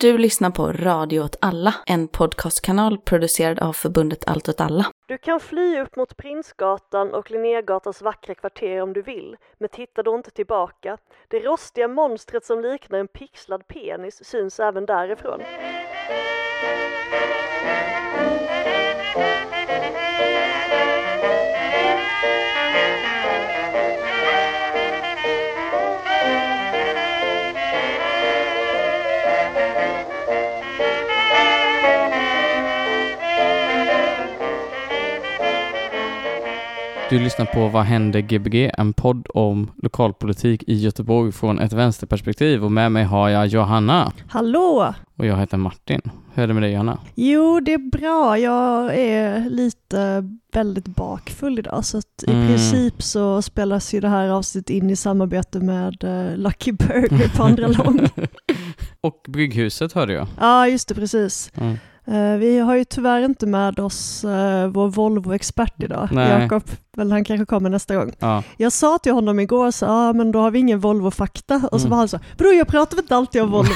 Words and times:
Du 0.00 0.18
lyssnar 0.18 0.50
på 0.50 0.72
Radio 0.72 1.20
åt 1.20 1.36
alla, 1.40 1.74
en 1.86 2.08
podcastkanal 2.08 2.98
producerad 2.98 3.58
av 3.58 3.72
förbundet 3.72 4.28
Allt 4.28 4.48
åt 4.48 4.60
alla. 4.60 4.86
Du 5.08 5.18
kan 5.18 5.40
fly 5.40 5.80
upp 5.80 5.96
mot 5.96 6.16
Prinsgatan 6.16 7.14
och 7.14 7.30
Linnégatans 7.30 8.02
vackra 8.02 8.34
kvarter 8.34 8.82
om 8.82 8.92
du 8.92 9.02
vill, 9.02 9.36
men 9.58 9.68
titta 9.68 10.02
då 10.02 10.14
inte 10.14 10.30
tillbaka. 10.30 10.98
Det 11.28 11.38
rostiga 11.38 11.88
monstret 11.88 12.44
som 12.44 12.60
liknar 12.60 12.98
en 12.98 13.08
pixlad 13.08 13.68
penis 13.68 14.24
syns 14.24 14.60
även 14.60 14.86
därifrån. 14.86 15.40
Du 37.10 37.18
lyssnar 37.18 37.46
på 37.46 37.68
Vad 37.68 37.82
händer 37.84 38.20
Gbg? 38.20 38.70
En 38.78 38.92
podd 38.92 39.26
om 39.34 39.70
lokalpolitik 39.82 40.62
i 40.66 40.74
Göteborg 40.74 41.32
från 41.32 41.58
ett 41.58 41.72
vänsterperspektiv 41.72 42.64
och 42.64 42.72
med 42.72 42.92
mig 42.92 43.04
har 43.04 43.28
jag 43.28 43.46
Johanna 43.46 44.12
Hallå! 44.28 44.94
och 45.16 45.26
jag 45.26 45.36
heter 45.36 45.56
Martin. 45.56 46.00
Hur 46.34 46.42
är 46.42 46.46
det 46.46 46.54
med 46.54 46.62
dig 46.62 46.72
Johanna? 46.72 46.98
Jo, 47.14 47.60
det 47.60 47.72
är 47.74 47.90
bra. 47.98 48.38
Jag 48.38 48.94
är 48.98 49.50
lite 49.50 50.24
väldigt 50.52 50.86
bakfull 50.86 51.58
idag, 51.58 51.84
så 51.84 51.98
att 51.98 52.24
i 52.26 52.30
Mm. 52.30 52.46
princip 52.48 53.02
så 53.02 53.42
spelas 53.42 53.94
ju 53.94 54.00
det 54.00 54.08
här 54.08 54.28
avsnittet 54.28 54.70
in 54.70 54.90
i 54.90 54.96
samarbete 54.96 55.60
med 55.60 56.04
eh, 56.04 56.36
Lucky 56.36 56.72
Burger 56.72 57.36
på 57.36 57.42
Andra 57.42 57.68
Lång. 57.68 58.00
Och 59.00 59.22
Brygghuset 59.28 59.92
hörde 59.92 60.12
jag. 60.12 60.26
Ja, 60.40 60.68
just 60.68 60.88
det, 60.88 60.94
precis. 60.94 61.52
Mm. 61.56 61.78
Eh, 62.10 62.36
vi 62.38 62.58
har 62.58 62.74
ju 62.76 62.84
tyvärr 62.84 63.24
inte 63.24 63.46
med 63.46 63.78
oss 63.78 64.24
uh, 64.24 64.66
vår 64.66 64.88
Volvo-expert 64.90 65.82
idag. 65.82 66.08
Jakob, 66.12 66.62
men 66.96 67.12
han 67.12 67.24
kanske 67.24 67.46
kommer 67.46 67.70
nästa 67.70 67.96
gång. 67.96 68.12
Ja. 68.18 68.42
Jag 68.56 68.72
sa 68.72 68.98
till 68.98 69.12
honom 69.12 69.40
igår, 69.40 69.70
så, 69.70 69.86
ah, 69.86 70.12
men 70.12 70.32
då 70.32 70.38
har 70.40 70.50
vi 70.50 70.58
ingen 70.58 70.80
Volvo-fakta, 70.80 71.60
och 71.72 71.80
så 71.80 71.86
Mm. 71.86 71.90
var 71.90 71.98
han 71.98 72.08
så, 72.08 72.18
bror 72.38 72.54
jag 72.54 72.68
pratar 72.68 72.96
väl 72.96 73.04
inte 73.04 73.16
alltid 73.16 73.42
om 73.42 73.50
Volvo. 73.50 73.72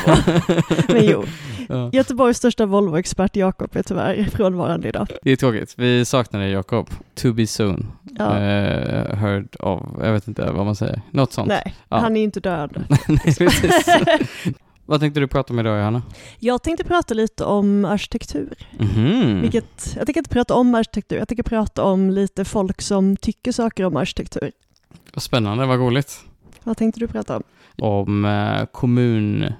men 0.88 1.04
jo, 1.06 1.24
Ja. 1.68 1.90
Göteborgs 1.92 2.36
största 2.36 2.66
Volvo-expert 2.66 3.36
Jakob 3.36 3.76
är 3.76 3.82
tyvärr 3.82 4.28
frånvarande 4.32 4.88
idag. 4.88 5.06
Det 5.22 5.30
är 5.30 5.36
tråkigt. 5.36 5.74
Vi 5.76 6.04
saknar 6.04 6.40
dig 6.40 6.50
Jakob. 6.50 6.90
To 7.14 7.32
be 7.32 7.46
soon. 7.46 7.86
Ja. 8.18 8.38
Eh, 8.38 9.16
heard 9.16 9.56
of, 9.60 9.80
jag 10.02 10.12
vet 10.12 10.28
inte 10.28 10.50
vad 10.50 10.64
man 10.66 10.74
säger. 10.76 11.02
Något 11.10 11.32
sånt. 11.32 11.48
Nej, 11.48 11.74
Ja. 11.88 11.96
han 11.98 12.16
är 12.16 12.22
inte 12.22 12.40
död. 12.40 12.84
Nej, 13.08 13.34
precis. 13.38 13.86
vad 14.86 15.00
tänkte 15.00 15.20
du 15.20 15.26
prata 15.28 15.52
om 15.52 15.58
idag 15.58 15.78
Johanna? 15.78 16.02
Jag 16.38 16.62
tänkte 16.62 16.84
prata 16.84 17.14
lite 17.14 17.44
om 17.44 17.84
arkitektur. 17.84 18.54
Mhm. 18.78 19.40
Vilket, 19.40 19.94
jag 19.96 20.06
tänker 20.06 20.20
inte 20.20 20.30
prata 20.30 20.54
om 20.54 20.74
arkitektur, 20.74 21.18
jag 21.18 21.28
tänker 21.28 21.42
prata 21.42 21.84
om 21.84 22.10
lite 22.10 22.44
folk 22.44 22.82
som 22.82 23.16
tycker 23.16 23.52
saker 23.52 23.84
om 23.84 23.96
arkitektur. 23.96 24.52
Vad 25.14 25.22
spännande, 25.22 25.66
vad 25.66 25.78
roligt. 25.78 26.20
Vad 26.62 26.76
tänkte 26.76 27.00
du 27.00 27.08
prata 27.08 27.36
om? 27.36 27.42
Om 27.78 28.24
eh, 28.24 28.64
kommun, 28.72 29.52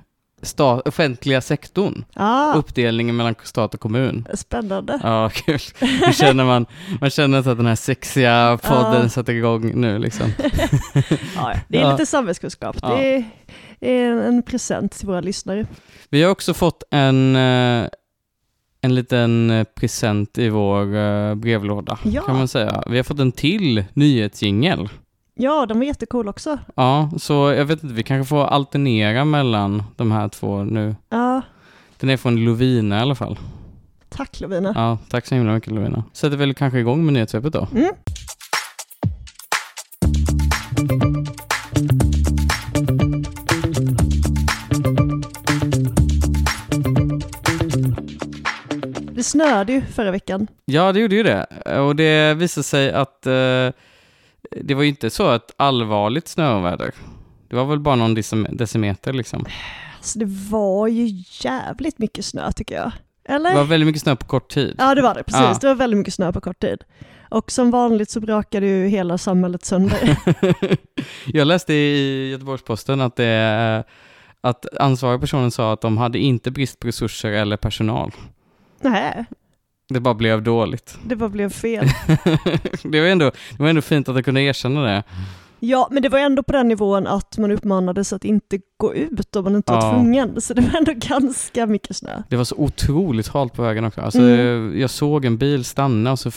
stat, 0.43 0.89
offentliga 0.89 1.41
sektorn. 1.41 2.05
Ah, 2.15 2.55
Uppdelningen 2.55 3.17
mellan 3.17 3.35
stat 3.43 3.75
och 3.75 3.81
kommun. 3.81 4.27
spännande. 4.35 5.01
Ja, 5.03 5.31
kul. 5.35 5.59
Nu 6.07 6.13
känner 6.13 6.45
man, 6.45 6.67
man 7.01 7.11
känner 7.11 7.39
att 7.39 7.45
den 7.45 7.67
här 7.67 7.75
sexiga 7.75 8.59
podden 8.63 9.03
Ja. 9.03 9.09
sätter 9.09 9.33
igång 9.33 9.81
nu 9.81 9.99
liksom. 9.99 10.27
Ja, 11.37 11.53
det 11.69 11.79
är 11.81 11.91
lite 11.93 12.07
samhällskunskap. 12.07 12.77
Ja. 12.83 12.89
Det 12.97 13.15
är, 13.15 13.25
är 13.81 14.11
en 14.29 14.43
present 14.43 14.93
till 14.93 15.07
våra 15.07 15.21
lyssnare. 15.21 15.67
Vi 16.11 16.23
har 16.23 16.31
också 16.31 16.55
fått 16.55 16.83
en, 16.91 17.37
eh, 17.37 17.89
en 18.81 18.95
liten 18.95 19.51
eh, 19.51 19.65
present 19.65 20.39
i 20.39 20.49
vår 20.49 20.97
eh, 20.97 21.35
brevlåda, 21.35 21.99
Ja. 22.03 22.23
kan 22.23 22.37
man 22.37 22.49
säga. 22.49 22.83
Vi 22.87 22.97
har 22.97 23.05
fått 23.05 23.19
en 23.19 23.33
till 23.33 23.85
nyhetsjingel. 23.95 24.89
Ja, 25.43 25.67
de 25.67 25.79
var 25.79 25.85
jättecool 25.85 26.29
också. 26.29 26.59
Ja, 26.75 27.11
så 27.19 27.33
jag 27.33 27.65
vet 27.65 27.83
inte, 27.83 27.95
vi 27.95 28.03
kanske 28.03 28.29
får 28.29 28.45
alternera 28.45 29.25
mellan 29.25 29.83
de 29.97 30.13
här 30.13 30.29
två 30.29 30.65
nu. 30.65 30.97
Ja, 31.09 31.43
Den 32.01 32.11
är 32.11 32.17
från 32.17 32.45
Lovina 32.45 32.99
i 32.99 33.01
alla 33.01 33.15
fall. 33.15 33.39
tack 34.09 34.41
Lovina. 34.41 34.73
Ja, 34.77 34.99
tack 35.11 35.27
så 35.27 35.35
himla 35.35 35.53
mycket 35.53 35.73
Lovina. 35.73 36.05
Sätter 36.13 36.37
väl 36.37 36.55
kanske 36.55 36.79
igång 36.79 37.05
med 37.05 37.15
nyhetssvepet 37.15 37.53
då. 37.53 37.69
Mm. 37.75 37.93
Det 49.15 49.23
snöade 49.23 49.73
ju 49.73 49.83
förra 49.83 50.11
veckan. 50.11 50.47
Ja, 50.65 50.93
det 50.93 51.01
gjorde 51.01 51.15
ju 51.15 51.23
det. 51.23 51.47
Och 51.81 51.97
det 51.97 52.35
visade 52.35 52.65
sig 52.65 52.93
att 52.93 53.27
eh, 53.27 53.69
det 54.63 54.75
var 54.75 54.83
ju 54.83 54.89
inte 54.89 55.11
så 55.11 55.33
ett 55.33 55.51
allvarligt 55.57 56.29
snöoväder. 56.29 56.95
Det 57.49 57.57
var 57.57 57.65
väl 57.65 57.81
bara 57.81 57.95
någon 57.95 58.17
decim- 58.17 58.57
decimeter 58.57 59.13
liksom. 59.13 59.45
Alltså 59.97 60.19
det 60.19 60.27
var 60.51 60.89
ju 60.89 61.23
jävligt 61.41 61.99
mycket 61.99 62.25
snö 62.25 62.53
tycker 62.53 62.75
jag. 62.75 62.93
Eller? 63.25 63.51
Det 63.51 63.57
var 63.57 63.65
väldigt 63.65 63.87
mycket 63.87 64.03
snö 64.03 64.17
på 64.17 64.27
kort 64.27 64.51
tid. 64.51 64.77
Ja 64.79 64.95
det 64.95 65.03
var 65.03 65.15
det, 65.15 65.23
precis. 65.23 65.41
Ja. 65.43 65.59
Det 65.61 65.67
var 65.67 65.75
väldigt 65.75 65.99
mycket 65.99 66.15
snö 66.15 66.33
på 66.33 66.41
kort 66.41 66.61
tid. 66.61 66.85
Och 67.31 67.51
som 67.51 67.71
vanligt 67.71 68.11
så 68.11 68.21
brakade 68.21 68.67
ju 68.67 68.87
hela 68.89 69.19
samhället 69.19 69.65
sönder. 69.65 70.17
Jag 71.27 71.47
läste 71.47 71.75
i 71.75 72.31
Göteborgs-Posten 72.31 73.01
att, 73.01 73.17
det, 73.17 73.85
att 74.41 74.79
ansvariga 74.81 75.19
personen 75.19 75.51
sa 75.51 75.73
att 75.73 75.81
de 75.81 75.99
hade 75.99 76.19
inte 76.19 76.51
brist 76.51 76.79
på 76.79 76.87
resurser 76.87 77.33
eller 77.33 77.57
personal. 77.57 78.11
Nej, 78.81 79.25
Det 79.93 80.01
bara 80.01 80.15
blev 80.15 80.43
dåligt. 80.43 80.99
det 81.07 81.17
bara 81.17 81.29
blev 81.29 81.51
fel. 81.51 81.87
det, 82.83 83.01
var 83.01 83.07
ändå, 83.09 83.25
det 83.51 83.63
var 83.63 83.69
ändå 83.69 83.83
fint 83.83 84.09
att 84.09 84.15
de 84.17 84.23
kunde 84.23 84.41
erkänna 84.43 84.83
det. 84.83 85.03
Ja, 85.65 85.89
men 85.91 86.03
det 86.03 86.09
var 86.09 86.19
ändå 86.19 86.43
på 86.43 86.53
den 86.53 86.69
nivån 86.69 87.07
att 87.07 87.39
man 87.39 87.51
uppmanades 87.51 88.13
att 88.13 88.25
inte 88.25 88.61
gå 88.77 88.95
ut 88.95 89.37
om 89.37 89.45
man 89.45 89.57
inte 89.57 89.73
var 89.73 89.83
Ja. 89.85 89.91
tvungen. 89.93 90.41
Så 90.41 90.55
det 90.55 90.63
var 90.63 90.79
ändå 90.79 90.93
ganska 90.97 91.67
mycket 91.67 91.97
snö. 91.97 92.23
Det 92.29 92.37
var 92.37 92.45
så 92.45 92.55
otroligt 92.57 93.29
halt 93.29 93.53
på 93.53 93.63
vägen 93.63 93.85
också. 93.85 94.01
Alltså, 94.01 94.21
Mm. 94.21 94.81
Jag 94.81 94.91
såg 94.91 95.25
en 95.25 95.37
bil 95.39 95.65
stanna 95.65 96.13
och 96.13 96.19
så, 96.19 96.31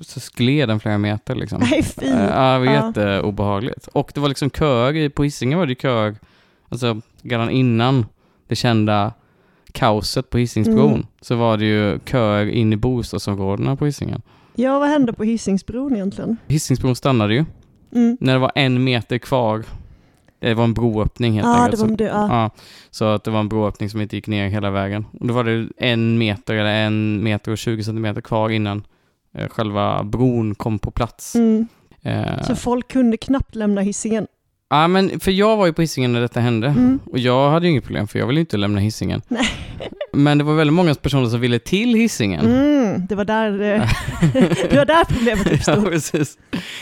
så 0.00 0.20
gled 0.36 0.68
den 0.68 0.80
flera 0.80 0.98
meter 0.98 1.34
liksom. 1.34 1.58
Nej, 1.70 1.82
fy. 1.82 2.06
Eh, 2.06 2.24
Ja, 2.24 2.52
det 2.52 2.58
var 2.58 2.64
Ja. 2.66 2.86
jätteobehagligt. 2.86 3.86
Och 3.86 4.10
det 4.14 4.20
var 4.20 4.28
liksom 4.28 4.50
köer, 4.50 5.08
på 5.08 5.24
Hisingen 5.24 5.58
var 5.58 5.66
det 5.66 5.80
köer, 5.82 6.16
alltså 6.68 7.00
redan 7.22 7.50
innan 7.50 8.06
det 8.48 8.56
kända 8.56 9.12
kaoset 9.72 10.30
på 10.30 10.38
Hisingsbron, 10.38 10.90
Mm. 10.92 11.06
så 11.20 11.34
var 11.36 11.56
det 11.56 11.64
ju 11.64 11.98
köer 12.04 12.46
in 12.46 12.72
i 12.72 12.76
bostadsområdena 12.76 13.76
på 13.76 13.86
Hisingen. 13.86 14.22
Ja, 14.54 14.78
vad 14.78 14.88
hände 14.88 15.12
på 15.12 15.24
Hisingsbron 15.24 15.94
egentligen? 15.94 16.36
Hisingsbron 16.46 16.96
stannade 16.96 17.34
ju 17.34 17.44
Mm. 17.94 18.16
när 18.20 18.32
det 18.32 18.38
var 18.38 18.52
en 18.54 18.84
meter 18.84 19.18
kvar. 19.18 19.64
Det 20.40 20.54
var 20.54 20.64
en 20.64 20.74
broöppning 20.74 21.32
helt 21.32 21.44
det 21.46 21.50
enkelt. 21.62 21.80
var 21.82 21.88
så, 21.88 21.94
det. 21.94 22.04
Ja. 22.04 22.28
ja, 22.28 22.50
så 22.90 23.04
att 23.04 23.24
det 23.24 23.30
var 23.30 23.40
en 23.40 23.48
broöppning 23.48 23.90
som 23.90 24.00
inte 24.00 24.16
gick 24.16 24.26
ner 24.26 24.48
hela 24.48 24.70
vägen. 24.70 25.06
Och 25.20 25.26
då 25.26 25.34
var 25.34 25.44
det 25.44 25.68
en 25.76 26.18
meter 26.18 26.54
eller 26.54 26.74
en 26.86 27.22
meter 27.24 27.52
och 27.52 27.58
20 27.58 27.84
centimeter 27.84 28.20
kvar 28.20 28.50
innan 28.50 28.82
eh, 29.34 29.48
själva 29.48 30.04
bron 30.04 30.54
kom 30.54 30.78
på 30.78 30.90
plats. 30.90 31.34
Mm. 31.34 31.66
Eh, 32.02 32.42
Så 32.42 32.56
folk 32.56 32.88
kunde 32.88 33.16
knappt 33.16 33.54
lämna 33.54 33.80
Hisingen. 33.80 34.26
Ja, 34.70 34.88
men 34.88 35.20
för 35.20 35.30
jag 35.30 35.56
var 35.56 35.66
ju 35.66 35.72
på 35.72 35.80
Hisingen 35.82 36.12
när 36.12 36.20
detta 36.20 36.40
hände. 36.40 36.66
Mm. 36.66 37.00
Och 37.06 37.18
jag 37.18 37.50
hade 37.50 37.66
ju 37.66 37.70
inget 37.72 37.84
problem 37.84 38.08
för 38.08 38.18
jag 38.18 38.26
ville 38.26 38.40
inte 38.40 38.56
lämna 38.56 38.80
Hisingen. 38.80 39.22
Nej. 39.28 39.46
Men 40.12 40.38
det 40.38 40.44
var 40.44 40.54
väldigt 40.54 40.74
många 40.74 40.94
personer 40.94 41.28
som 41.28 41.40
ville 41.40 41.58
till 41.58 41.94
Hisingen. 41.94 42.46
Mm, 42.46 43.06
det 43.06 43.14
var 43.14 43.24
där, 43.24 43.50
det, 43.50 43.88
det 44.70 44.76
var 44.76 44.84
där 44.84 45.04
problemet 45.04 45.46
Ja, 45.46 45.52
uppstod. 45.52 45.84
precis. 45.84 46.38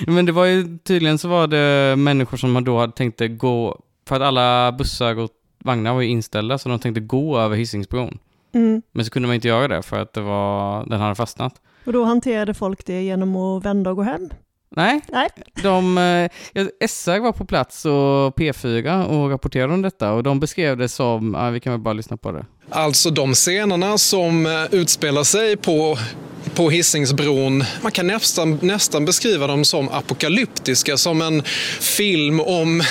Men 0.06 0.26
det 0.26 0.32
var 0.32 0.44
ju 0.44 0.78
tydligen 0.78 1.18
så 1.18 1.28
var 1.28 1.46
det 1.46 1.96
människor 1.96 2.36
som 2.36 2.64
då 2.64 2.78
hade 2.78 2.92
tänkt 2.92 3.22
gå, 3.38 3.80
för 4.08 4.16
att 4.16 4.22
alla 4.22 4.72
bussar 4.72 5.18
och 5.18 5.30
vagnar 5.64 5.94
var 5.94 6.00
ju 6.00 6.08
inställda 6.08 6.58
så 6.58 6.68
de 6.68 6.78
tänkte 6.78 7.00
gå 7.00 7.38
över 7.38 7.56
Hisingsbron. 7.56 8.18
Mm. 8.54 8.82
Men 8.92 9.04
så 9.04 9.10
kunde 9.10 9.26
man 9.28 9.34
inte 9.34 9.48
göra 9.48 9.68
det 9.68 9.82
för 9.82 9.98
att 10.02 10.12
det 10.12 10.20
var, 10.20 10.86
den 10.86 11.00
hade 11.00 11.14
fastnat. 11.14 11.54
Och 11.84 11.92
då 11.92 12.04
hanterade 12.04 12.54
folk 12.54 12.86
det 12.86 13.02
genom 13.02 13.36
att 13.36 13.64
vända 13.64 13.90
och 13.90 13.96
gå 13.96 14.02
hem. 14.02 14.30
Nej, 14.76 15.00
Nej. 15.08 15.28
de, 15.62 15.98
eh, 15.98 16.66
SR 16.88 17.18
var 17.18 17.32
på 17.32 17.44
plats 17.44 17.84
och 17.84 18.36
P4 18.36 19.04
och 19.04 19.30
rapporterade 19.30 19.74
om 19.74 19.82
detta 19.82 20.12
och 20.12 20.22
de 20.22 20.40
beskrev 20.40 20.76
det 20.76 20.88
som, 20.88 21.34
ja, 21.38 21.50
vi 21.50 21.60
kan 21.60 21.72
väl 21.72 21.80
bara 21.80 21.94
lyssna 21.94 22.16
på 22.16 22.32
det. 22.32 22.46
Alltså 22.70 23.10
de 23.10 23.34
scenerna 23.34 23.98
som 23.98 24.46
eh, 24.46 24.74
utspelar 24.74 25.24
sig 25.24 25.56
på, 25.56 25.98
på 26.54 26.70
Hisingsbron, 26.70 27.64
man 27.82 27.92
kan 27.92 28.06
nästan, 28.06 28.58
nästan 28.62 29.04
beskriva 29.04 29.46
dem 29.46 29.64
som 29.64 29.88
apokalyptiska, 29.88 30.96
som 30.96 31.22
en 31.22 31.42
film 31.80 32.40
om, 32.40 32.82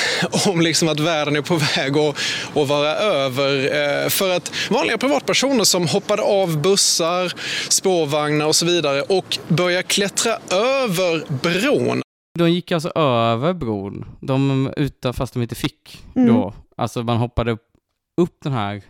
om 0.48 0.62
liksom 0.62 0.88
att 0.88 1.00
världen 1.00 1.36
är 1.36 1.42
på 1.42 1.56
väg 1.56 1.98
att, 1.98 2.16
att 2.56 2.68
vara 2.68 2.90
över. 2.96 3.56
Eh, 4.04 4.10
För 4.10 4.30
att 4.36 4.52
vanliga 4.70 4.98
privatpersoner 4.98 5.64
som 5.64 5.88
hoppade 5.88 6.22
av 6.22 6.62
bussar, 6.62 7.34
spårvagnar 7.70 8.46
och 8.46 8.56
så 8.56 8.66
vidare 8.66 9.02
och 9.02 9.38
började 9.48 9.84
klättra 9.84 10.32
över 10.52 11.24
bron. 11.42 12.02
De 12.40 12.52
gick 12.52 12.72
alltså 12.72 12.90
över 12.96 13.54
bron, 13.54 14.06
de 14.22 14.74
utan, 14.78 15.14
fast 15.14 15.34
de 15.34 15.42
inte 15.44 15.56
fick 15.56 16.04
Mm. 16.16 16.34
då. 16.36 16.54
Alltså 16.78 17.04
man 17.04 17.18
hoppade 17.18 17.52
upp, 17.52 17.62
upp 18.22 18.38
den 18.44 18.54
här 18.54 18.82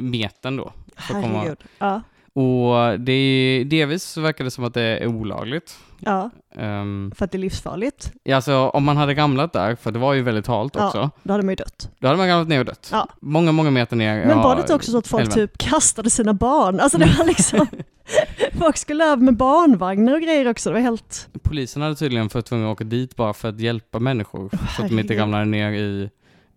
metern 0.00 0.56
då. 0.56 0.72
att 0.96 1.06
komma- 1.08 1.38
Herregud. 1.38 1.58
Ja, 1.78 2.02
Och 2.38 3.00
det 3.00 3.12
är, 3.12 3.64
delvis 3.64 4.02
så 4.04 4.20
verkar 4.20 4.44
det 4.44 4.50
som 4.50 4.64
att 4.64 4.74
det 4.74 4.82
är 4.82 5.06
olagligt. 5.06 5.76
ja, 5.98 6.30
Um, 6.56 7.12
för 7.16 7.24
att 7.24 7.32
det 7.32 7.36
är 7.38 7.40
livsfarligt. 7.40 8.12
alltså 8.34 8.68
om 8.68 8.84
man 8.84 8.96
hade 8.96 9.14
ramlat 9.14 9.52
där, 9.52 9.74
för 9.76 9.90
det 9.92 9.98
var 9.98 10.14
ju 10.14 10.22
väldigt 10.22 10.46
halt 10.46 10.74
Ja. 10.76 10.86
också, 10.86 11.10
Då 11.22 11.32
hade 11.32 11.42
man 11.44 11.52
ju 11.52 11.56
dött. 11.56 11.90
då 11.98 12.06
hade 12.06 12.18
man 12.18 12.28
ramlat 12.28 12.48
ner 12.48 12.58
och 12.58 12.64
dött. 12.64 12.88
Ja. 12.92 13.08
Många, 13.20 13.52
många 13.52 13.70
meter 13.70 13.96
ner. 13.96 14.18
Men 14.26 14.28
ja, 14.36 14.42
var 14.42 14.54
det 14.56 14.60
inte 14.60 14.74
också 14.74 14.90
så 14.90 14.98
att 14.98 15.06
folk 15.06 15.22
älven. 15.22 15.34
typ 15.34 15.58
kastade 15.58 16.10
sina 16.10 16.34
barn? 16.34 16.80
Alltså 16.80 16.98
det 16.98 17.06
var 17.18 17.24
liksom, 17.24 17.66
folk 18.58 18.76
skulle 18.76 19.04
över 19.04 19.22
med 19.22 19.36
barnvagnar 19.36 20.14
och 20.14 20.20
grejer 20.20 20.48
också. 20.48 20.70
Det 20.70 20.74
var 20.74 20.80
helt, 20.80 21.28
Polisen 21.42 21.82
hade 21.82 21.94
tydligen 21.94 22.28
varit 22.28 22.46
tvungen 22.46 22.66
att 22.66 22.72
åka 22.72 22.84
dit 22.84 23.16
bara 23.16 23.32
för 23.32 23.48
att 23.48 23.60
hjälpa 23.60 23.98
människor. 23.98 24.50
så 24.76 24.82
att 24.82 24.88
de 24.88 24.98
inte 24.98 25.18
ramlade 25.18 25.44
ner 25.44 25.70
i 25.72 26.10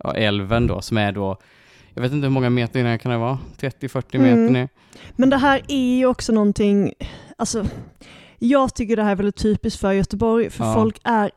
ja, 0.04 0.14
älven 0.14 0.68
då, 0.68 0.82
som 0.82 0.98
är 0.98 1.12
då, 1.12 1.38
jag 1.94 2.02
vet 2.02 2.12
inte 2.12 2.26
hur 2.28 2.32
många 2.34 2.50
meter 2.50 2.84
ner 2.84 2.98
kan 2.98 3.12
det 3.12 3.18
vara? 3.18 3.40
30-40 3.60 4.18
meter 4.18 4.32
Mm. 4.34 4.54
ner. 4.54 4.70
Men 5.16 5.30
det 5.30 5.38
här 5.38 5.62
är 5.68 5.98
ju 5.98 6.06
också 6.06 6.34
någonting, 6.34 6.94
alltså 7.38 7.66
jag 8.44 8.76
tycker 8.76 8.96
det 8.96 9.04
här 9.04 9.12
är 9.12 9.16
väldigt 9.16 9.36
typiskt 9.36 9.80
för 9.82 9.92
Göteborg, 9.92 10.50
för 10.50 10.66
Ja. 10.66 10.74
folk 10.74 10.98
är 11.04 11.32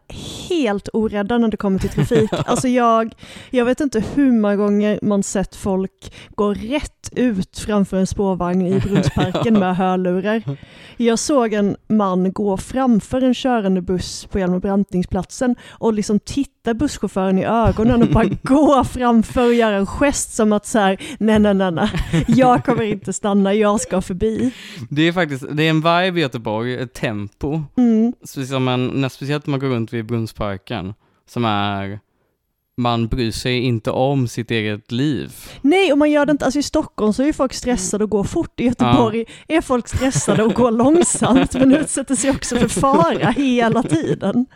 helt 0.48 0.88
orädda 0.92 1.38
när 1.38 1.48
det 1.48 1.56
kommer 1.56 1.78
till 1.78 1.88
trafik. 1.90 2.30
Alltså 2.46 2.68
jag, 2.68 3.14
jag 3.50 3.64
vet 3.64 3.80
inte 3.80 4.04
hur 4.14 4.32
många 4.32 4.56
gånger 4.56 4.98
man 5.02 5.22
sett 5.22 5.56
folk 5.56 6.12
gå 6.34 6.54
rätt 6.54 7.10
ut 7.16 7.58
framför 7.58 7.96
en 7.96 8.06
spårvagn 8.06 8.66
i 8.66 8.80
Brunnsparken 8.84 9.58
med 9.58 9.76
hörlurar. 9.76 10.42
Jag 10.96 11.18
såg 11.18 11.52
en 11.52 11.76
man 11.88 12.32
gå 12.32 12.56
framför 12.56 13.22
en 13.22 13.34
körande 13.34 13.82
buss 13.82 14.24
på 14.26 14.38
Hjalmar 14.38 14.58
Brantingsplatsen 14.58 15.56
och 15.70 15.92
liksom 15.94 16.18
titta 16.20 16.50
busschauffören 16.72 17.38
i 17.38 17.44
ögonen 17.44 18.02
och 18.02 18.08
bara 18.08 18.24
gå 18.42 18.84
framför 18.84 19.46
och 19.46 19.54
göra 19.54 19.76
en 19.76 19.86
gest 19.86 20.34
som 20.34 20.52
att 20.52 20.66
så 20.66 20.78
här, 20.78 20.96
nej, 21.18 21.38
nej, 21.38 21.54
nej, 21.54 21.70
nej, 21.72 21.90
jag 22.28 22.64
kommer 22.64 22.82
inte 22.82 23.12
stanna, 23.12 23.54
jag 23.54 23.80
ska 23.80 24.00
förbi. 24.02 24.54
Det 24.90 25.02
är 25.08 25.12
faktiskt, 25.12 25.44
det 25.50 25.62
är 25.62 25.70
en 25.70 25.76
vibe 25.80 26.18
i 26.18 26.22
Göteborg, 26.22 26.74
ett 26.74 26.92
tempo, 26.94 27.62
Mm. 27.76 28.12
som 28.48 28.64
man, 28.64 29.10
speciellt 29.10 29.46
när 29.46 29.50
man 29.50 29.60
går 29.60 29.68
runt 29.68 29.92
vid 29.92 30.06
Brunnsparken, 30.06 30.94
som 31.28 31.44
är, 31.44 32.00
man 32.76 33.06
bryr 33.08 33.30
sig 33.30 33.58
inte 33.60 33.90
om 33.90 34.28
sitt 34.28 34.50
eget 34.50 34.92
liv. 34.92 35.32
Nej, 35.62 35.92
och 35.92 35.98
man 35.98 36.10
gör 36.10 36.26
det 36.26 36.32
inte, 36.32 36.44
alltså 36.44 36.58
i 36.60 36.62
Stockholm 36.62 37.12
så 37.12 37.22
är 37.22 37.26
ju 37.26 37.32
folk 37.32 37.52
stressade 37.52 38.04
och 38.04 38.10
går 38.10 38.24
fort, 38.24 38.60
i 38.60 38.64
Göteborg 38.64 39.24
är 39.48 39.60
folk 39.60 39.88
stressade 39.88 40.42
och 40.42 40.54
går 40.54 40.70
långsamt, 40.70 41.54
men 41.54 41.72
utsätter 41.74 42.14
sig 42.14 42.30
också 42.30 42.56
för 42.56 42.68
fara 42.68 43.30
hela 43.30 43.82
tiden. 43.82 44.46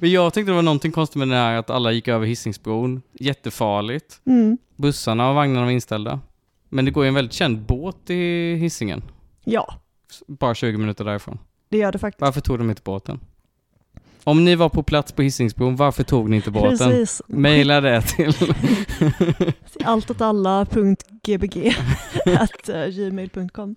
Men 0.00 0.10
jag 0.10 0.34
tyckte 0.34 0.50
det 0.50 0.54
var 0.56 0.62
någonting 0.62 0.92
konstigt 0.92 1.16
med 1.16 1.28
det 1.28 1.34
här 1.34 1.54
att 1.56 1.70
alla 1.70 1.92
gick 1.92 2.08
över 2.08 2.26
Hisingsbron, 2.26 3.02
jättefarligt. 3.20 4.20
Mm. 4.26 4.58
Bussarna 4.76 5.28
och 5.28 5.34
vagnarna 5.34 5.64
var 5.64 5.72
inställda. 5.72 6.20
Men 6.68 6.84
det 6.84 6.90
går 6.90 7.04
ju 7.04 7.08
en 7.08 7.14
väldigt 7.14 7.32
känd 7.32 7.58
båt 7.66 8.10
i 8.10 8.54
Hisingen, 8.54 9.02
Ja, 9.44 9.74
bara 10.26 10.54
20 10.54 10.78
minuter 10.78 11.04
därifrån. 11.04 11.38
det 11.68 11.78
gör 11.78 11.92
det 11.92 11.98
faktiskt. 11.98 12.20
Varför 12.20 12.40
tog 12.40 12.58
de 12.58 12.70
inte 12.70 12.82
båten? 12.84 13.20
Om 14.24 14.44
ni 14.44 14.54
var 14.54 14.68
på 14.68 14.82
plats 14.82 15.12
på 15.12 15.22
Hisingsbron, 15.22 15.76
varför 15.76 16.02
tog 16.02 16.30
ni 16.30 16.36
inte 16.36 16.50
båten? 16.50 16.78
Precis. 16.90 17.22
Maila 17.28 17.80
det 17.80 18.02
till... 18.02 18.34
Alltåtalla.gbg 19.84 21.76
at 22.38 22.68
eh, 22.68 22.86
gmail.com. 22.86 23.76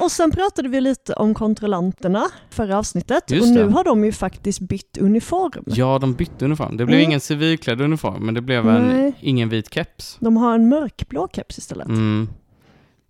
Och 0.00 0.10
sen 0.12 0.30
pratade 0.30 0.68
vi 0.68 0.80
lite 0.80 1.12
om 1.12 1.34
kontrollanterna 1.34 2.24
förra 2.50 2.78
avsnittet 2.78 3.30
och 3.30 3.48
nu 3.48 3.64
har 3.68 3.84
de 3.84 4.04
ju 4.04 4.12
faktiskt 4.12 4.60
bytt 4.60 4.98
uniform. 5.00 5.64
ja, 5.66 5.98
de 5.98 6.14
bytte 6.14 6.44
uniform. 6.44 6.76
Det 6.76 6.86
blev 6.86 6.98
Mm. 6.98 7.08
ingen 7.10 7.20
civilklädd 7.20 7.80
uniform, 7.80 8.26
men 8.26 8.34
det 8.34 8.40
blev 8.40 8.68
en, 8.68 8.82
Nej. 8.88 9.12
ingen 9.20 9.48
vit 9.48 9.74
keps. 9.74 10.16
De 10.20 10.36
har 10.36 10.54
en 10.54 10.68
mörkblå 10.68 11.28
keps 11.32 11.58
istället. 11.58 11.88
Mm. 11.88 12.28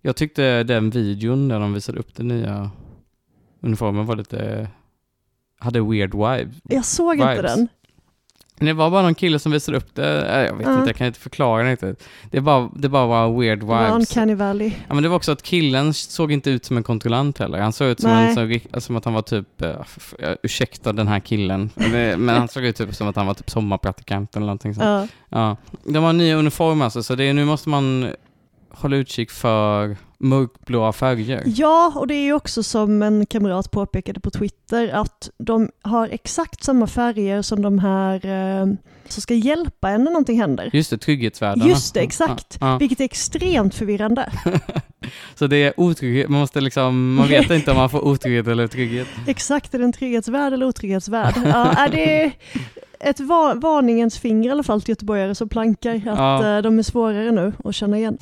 Jag 0.05 0.15
tyckte 0.15 0.63
den 0.63 0.89
videon 0.89 1.47
där 1.47 1.59
de 1.59 1.73
visade 1.73 1.99
upp 1.99 2.15
den 2.15 2.27
nya 2.27 2.71
uniformen 3.61 4.05
var 4.05 4.15
lite... 4.15 4.67
Hade 5.59 5.81
weird 5.81 6.13
vibe. 6.13 6.51
Jag 6.63 6.85
såg 6.85 7.15
inte 7.15 7.35
Vibes. 7.35 7.55
den. 7.55 7.67
Men 8.57 8.65
Det 8.65 8.73
var 8.73 8.89
bara 8.89 9.01
någon 9.01 9.15
kille 9.15 9.39
som 9.39 9.51
visade 9.51 9.77
upp 9.77 9.95
det. 9.95 10.45
Jag 10.47 10.55
vet 10.55 10.67
Ja. 10.67 10.77
inte, 10.77 10.89
jag 10.89 10.95
kan 10.95 11.07
inte 11.07 11.19
förklara 11.19 11.63
det 11.63 11.71
riktigt. 11.71 12.03
Det 12.31 12.41
bara, 12.41 12.69
det 12.75 12.89
bara 12.89 13.05
var 13.05 13.39
weird 13.41 13.63
vibes. 13.63 13.91
Uncanny 13.91 14.35
Valley. 14.35 14.71
Ja, 14.87 14.93
men 14.93 15.03
det 15.03 15.09
var 15.09 15.15
också 15.15 15.31
att 15.31 15.41
killen 15.43 15.93
såg 15.93 16.31
inte 16.31 16.49
ut 16.49 16.65
som 16.65 16.77
en 16.77 16.83
kontrollant 16.83 17.37
heller. 17.37 17.59
Han 17.59 17.73
såg 17.73 17.87
ut 17.87 17.99
som, 17.99 18.11
en, 18.11 18.35
som, 18.35 18.81
som 18.81 18.95
att 18.95 19.05
han 19.05 19.13
var 19.13 19.21
typ, 19.21 19.47
uh, 19.61 19.67
uh, 19.67 20.35
ursäkta 20.43 20.93
den 20.93 21.07
här 21.07 21.19
killen, 21.19 21.69
men 22.17 22.29
han 22.29 22.47
såg 22.47 22.63
ut 22.65 22.75
typ 22.75 22.95
som 22.95 23.07
att 23.07 23.15
han 23.15 23.27
var 23.27 23.33
typ 23.33 23.49
sommarpraktikant 23.49 24.35
eller 24.35 24.45
någonting 24.45 24.73
sånt. 24.75 24.85
Ja. 24.85 25.07
Ja. 25.29 25.57
Det 25.83 25.99
var 25.99 26.09
en 26.09 26.17
ny 26.17 26.33
uniform 26.33 26.81
alltså, 26.81 27.03
så 27.03 27.15
det, 27.15 27.33
nu 27.33 27.45
måste 27.45 27.69
man 27.69 28.13
hålla 28.77 28.95
utkik 28.95 29.31
för 29.31 29.97
mörkblåa 30.17 30.93
färger. 30.93 31.43
ja, 31.45 31.93
och 31.95 32.07
det 32.07 32.15
är 32.15 32.23
ju 32.23 32.33
också 32.33 32.63
som 32.63 33.01
en 33.01 33.25
kamrat 33.25 33.71
påpekade 33.71 34.19
på 34.19 34.31
Twitter 34.31 34.89
att 34.89 35.29
de 35.37 35.69
har 35.81 36.09
exakt 36.11 36.63
samma 36.63 36.87
färger 36.87 37.41
som 37.41 37.61
de 37.61 37.79
här 37.79 38.25
eh, 38.25 38.65
som 39.07 39.21
ska 39.21 39.33
hjälpa 39.33 39.89
en 39.89 40.03
när 40.03 40.11
någonting 40.11 40.39
händer. 40.39 40.69
Just 40.73 40.89
det, 40.89 40.97
trygghetsvärdarna. 40.97 41.67
Just 41.69 41.93
det, 41.93 41.99
exakt. 41.99 42.57
Ja, 42.61 42.71
ja. 42.71 42.77
Vilket 42.77 42.99
är 42.99 43.05
exträmt 43.05 43.75
förvirrande. 43.75 44.31
Så 45.35 45.47
det 45.47 45.57
är 45.57 45.79
otrygghet, 45.79 46.29
man 46.29 46.39
måste 46.39 46.61
liksom, 46.61 47.13
man 47.13 47.27
vet 47.27 47.51
inte 47.51 47.71
om 47.71 47.77
man 47.77 47.89
får 47.89 48.05
otrygghet 48.07 48.47
eller 48.47 48.67
trygghet. 48.67 49.07
Exakt, 49.27 49.73
är 49.73 49.79
det 49.79 49.85
en 49.85 49.93
trygghetsvärd 49.93 50.53
eller 50.53 50.65
otrygghetsvärd? 50.65 51.33
Ja, 51.45 51.71
är 51.71 51.89
det 51.89 52.31
ett 53.05 53.19
va- 53.19 53.53
varningens 53.55 54.19
finger 54.19 54.49
i 54.49 54.51
alla 54.51 54.63
fall 54.63 54.81
till 54.81 54.89
göteborgare 54.89 55.35
som 55.35 55.49
plankar 55.49 55.95
att 55.95 56.03
Ja. 56.05 56.55
eh, 56.57 56.61
de 56.61 56.79
är 56.79 56.83
svårare 56.83 57.31
nu 57.31 57.53
att 57.63 57.75
känna 57.75 57.97
igen. 57.97 58.17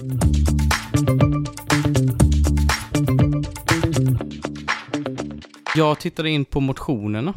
Jag 5.76 6.00
tittade 6.00 6.30
in 6.30 6.46
på 6.46 6.60
motionerna. 6.60 7.34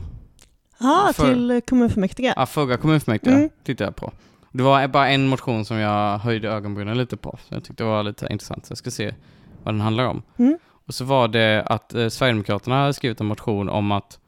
Ja, 0.78 1.12
För- 1.14 1.34
till 1.34 1.60
kommunfullmäktige. 1.69 2.32
Ja, 2.37 2.46
förra 2.46 2.76
kommunfullmäktige 2.76 3.34
Mm. 3.37 3.49
tittade 3.64 3.88
jag 3.88 3.96
på. 3.96 4.12
Det 4.52 4.62
var 4.62 4.88
bara 4.88 5.08
en 5.08 5.28
motion 5.28 5.64
som 5.64 5.76
jag 5.76 6.19
höjde 6.19 6.49
ögonbrynen 6.49 6.99
lite 6.99 7.16
på. 7.16 7.38
Så 7.49 7.54
jag 7.54 7.64
tyckte 7.64 7.82
det 7.84 7.88
var 7.88 8.02
lite 8.02 8.26
intressant. 8.31 8.66
Så 8.66 8.70
jag 8.70 8.78
ska 8.78 8.90
se 8.90 9.14
vad 9.62 9.75
den 9.75 9.81
handlar 9.81 10.04
om. 10.04 10.22
Mm. 10.37 10.58
Och 10.87 10.94
så 10.94 11.04
var 11.04 11.28
det 11.28 11.62
att 11.66 11.94
eh, 11.94 12.08
Sverigedemokraterna 12.08 12.92
skrivit 12.92 13.20
en 13.20 13.26
motion 13.26 13.69
om 13.69 13.92
att 13.92 14.19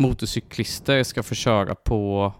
motorcyklister 0.00 1.02
ska 1.02 1.22
få 1.22 1.34
köra 1.34 1.74
på 1.74 2.32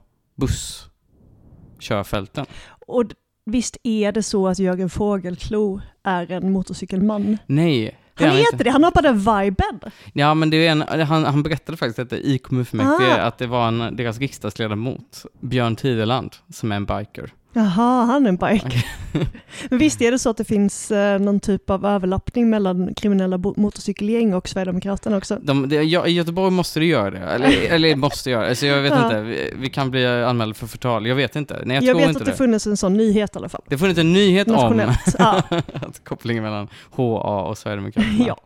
busskörfälten. 1.76 2.46
Och 2.86 3.04
visst 3.44 3.76
är 3.82 4.12
det 4.12 4.22
så 4.22 4.48
att 4.48 4.58
Jörgen 4.58 4.90
Fågelklo 4.90 5.80
är 6.02 6.30
en 6.30 6.52
motorcykelman? 6.52 7.38
Nej, 7.46 7.98
Han 8.14 8.28
är 8.28 8.38
inte. 8.52 8.64
det, 8.64 8.70
han 8.70 8.84
har 8.84 8.90
bara 8.90 9.12
viben. 9.12 9.80
Ja, 10.12 10.34
men 10.34 10.50
det 10.50 10.66
är 10.66 10.70
en, 10.72 10.82
han, 11.02 11.24
han 11.24 11.42
berättade 11.42 11.78
faktiskt 11.78 11.96
detta 11.96 12.16
i 12.16 12.38
kommunfullmäktige, 12.38 13.14
Ah. 13.14 13.22
att 13.26 13.38
det 13.38 13.46
var 13.46 13.68
en, 13.68 13.96
deras 13.96 14.18
riksdagsledamot, 14.18 15.24
Björn 15.40 15.76
Tideland, 15.76 16.36
som 16.52 16.72
är 16.72 16.76
en 16.76 16.86
biker. 16.86 17.32
Jaha, 17.52 18.04
han 18.04 18.24
är 18.26 18.28
en 18.28 18.36
bike. 18.36 18.84
Men 19.70 19.78
visst 19.78 20.02
är 20.02 20.10
det 20.10 20.18
så 20.18 20.30
att 20.30 20.36
det 20.36 20.44
finns 20.44 20.90
eh, 20.90 21.18
någon 21.20 21.40
typ 21.40 21.70
av 21.70 21.86
överlappning 21.86 22.50
mellan 22.50 22.94
kriminella 22.94 23.38
motorcykelgäng 23.38 24.34
och 24.34 24.48
Sverigedemokraterna 24.48 25.16
också? 25.16 25.38
De, 25.42 25.68
det, 25.68 25.82
ja, 25.82 26.06
I 26.06 26.12
Göteborg 26.12 26.50
måste 26.50 26.80
det 26.80 26.86
göra 26.86 27.10
det, 27.10 27.18
eller, 27.18 27.48
eller 27.70 27.96
måste 27.96 28.30
göra 28.30 28.48
alltså 28.48 28.66
jag 28.66 28.82
vet 28.82 28.92
Ja. 28.92 29.04
inte, 29.04 29.20
vi, 29.20 29.52
vi 29.56 29.70
kan 29.70 29.90
bli 29.90 30.06
anmälda 30.06 30.54
för 30.54 30.66
förtal, 30.66 31.06
jag 31.06 31.14
vet 31.16 31.36
inte. 31.36 31.62
Nej, 31.64 31.76
jag, 31.76 31.84
Jag, 31.84 31.88
tror 31.88 31.98
vet 32.00 32.08
inte 32.08 32.18
att 32.20 32.24
det. 32.26 32.30
det 32.32 32.36
funnits 32.36 32.66
en 32.66 32.76
sån 32.76 32.94
nyhet 32.96 33.36
i 33.36 33.38
alla 33.38 33.48
fall. 33.48 33.62
Det 33.68 33.74
har 33.74 33.78
funnits 33.78 34.00
en 34.00 34.12
nyhet 34.12 34.48
om 34.48 34.54
Nationellt. 34.54 35.14
Ja, 35.18 35.42
att 35.72 36.04
kopplingen 36.04 36.42
mellan 36.44 36.68
HA 36.90 37.42
och 37.42 37.58
Sverigedemokraterna. 37.58 38.24
ja, 38.26 38.36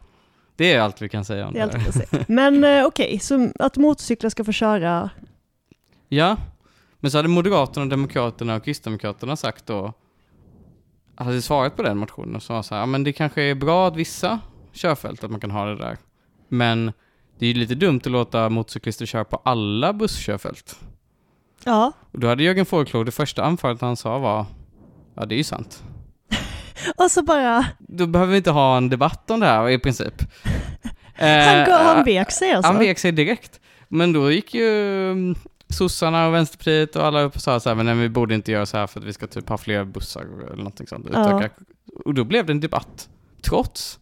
Det 0.57 0.73
är 0.73 0.81
allt 0.81 1.03
vi 1.03 1.09
kan 1.09 1.25
säga 1.25 1.47
om 1.47 1.53
det 1.53 1.59
det, 1.59 1.65
allt 1.65 1.85
kan 1.85 1.93
säga. 1.93 2.25
Men 2.29 2.65
eh, 2.65 2.85
okej, 2.87 3.19
så 3.19 3.51
att 3.59 3.77
motorcyklar 3.77 4.31
ska 4.31 4.45
få 4.45 4.53
köra, 4.53 5.11
Ja, 6.09 6.37
men 7.05 7.11
så 7.11 7.19
hade 7.19 7.29
Moderaterna, 7.29 7.87
Demokraterna 7.87 8.55
och 8.55 8.65
Kristdemokraterna 8.65 9.37
sagt 9.37 9.67
då, 9.67 9.93
hade 11.17 11.43
svarat 11.43 11.77
på 11.77 11.83
den 11.83 11.99
motionen 11.99 12.37
och 12.37 12.43
sa 12.43 12.63
så 12.63 12.75
här, 12.75 12.83
ja 12.83 12.87
men 12.87 13.05
det 13.05 13.13
kanske 13.13 13.43
är 13.43 13.55
bra 13.55 13.89
att 13.89 13.97
vissa 13.97 14.41
körfält, 14.73 15.25
att 15.25 15.31
man 15.31 15.41
kan 15.41 15.51
ha 15.51 15.65
det 15.65 15.77
där. 15.77 15.99
Men 16.49 16.93
det 17.39 17.47
är 17.47 17.53
ju 17.53 17.61
lite 17.61 17.75
dumt 17.75 18.01
att 18.05 18.11
låta 18.11 18.49
motorcyklister 18.49 19.07
köra 19.07 19.25
på 19.25 19.41
alla 19.45 19.93
busskörfält. 19.93 20.81
ja, 21.65 21.93
Och 22.13 22.21
då 22.21 22.29
hade 22.29 22.43
Jörgen 22.43 22.67
Fågelklo, 22.67 23.05
det 23.05 23.13
första 23.13 23.45
anförandet 23.45 23.83
han 23.83 23.97
sa 23.97 24.19
var, 24.19 24.47
ja 25.15 25.25
det 25.25 25.35
är 25.35 25.39
ju 25.39 25.45
sant. 25.45 25.83
och 26.97 27.11
så 27.11 27.23
bara, 27.23 27.67
Då 27.79 28.07
behöver 28.07 28.31
vi 28.31 28.37
inte 28.37 28.51
ha 28.51 28.77
en 28.77 28.89
debatt 28.89 29.31
om 29.31 29.41
det 29.41 29.47
här 29.47 29.69
i 29.69 29.79
princip. 29.79 30.15
han, 31.15 31.29
Eh, 31.29 31.67
går, 31.67 31.85
han 31.85 32.05
vek 32.05 32.31
sig 32.31 32.53
alltså. 32.53 32.73
Han 32.73 32.81
vek 32.81 32.99
sig 32.99 33.13
direkt. 33.13 33.61
Men 33.89 34.13
då 34.13 34.31
gick 34.31 34.55
ju 34.55 35.35
sossarna 35.75 36.27
och 36.27 36.35
Vänsterpartiet 36.35 36.97
och 36.97 37.05
alla 37.05 37.23
upp 37.23 37.35
och 37.35 37.43
sa 37.43 37.61
så 37.61 37.69
här, 37.69 37.77
men 37.77 37.87
nej, 37.87 37.95
vi 37.95 38.09
borde 38.09 38.35
inte 38.35 38.53
göra 38.53 38.67
så 38.67 38.77
här 38.77 38.87
för 38.87 39.01
att 39.01 39.07
vi 39.07 39.13
ska 39.13 39.27
typ 39.27 39.49
ha 39.49 39.59
fler 39.59 39.85
bussar 39.85 40.23
eller 40.23 40.57
någonting 40.57 40.87
sånt. 40.87 41.07
Ja. 41.13 41.49
Och 42.05 42.15
då 42.15 42.25
blev 42.25 42.47
det 42.47 42.53
en 42.53 42.61
debatt, 42.61 43.09
trots 43.43 43.99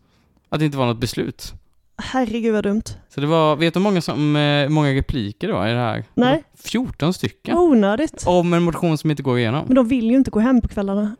att 0.48 0.58
det 0.58 0.64
inte 0.64 0.78
var 0.78 0.86
något 0.86 1.00
beslut. 1.00 1.54
Herregud 1.96 2.52
vad 2.52 2.64
dumt. 2.64 2.82
Så 3.08 3.20
det 3.20 3.26
var, 3.26 3.56
vet 3.56 3.74
du 3.74 3.80
hur 3.80 3.84
många, 3.84 4.00
som, 4.00 4.36
eh, 4.36 4.68
många 4.68 4.90
repliker 4.90 5.48
det 5.48 5.54
var 5.54 5.68
i 5.68 5.72
det 5.72 5.78
här? 5.78 6.04
Nej. 6.14 6.32
Det 6.32 6.34
var 6.34 6.70
14 6.70 7.14
stycken. 7.14 7.58
Onödigt. 7.58 8.24
Om 8.26 8.52
en 8.52 8.62
motion 8.62 8.98
som 8.98 9.10
inte 9.10 9.22
går 9.22 9.38
igenom. 9.38 9.64
Men 9.66 9.74
de 9.74 9.88
vill 9.88 10.10
ju 10.10 10.16
inte 10.16 10.30
gå 10.30 10.40
hem 10.40 10.60
på 10.60 10.68
kvällarna. 10.68 11.16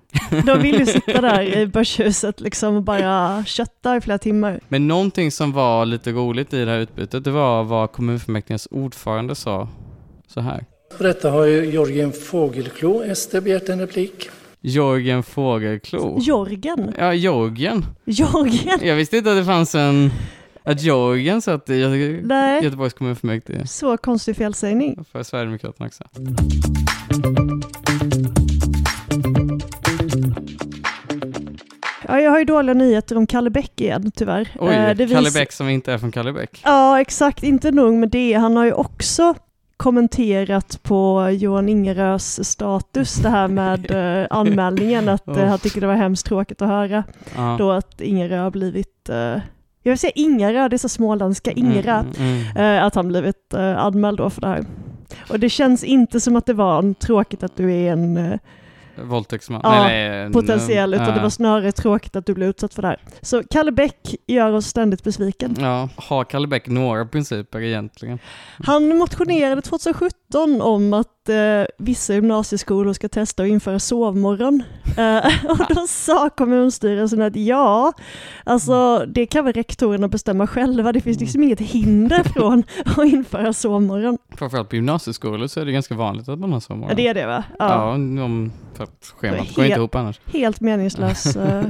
De 0.47 0.63
vill 0.63 0.79
ju 0.79 0.87
sitta 0.87 1.21
där 1.21 1.43
i 1.43 1.67
börshuset 1.67 2.41
liksom 2.41 2.77
och 2.77 2.83
bara 2.83 3.45
kötta 3.45 3.97
i 3.97 4.01
flera 4.01 4.19
timmar. 4.19 4.61
Men 4.69 4.89
någonting 4.89 5.31
som 5.31 5.53
var 5.53 5.87
lite 5.87 6.13
roligt 6.13 6.53
i 6.53 6.65
det 6.65 6.71
här 6.71 6.79
utbytet, 6.79 7.25
det 7.25 7.31
var 7.31 7.65
vad 7.65 7.93
kommunfullmäktiges 7.93 8.69
ordförande 8.71 9.35
sa 9.35 9.69
så 10.33 10.41
här. 10.41 10.65
På 10.97 11.03
detta 11.03 11.31
har 11.31 11.45
ju 11.45 11.65
Jörgen 11.65 12.13
Fågelklo, 12.13 13.15
SD, 13.15 13.37
begärt 13.43 13.69
en 13.69 13.81
replik. 13.81 14.29
Jörgen 14.61 15.23
Fågelklo. 15.23 16.19
Jorgen. 16.21 16.95
Ja, 16.99 17.15
Jörgen. 17.15 17.85
Jorgen. 18.05 18.79
Jag 18.83 18.97
visste 18.97 19.17
inte 19.17 19.31
att 19.31 19.37
det 19.37 19.45
fanns 19.45 19.75
en... 19.75 20.11
Att 20.65 20.83
Jörgen 20.83 21.43
satt 21.43 21.71
i 21.71 21.75
Göte- 21.81 22.21
Nej. 22.27 22.65
Göteborgs 22.65 22.93
kommunfullmäktige. 22.95 23.67
Så 23.67 23.97
konstig 23.97 24.37
felsägning. 24.37 25.05
För 25.13 25.23
Sverigedemokraterna 25.23 25.87
också. 25.87 26.05
Ja, 32.09 32.21
jag 32.21 32.31
har 32.31 32.39
ju 32.39 32.45
dåliga 32.45 32.75
nyheter 32.75 33.17
om 33.17 33.27
Kalle 33.27 33.51
Bäck 33.51 33.81
igen 33.81 34.13
tyvärr. 34.17 34.49
Oj, 34.61 34.75
Eh, 34.75 34.97
det 34.97 35.07
Kalle 35.09 35.25
vis- 35.29 35.35
Bäck 35.35 35.53
som 35.53 35.69
inte 35.69 35.93
är 35.93 35.99
från 35.99 36.13
Kallebäck. 36.13 36.61
Ja, 36.65 37.01
exakt. 37.01 37.43
Inte 37.43 37.71
nog 37.71 37.95
med 37.95 38.09
det. 38.11 38.33
Han 38.33 38.57
har 38.57 38.65
ju 38.65 38.73
också 38.73 39.35
kommenterat 39.77 40.83
på 40.83 41.29
Johan 41.31 41.69
Ingerös 41.69 42.49
status 42.51 43.15
det 43.15 43.29
här 43.29 43.49
med 43.49 43.91
eh, 44.21 44.27
anmälningen 44.31 45.09
att 45.09 45.29
eh, 45.29 45.47
han 45.47 45.59
tycker 45.59 45.81
det 45.81 45.87
var 45.87 45.95
hemskt 45.95 46.27
tråkigt 46.27 46.63
att 46.63 46.69
höra 46.69 47.05
Ja. 47.37 47.57
då 47.59 47.71
att 47.71 48.01
Ingerö 48.01 48.39
har 48.39 48.51
blivit, 48.51 49.09
eh, 49.09 49.17
jag 49.83 49.93
vill 49.93 49.99
säga 49.99 50.13
Ingerö, 50.15 50.69
det 50.69 50.77
är 50.77 50.79
så 50.79 50.89
småländska, 50.89 51.51
Ingerö, 51.53 51.99
Mm, 52.01 52.13
mm, 52.19 52.45
mm. 52.57 52.77
eh, 52.79 52.85
att 52.85 52.95
han 52.95 53.09
blivit 53.09 53.55
eh, 53.55 53.79
anmäld 53.79 54.19
då 54.19 54.31
för 54.31 54.41
det 54.41 54.47
här. 54.47 54.65
Och 55.31 55.41
det 55.41 55.49
känns 55.51 55.85
inte 55.85 56.21
som 56.21 56.37
att 56.37 56.47
det 56.47 56.55
var 56.55 56.79
en 56.79 56.95
tråkigt 56.95 57.43
att 57.43 57.57
du 57.57 57.73
är 57.73 57.93
en 57.93 58.17
eh, 58.17 58.39
Våldtäktsman. 58.97 59.61
Ja, 59.65 59.71
nej, 59.71 60.09
nej, 60.09 60.21
en- 60.21 60.33
potentiell, 60.33 60.95
utan 60.95 61.07
ja. 61.07 61.15
det 61.15 61.21
var 61.21 61.31
snarare 61.31 61.73
tråkigt 61.73 62.17
att 62.17 62.27
du 62.27 62.35
blev 62.35 62.49
utsatt 62.49 62.75
för 62.75 62.83
det 62.83 62.89
här. 62.89 63.01
Så 63.23 63.43
Kalle 63.51 63.73
Bäck 63.73 64.15
gör 64.27 64.53
oss 64.53 64.67
ständigt 64.67 65.05
besviken. 65.05 65.57
Ja, 65.61 65.89
har 65.97 66.25
Kalle 66.25 66.47
Bäck 66.47 66.67
några 66.69 67.07
principer 67.07 67.61
egentligen? 67.61 68.19
Han 68.65 68.97
motionerade 68.97 69.63
2017 69.63 70.63
om 70.63 70.93
att 70.93 71.22
eh, 71.29 71.65
vissa 71.79 72.15
gymnasieskolor 72.15 72.93
ska 72.93 73.09
testa 73.09 73.43
att 73.43 73.49
införa 73.49 73.79
sovmorgon. 73.79 74.63
Eh, 74.99 75.27
och 75.51 75.75
då 75.75 75.87
sa 75.87 76.31
kommunstyrelsen 76.31 77.23
att 77.23 77.37
ja, 77.37 77.93
alltså 78.45 79.07
det 79.07 79.27
kan 79.27 79.45
väl 79.45 79.55
rektorerna 79.55 80.09
bestämma 80.09 80.47
själva. 80.47 80.93
Det 80.93 81.01
finns 81.01 81.21
liksom 81.21 81.43
inget 81.43 81.61
hinder 81.61 82.23
från 82.23 82.65
att 82.85 83.07
införa 83.07 83.53
sovmorgon. 83.53 84.19
Framförallt 84.37 84.69
på 84.69 84.77
gymnasieskolor 84.77 85.47
så 85.47 85.61
är 85.61 85.65
det 85.65 85.73
ganska 85.73 85.95
vanligt 85.95 86.29
att 86.29 86.39
man 86.39 86.53
har 86.53 86.75
många. 86.75 86.93
Ja, 86.93 86.97
det 86.97 87.09
är 87.09 87.15
det 87.15 87.27
va? 87.27 87.45
Ja. 87.59 87.69
Ja, 87.69 87.93
om, 87.93 88.53
för 88.75 88.85
att 88.85 89.13
schemat 89.17 89.55
går 89.55 89.65
inte 89.65 89.79
ihop 89.79 89.95
annars. 89.95 90.21
Helt 90.27 90.61
meningslös 90.61 91.37
eh, 91.37 91.65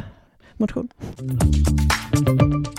motion. 0.56 0.88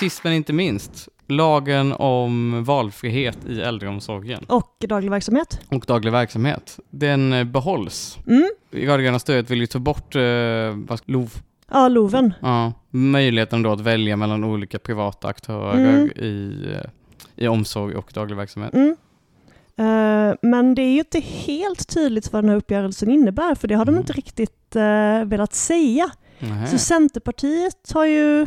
Sist 0.00 0.24
men 0.24 0.32
inte 0.32 0.52
minst, 0.52 1.08
lagen 1.26 1.92
om 1.92 2.64
valfrihet 2.64 3.38
i 3.48 3.60
äldreomsorgen 3.60 4.44
Och 4.48 4.76
daglig 4.88 5.10
verksamhet. 5.10 5.60
och 5.68 5.84
daglig 5.86 6.12
verksamhet. 6.12 6.78
Den 6.90 7.32
eh, 7.32 7.44
behålls. 7.44 8.18
Mm. 8.26 8.48
Rödgröna 8.70 9.18
stödet 9.18 9.50
vill 9.50 9.60
ju 9.60 9.66
ta 9.66 9.78
bort 9.78 10.16
eh, 10.16 10.22
LOV, 11.04 11.30
Ja, 11.70 11.88
LOVen. 11.88 12.34
ja, 12.40 12.72
möjligheten 12.90 13.62
då 13.62 13.72
att 13.72 13.80
välja 13.80 14.16
mellan 14.16 14.44
olika 14.44 14.78
privata 14.78 15.28
aktörer 15.28 15.78
Mm. 15.94 16.10
i, 16.16 16.64
eh, 16.74 16.90
i 17.44 17.48
omsorg 17.48 17.94
och 17.96 18.10
daglig 18.14 18.36
verksamhet. 18.36 18.74
Mm. 18.74 18.96
Eh, 19.78 20.34
men 20.42 20.74
det 20.74 20.82
är 20.82 20.92
ju 20.92 20.98
inte 20.98 21.20
helt 21.20 21.88
tydligt 21.94 22.32
vad 22.32 22.42
den 22.44 22.48
här 22.50 22.56
uppgörelsen 22.56 23.10
innebär, 23.10 23.54
för 23.54 23.68
det 23.68 23.74
har 23.74 23.84
de 23.84 23.90
Mm. 23.90 24.00
inte 24.00 24.12
riktigt 24.12 24.76
uh, 24.76 25.24
velat 25.24 25.54
säga. 25.54 26.10
Nähä. 26.38 26.66
Så 26.66 26.78
Centerpartiet 26.78 27.92
har 27.94 28.04
ju 28.04 28.46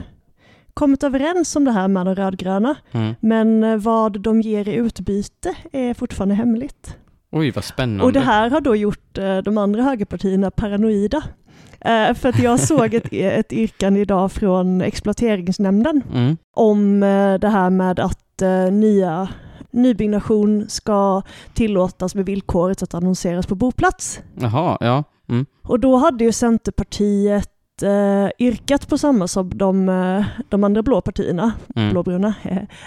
kommit 0.73 1.03
överens 1.03 1.55
om 1.55 1.65
det 1.65 1.71
här 1.71 1.87
med 1.87 2.05
de 2.05 2.15
rödgröna, 2.15 2.75
Mm. 2.91 3.15
men 3.19 3.63
eh, 3.63 3.77
vad 3.77 4.21
de 4.21 4.41
ger 4.41 4.67
i 4.67 4.73
utbyte 4.73 5.55
är 5.71 5.93
fortfarande 5.93 6.35
hemligt. 6.35 6.97
Oj, 7.31 7.51
vad 7.51 7.63
spännande. 7.63 8.03
Och 8.03 8.13
det 8.13 8.19
här 8.19 8.49
har 8.49 8.61
då 8.61 8.75
gjort 8.75 9.17
eh, 9.17 9.37
de 9.37 9.57
andra 9.57 9.83
högerpartierna 9.83 10.51
paranoida. 10.51 11.23
Eh, 11.79 12.13
för 12.13 12.29
att 12.29 12.39
jag 12.39 12.59
såg 12.59 12.93
ett, 12.93 13.07
ett 13.11 13.53
yrkande 13.53 13.99
idag 13.99 14.31
från 14.31 14.81
exploateringsnämnden 14.81 16.01
Mm. 16.13 16.37
om 16.55 16.99
det 17.41 17.47
här 17.49 17.69
med 17.69 17.99
att 17.99 18.17
nya 18.71 19.27
nybyggnation 19.71 20.69
ska 20.69 21.21
tillåtas 21.53 22.15
med 22.15 22.25
villkoret 22.25 22.83
att 22.83 22.93
annonseras 22.93 23.47
på 23.47 23.55
boplats. 23.55 24.19
Jaha, 24.39 24.77
ja. 24.79 25.03
Mm. 25.29 25.45
Och 25.63 25.79
då 25.79 25.95
hade 25.97 26.23
ju 26.23 26.31
Centerpartiet 26.31 27.49
eh, 27.83 28.29
yrkat 28.39 28.87
på 28.87 28.97
samma 28.97 29.27
som 29.27 29.49
de, 29.57 29.89
eh, 29.89 30.25
de 30.49 30.63
andra 30.63 30.81
blå 30.81 31.01
partierna, 31.01 31.51
Mm. 31.75 31.89
blåbruna. 31.91 32.33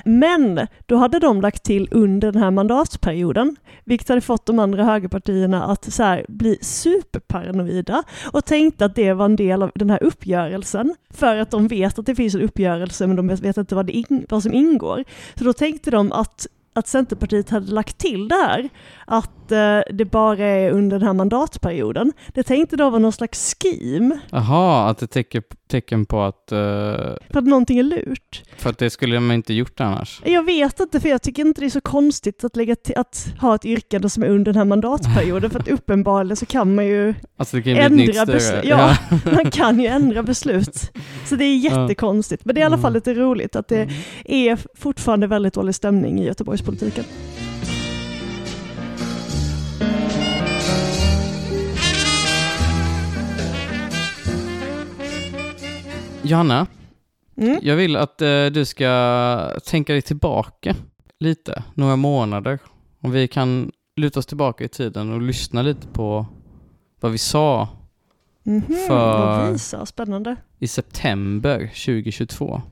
Men 0.05 0.67
då 0.87 0.97
hade 0.97 1.19
de 1.19 1.41
lagt 1.41 1.63
till 1.63 1.89
under 1.91 2.33
den 2.33 2.43
här 2.43 2.51
mandatperioden, 2.51 3.57
vilket 3.85 4.09
hade 4.09 4.21
fått 4.21 4.47
de 4.47 4.59
andra 4.59 4.85
högerpartierna 4.85 5.65
att 5.65 5.93
så 5.93 6.03
här, 6.03 6.25
bli 6.29 6.59
superparanoida 6.61 8.03
och 8.33 8.45
tänkte 8.45 8.85
att 8.85 8.95
det 8.95 9.13
var 9.13 9.25
en 9.25 9.37
del 9.37 9.63
av 9.63 9.71
den 9.75 9.91
här 9.91 10.03
uppgörelsen, 10.03 10.95
för 11.11 11.37
att 11.37 11.51
de 11.51 11.69
vet 11.69 11.99
att 11.99 12.07
det 12.07 12.15
finns 12.15 12.35
en 12.35 12.41
uppgörelse 12.43 13.07
men 13.07 13.17
de 13.17 13.29
vet 13.29 13.57
inte 13.57 13.75
vad, 13.75 13.87
det 13.87 13.93
in, 13.93 14.27
vad 14.29 14.43
som 14.43 14.55
ingår. 14.55 15.05
Så 15.35 15.45
då 15.45 15.53
tänkte 15.53 15.91
de 15.91 16.13
att 16.13 16.47
att 16.77 16.89
Centerpartiet 16.89 17.51
hade 17.51 17.73
lagt 17.73 17.99
till 17.99 18.29
det 18.29 18.35
här, 18.35 18.69
att 19.07 19.44
eh, 19.53 19.81
det 19.95 20.05
bara 20.05 20.39
är 20.47 20.71
under 20.71 20.99
den 20.99 21.07
här 21.07 21.13
mandatperioden. 21.15 22.13
Det 22.35 22.43
tänkte 22.43 22.77
då 22.77 22.91
vara 22.91 22.99
någon 22.99 23.13
slags 23.13 23.55
scheme, 23.63 24.19
Jaha, 24.31 24.89
att 24.91 24.99
det 24.99 25.07
tecken, 25.07 25.43
tecken 25.69 26.07
på 26.07 26.23
att, 26.23 26.53
eh, 26.53 26.59
för 27.31 27.39
att 27.39 27.45
någonting 27.45 27.79
är 27.79 27.83
lurt. 27.83 28.43
för 28.57 28.71
att 28.71 28.79
det 28.79 28.91
skulle 28.91 29.15
de 29.15 29.31
inte 29.33 29.55
gjort 29.55 29.81
annars. 29.81 30.21
Jag 30.25 30.43
vet 30.43 30.81
inte, 30.81 31.01
för 31.01 31.09
jag 31.09 31.23
tycker 31.23 31.47
inte 31.47 31.61
det 31.61 31.67
är 31.67 31.71
så 31.71 31.81
konstigt 31.81 32.45
att, 32.45 32.57
lägga 32.57 32.77
att 32.97 33.27
ha 33.41 33.55
ett 33.55 33.65
yrkande 33.65 34.09
som 34.11 34.23
är 34.23 34.29
under 34.29 34.53
den 34.53 34.59
här 34.59 34.65
mandatperioden, 34.65 35.51
för 35.51 35.59
att 35.61 35.69
uppenbarligen 35.79 36.37
så 36.37 36.47
kan 36.47 36.75
man 36.75 36.87
ju, 36.87 37.15
Alltså 37.37 37.63
kan 37.63 37.77
Ändra 37.77 38.27
beslut- 38.27 38.65
ja. 38.65 38.97
man 39.25 39.51
kan 39.51 39.81
ju 39.81 39.87
ändra 39.87 40.23
beslut. 40.23 40.91
Så 41.27 41.37
det 41.37 41.45
är 41.45 41.57
jättekonstigt, 41.57 42.45
men 42.45 42.55
det 42.55 42.61
är 42.61 42.63
i 42.63 42.67
alla 42.67 42.79
fall 42.79 42.85
Mm. 42.85 42.95
lite 42.95 43.15
roligt 43.15 43.57
att 43.57 43.69
det 43.69 43.89
är 44.25 44.59
fortfarande 44.75 45.27
väldigt 45.27 45.55
dålig 45.55 45.75
stämning 45.75 46.21
i 46.21 46.25
Göteborgspolitiken. 46.27 47.05
Johanna, 56.25 56.67
Mm. 57.37 57.59
jag 57.63 57.77
vill 57.77 57.97
att 57.97 58.23
eh, 58.23 58.47
du 58.47 58.65
ska 58.65 59.51
tänka 59.67 59.93
dig 59.93 60.03
tillbaka 60.03 60.75
lite, 61.21 61.63
några 61.75 61.97
månader. 61.97 62.59
Om 63.01 63.11
vi 63.11 63.29
kan 63.29 63.71
luta 63.97 64.19
oss 64.21 64.27
tillbaka 64.27 64.65
i 64.65 64.69
tiden 64.69 65.13
och 65.13 65.23
lyssna 65.23 65.63
lite 65.63 65.87
på 65.89 66.27
vad 67.01 67.13
vi 67.13 67.19
sa 67.19 67.69
Mhm, 68.47 68.63
För- 68.89 69.19
Vad 69.39 69.53
visa, 69.53 69.87
spännande. 69.87 70.37
i 70.59 70.69
september 70.69 71.59
2022. 71.59 72.63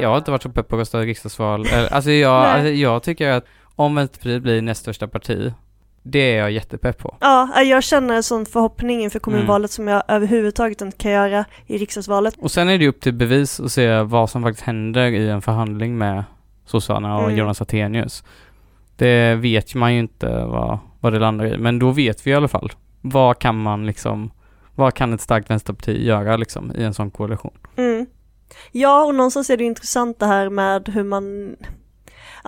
Jag 0.00 0.08
har 0.08 0.18
inte 0.18 0.30
varit 0.30 0.42
så 0.42 0.48
pepp 0.50 0.68
på 0.68 0.76
att 0.76 0.80
rösta 0.80 1.02
i 1.02 1.06
riksdagsval. 1.06 1.66
Alltså 1.90 2.10
jag, 2.10 2.32
alltså 2.46 2.68
jag 2.68 3.02
tycker 3.02 3.30
att 3.30 3.44
om 3.76 3.94
Vänsterpartiet 3.94 4.42
blir 4.42 4.62
näst 4.62 4.80
största 4.80 5.08
parti, 5.08 5.52
det 6.10 6.18
är 6.18 6.38
jag 6.38 6.50
jättepepp 6.50 6.98
på. 6.98 7.16
Ja, 7.20 7.62
jag 7.62 7.82
känner 7.82 8.14
en 8.14 8.22
sån 8.22 8.46
förhoppning 8.46 9.02
inför 9.02 9.18
kommunvalet 9.18 9.70
som 9.70 9.88
jag 9.88 10.02
överhuvudtaget 10.08 10.80
inte 10.80 10.98
kan 10.98 11.10
göra 11.10 11.44
i 11.66 11.78
riksdagsvalet. 11.78 12.34
Och 12.38 12.50
sen 12.50 12.68
är 12.68 12.78
det 12.78 12.88
upp 12.88 13.00
till 13.00 13.14
bevis 13.14 13.60
att 13.60 13.72
se 13.72 14.00
vad 14.00 14.30
som 14.30 14.42
faktiskt 14.42 14.66
händer 14.66 15.06
i 15.06 15.28
en 15.28 15.42
förhandling 15.42 15.98
med 15.98 16.24
sossarna 16.66 17.16
och 17.16 17.24
Mm. 17.24 17.36
Jonas 17.38 17.62
Attenius. 17.62 18.24
Det 18.96 19.34
vet 19.34 19.74
man 19.74 19.94
ju 19.94 20.00
inte 20.00 20.44
vad, 20.44 20.78
vad 21.00 21.12
det 21.12 21.18
landar 21.18 21.46
i, 21.46 21.58
men 21.58 21.78
då 21.78 21.90
vet 21.90 22.26
vi 22.26 22.30
i 22.30 22.34
alla 22.34 22.48
fall. 22.48 22.72
Vad 23.00 23.38
kan 23.38 23.58
man 23.62 23.86
liksom, 23.86 24.30
vad 24.74 24.94
kan 24.94 25.12
ett 25.12 25.20
starkt 25.20 25.50
vänsterparti 25.50 26.06
göra 26.06 26.36
liksom 26.36 26.72
i 26.76 26.84
en 26.84 26.94
sån 26.94 27.10
koalition? 27.10 27.58
Mm. 27.76 28.06
Ja, 28.72 29.04
och 29.04 29.14
någonstans 29.14 29.50
är 29.50 29.56
det 29.56 29.64
intressant 29.64 30.18
det 30.18 30.26
här 30.26 30.50
med 30.50 30.88
hur 30.88 31.04
man 31.04 31.56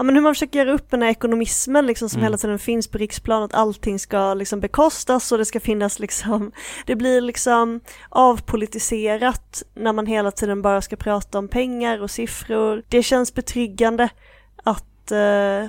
Ja 0.00 0.04
men 0.04 0.14
hur 0.14 0.22
man 0.22 0.34
försöker 0.34 0.58
göra 0.58 0.72
upp 0.72 0.90
den 0.90 1.02
här 1.02 1.10
ekonomismen 1.10 1.86
liksom 1.86 2.08
som 2.08 2.18
Mm. 2.18 2.24
hela 2.24 2.36
tiden 2.36 2.58
finns 2.58 2.88
på 2.88 2.98
riksplan, 2.98 3.42
att 3.42 3.54
allting 3.54 3.98
ska 3.98 4.34
liksom 4.34 4.60
bekostas 4.60 5.32
och 5.32 5.38
det 5.38 5.44
ska 5.44 5.60
finnas 5.60 5.98
liksom, 5.98 6.52
det 6.86 6.96
blir 6.96 7.20
liksom 7.20 7.80
avpolitiserat 8.08 9.62
när 9.74 9.92
man 9.92 10.06
hela 10.06 10.30
tiden 10.30 10.62
bara 10.62 10.82
ska 10.82 10.96
prata 10.96 11.38
om 11.38 11.48
pengar 11.48 12.02
och 12.02 12.10
siffror. 12.10 12.82
Det 12.88 13.02
känns 13.02 13.34
betryggande 13.34 14.08
att 14.64 15.10
eh, 15.10 15.66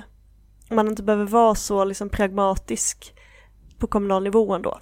man 0.70 0.88
inte 0.88 1.02
behöver 1.02 1.26
vara 1.26 1.54
så 1.54 1.84
liksom 1.84 2.08
pragmatisk 2.08 3.14
på 3.78 3.86
kommunal 3.86 4.22
nivå 4.22 4.54
ändå. 4.54 4.80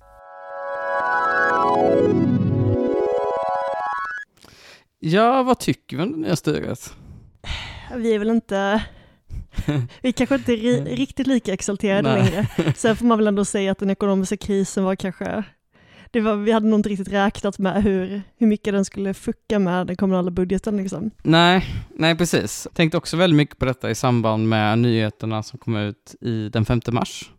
Ja, 4.98 5.42
vad 5.42 5.58
tycker 5.58 5.96
vi 5.96 6.02
om 6.02 6.12
det 6.12 6.18
nya 6.18 6.36
styret? 6.36 6.94
Vi 7.96 8.14
är 8.14 8.18
väl 8.18 8.30
inte, 8.30 8.82
vi 10.02 10.12
kanske 10.12 10.34
inte 10.34 10.52
är 10.52 10.56
ri, 10.56 10.80
riktigt 10.96 11.26
lika 11.26 11.52
exalterade 11.52 12.14
Nej. 12.14 12.22
längre. 12.22 12.46
Sen 12.76 12.96
får 12.96 13.06
man 13.06 13.18
väl 13.18 13.26
ändå 13.26 13.44
säga 13.44 13.72
att 13.72 13.78
den 13.78 13.90
ekonomiska 13.90 14.36
krisen 14.36 14.84
var 14.84 14.94
kanske, 14.94 15.44
det 16.10 16.20
var, 16.20 16.36
vi 16.36 16.52
hade 16.52 16.66
nog 16.66 16.78
inte 16.78 16.88
riktigt 16.88 17.12
räknat 17.12 17.58
med 17.58 17.82
hur, 17.82 18.22
hur 18.38 18.46
mycket 18.46 18.72
den 18.74 18.84
skulle 18.84 19.14
fucka 19.14 19.58
med 19.58 19.86
den 19.86 19.96
kommunala 19.96 20.30
budgeten 20.30 20.76
liksom. 20.76 21.10
Nej, 21.22 21.66
nej 21.94 22.16
precis. 22.16 22.68
Tänkte 22.74 22.96
också 22.98 23.16
väldigt 23.16 23.36
mycket 23.36 23.58
på 23.58 23.64
detta 23.64 23.90
i 23.90 23.94
samband 23.94 24.48
med 24.48 24.78
nyheterna 24.78 25.42
som 25.42 25.58
kom 25.58 25.76
ut 25.76 26.14
i 26.20 26.48
den 26.48 26.64
5 26.64 26.80
mars. 26.90 27.30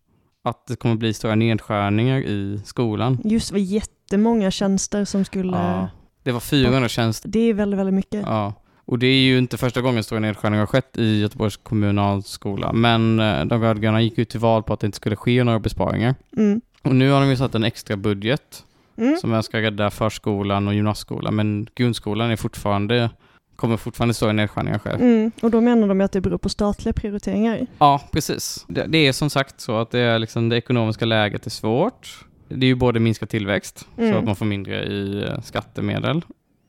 Att 0.44 0.68
det 0.68 0.76
kommer 0.76 0.96
bli 0.96 1.14
stora 1.14 1.36
nedskärningar 1.36 2.20
i 2.20 2.62
skolan. 2.66 3.18
Just 3.24 3.48
det 3.48 3.54
var 3.54 3.60
jättemånga 3.60 4.52
tjänster 4.52 5.06
som 5.06 5.26
skulle, 5.26 5.58
Ja. 5.58 5.90
Det 6.24 6.32
var 6.32 6.40
400 6.40 6.90
tjänster. 6.90 7.30
det 7.30 7.40
är 7.40 7.54
väldigt, 7.54 7.80
väldigt 7.80 7.94
mycket. 7.96 8.22
Ja. 8.26 8.54
Och 8.92 9.00
det 9.00 9.08
är 9.08 9.22
ju 9.22 9.38
inte 9.38 9.58
första 9.58 9.82
gången 9.82 10.04
stora 10.04 10.20
nedskärningar 10.20 10.60
har 10.62 10.68
skett 10.68 10.98
i 10.98 11.20
Göteborgs 11.20 11.58
kommunalskola. 11.58 12.74
Men 12.74 13.20
eh, 13.20 13.46
de 13.46 13.62
rödgröna 13.62 14.02
gick 14.02 14.18
ut 14.18 14.30
till 14.30 14.40
val 14.40 14.64
på 14.64 14.74
att 14.74 14.80
det 14.80 14.86
inte 14.86 14.96
skulle 14.96 15.16
ske 15.16 15.44
några 15.44 15.60
besparingar. 15.60 16.16
Mm. 16.38 16.62
Och 16.82 16.96
nu 16.96 17.10
har 17.12 17.22
de 17.22 17.30
ju 17.30 17.36
satt 17.36 17.56
en 17.56 17.64
extra 17.64 17.98
budget 17.98 18.64
Mm. 18.98 19.18
som 19.18 19.44
ska 19.44 19.62
rädda 19.62 19.90
förskolan 19.90 20.68
och 20.68 20.74
gymnasieskolan. 20.74 21.36
Men 21.36 21.68
grundskolan 21.76 22.32
är 22.32 22.36
fortfarande, 22.36 23.10
kommer 23.56 23.78
fortfarande 23.78 24.14
stora 24.14 24.32
nedskärningar 24.34 24.80
ske. 24.80 24.90
Mm. 24.90 25.32
Och 25.42 25.52
då 25.52 25.62
menar 25.62 25.88
de 25.88 26.00
ju 26.00 26.04
att 26.06 26.12
det 26.12 26.22
beror 26.22 26.38
på 26.38 26.50
statliga 26.50 26.94
prioriteringar. 26.94 27.68
Ja, 27.78 28.02
precis. 28.12 28.66
Det, 28.68 28.86
det 28.88 28.98
är 29.08 29.12
som 29.14 29.30
sagt 29.30 29.62
så 29.62 29.78
att 29.78 29.92
det, 29.92 30.00
är 30.00 30.20
liksom, 30.20 30.50
det 30.50 30.58
ekonomiska 30.58 31.06
läget 31.06 31.46
är 31.46 31.50
svårt. 31.50 32.26
Det 32.48 32.66
är 32.66 32.68
ju 32.68 32.76
både 32.76 33.00
minskad 33.00 33.30
tillväxt, 33.30 33.88
så 33.96 34.02
Mm. 34.02 34.18
att 34.18 34.24
man 34.26 34.36
får 34.36 34.46
mindre 34.46 34.84
i 34.86 35.24
eh, 35.24 35.42
skattemedel. 35.42 36.22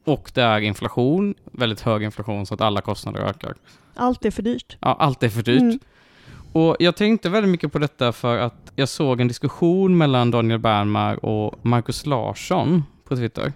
Och 0.04 0.30
det 0.34 0.42
är 0.42 0.60
inflation, 0.60 1.34
väldigt 1.52 1.80
hög 1.80 2.02
inflation, 2.02 2.46
så 2.46 2.54
att 2.54 2.60
alla 2.60 2.80
kostnader 2.80 3.20
ökar. 3.20 3.54
Allt 3.94 4.24
är 4.24 4.30
för 4.30 4.42
dyrt. 4.42 4.76
Ja, 4.80 4.96
allt 5.00 5.22
är 5.22 5.28
för 5.28 5.42
dyrt. 5.42 5.60
Mm. 5.62 5.78
Och 6.52 6.76
jag 6.78 6.96
tänkte 6.96 7.28
väldigt 7.28 7.50
mycket 7.50 7.72
på 7.72 7.78
detta 7.78 8.12
för 8.12 8.38
att 8.38 8.72
jag 8.76 8.88
såg 8.88 9.20
en 9.20 9.28
diskussion 9.28 9.98
mellan 9.98 10.30
Daniel 10.30 10.58
Bernmar 10.58 11.24
och 11.24 11.66
Markus 11.66 12.06
Larsson 12.06 12.84
på 13.08 13.16
Twitter. 13.16 13.52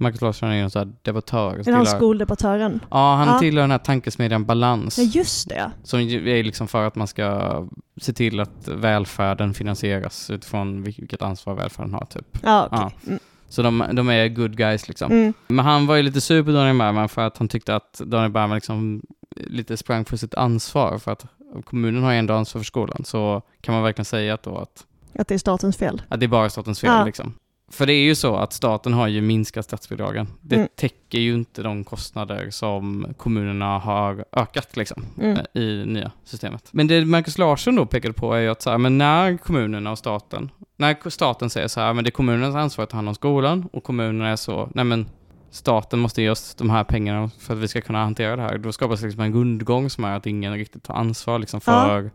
Markus 0.00 0.20
Larsson 0.20 0.48
är 0.48 0.62
en 0.62 0.70
sån 0.70 0.80
här 0.88 0.92
debattör. 1.02 1.50
Är 1.50 1.54
han 1.54 1.64
tillhör- 1.64 1.84
skoldebattören? 1.84 2.80
Ja, 2.90 3.14
han 3.14 3.28
Ja. 3.28 3.38
tillhör 3.38 3.62
den 3.62 3.70
här 3.70 3.78
tankesmedjan 3.78 4.44
Balans. 4.44 4.98
Ja, 4.98 5.04
just 5.04 5.48
det. 5.48 5.70
Som 5.82 6.00
är 6.00 6.42
liksom 6.44 6.68
för 6.68 6.84
att 6.86 6.94
man 6.94 7.06
ska 7.06 7.66
se 8.00 8.12
till 8.12 8.40
att 8.40 8.68
välfärden 8.68 9.54
finansieras 9.54 10.30
utifrån 10.30 10.84
vil- 10.86 11.00
vilket 11.00 11.22
ansvar 11.22 11.54
välfärden 11.54 11.94
har 11.94 12.04
typ. 12.04 12.38
Ja, 12.42 12.68
okej. 12.72 12.96
Ja. 13.06 13.16
Så 13.48 13.62
de, 13.62 13.84
de 13.92 14.08
är 14.08 14.28
good 14.28 14.56
guys 14.56 14.88
liksom. 14.88 15.12
Mm. 15.12 15.32
Men 15.48 15.64
han 15.64 15.86
var 15.86 15.96
ju 15.96 16.02
lite 16.02 16.20
sur 16.20 16.42
på 16.42 16.50
Daniel 16.50 16.78
Bergman 16.78 17.08
för 17.08 17.22
att 17.26 17.38
han 17.38 17.48
tyckte 17.48 17.74
att 17.76 18.00
Daniel 18.04 18.30
Bergman 18.32 18.54
liksom 18.54 19.02
lite 19.36 19.76
sprang 19.76 20.04
för 20.04 20.16
sitt 20.16 20.34
ansvar 20.34 20.98
för 20.98 21.12
att 21.12 21.26
kommunen 21.64 22.02
har 22.02 22.12
ju 22.12 22.18
ändå 22.18 22.34
ansvar 22.34 22.60
för 22.60 22.64
skolan. 22.66 23.04
Så 23.04 23.42
kan 23.60 23.74
man 23.74 23.82
verkligen 23.84 24.04
säga 24.04 24.34
att 24.34 24.42
då 24.42 24.58
att, 24.58 24.86
Att 25.18 25.28
det 25.28 25.34
är 25.34 25.38
statens 25.38 25.76
fel. 25.76 26.02
att 26.08 26.20
det 26.20 26.26
är 26.26 26.28
bara 26.28 26.50
statens 26.50 26.80
fel 26.80 26.90
Ja. 26.90 27.04
liksom. 27.04 27.34
För 27.70 27.86
det 27.86 27.92
är 27.92 28.02
ju 28.04 28.14
så 28.14 28.36
att 28.36 28.52
staten 28.52 28.92
har 28.92 29.08
ju 29.08 29.20
minskat 29.20 29.64
statsbidragen. 29.64 30.26
Det 30.40 30.56
Mm. 30.56 30.68
täcker 30.76 31.18
ju 31.18 31.34
inte 31.34 31.62
de 31.62 31.84
kostnader 31.84 32.50
som 32.50 33.06
kommunerna 33.16 33.78
har 33.78 34.24
ökat 34.32 34.76
liksom, 34.76 35.04
Mm. 35.20 35.38
i 35.54 35.84
nya 35.86 36.10
systemet. 36.24 36.68
Men 36.72 36.86
det 36.86 37.04
Marcus 37.04 37.38
Larsson 37.38 37.76
då 37.76 37.86
pekade 37.86 38.14
på 38.14 38.32
är 38.34 38.40
ju 38.40 38.48
att 38.48 38.62
så 38.62 38.70
här, 38.70 38.78
men 38.78 38.98
när 38.98 39.36
kommunerna 39.36 39.90
och 39.90 39.98
staten, 39.98 40.50
när 40.76 41.10
staten 41.10 41.50
säger 41.50 41.68
så 41.68 41.80
här, 41.80 41.92
men 41.94 42.04
det 42.04 42.08
är 42.08 42.12
kommunernas 42.12 42.54
ansvar 42.54 42.82
att 42.84 42.90
ta 42.90 42.96
hand 42.96 43.08
om 43.08 43.14
skolan 43.14 43.68
och 43.72 43.84
kommunerna 43.84 44.28
är 44.28 44.36
så, 44.36 44.68
nej 44.74 44.84
men 44.84 45.06
staten 45.50 45.98
måste 45.98 46.22
ge 46.22 46.30
oss 46.30 46.54
de 46.54 46.70
här 46.70 46.84
pengarna 46.84 47.30
för 47.40 47.54
att 47.54 47.60
vi 47.60 47.68
ska 47.68 47.80
kunna 47.80 48.04
hantera 48.04 48.36
det 48.36 48.42
här. 48.42 48.58
Då 48.58 48.72
skapas 48.72 49.02
liksom 49.02 49.20
en 49.22 49.32
rundgång 49.32 49.90
som 49.90 50.04
är 50.04 50.16
att 50.16 50.26
ingen 50.26 50.54
riktigt 50.54 50.82
tar 50.82 50.94
ansvar 50.94 51.38
liksom 51.38 51.60
för 51.60 52.10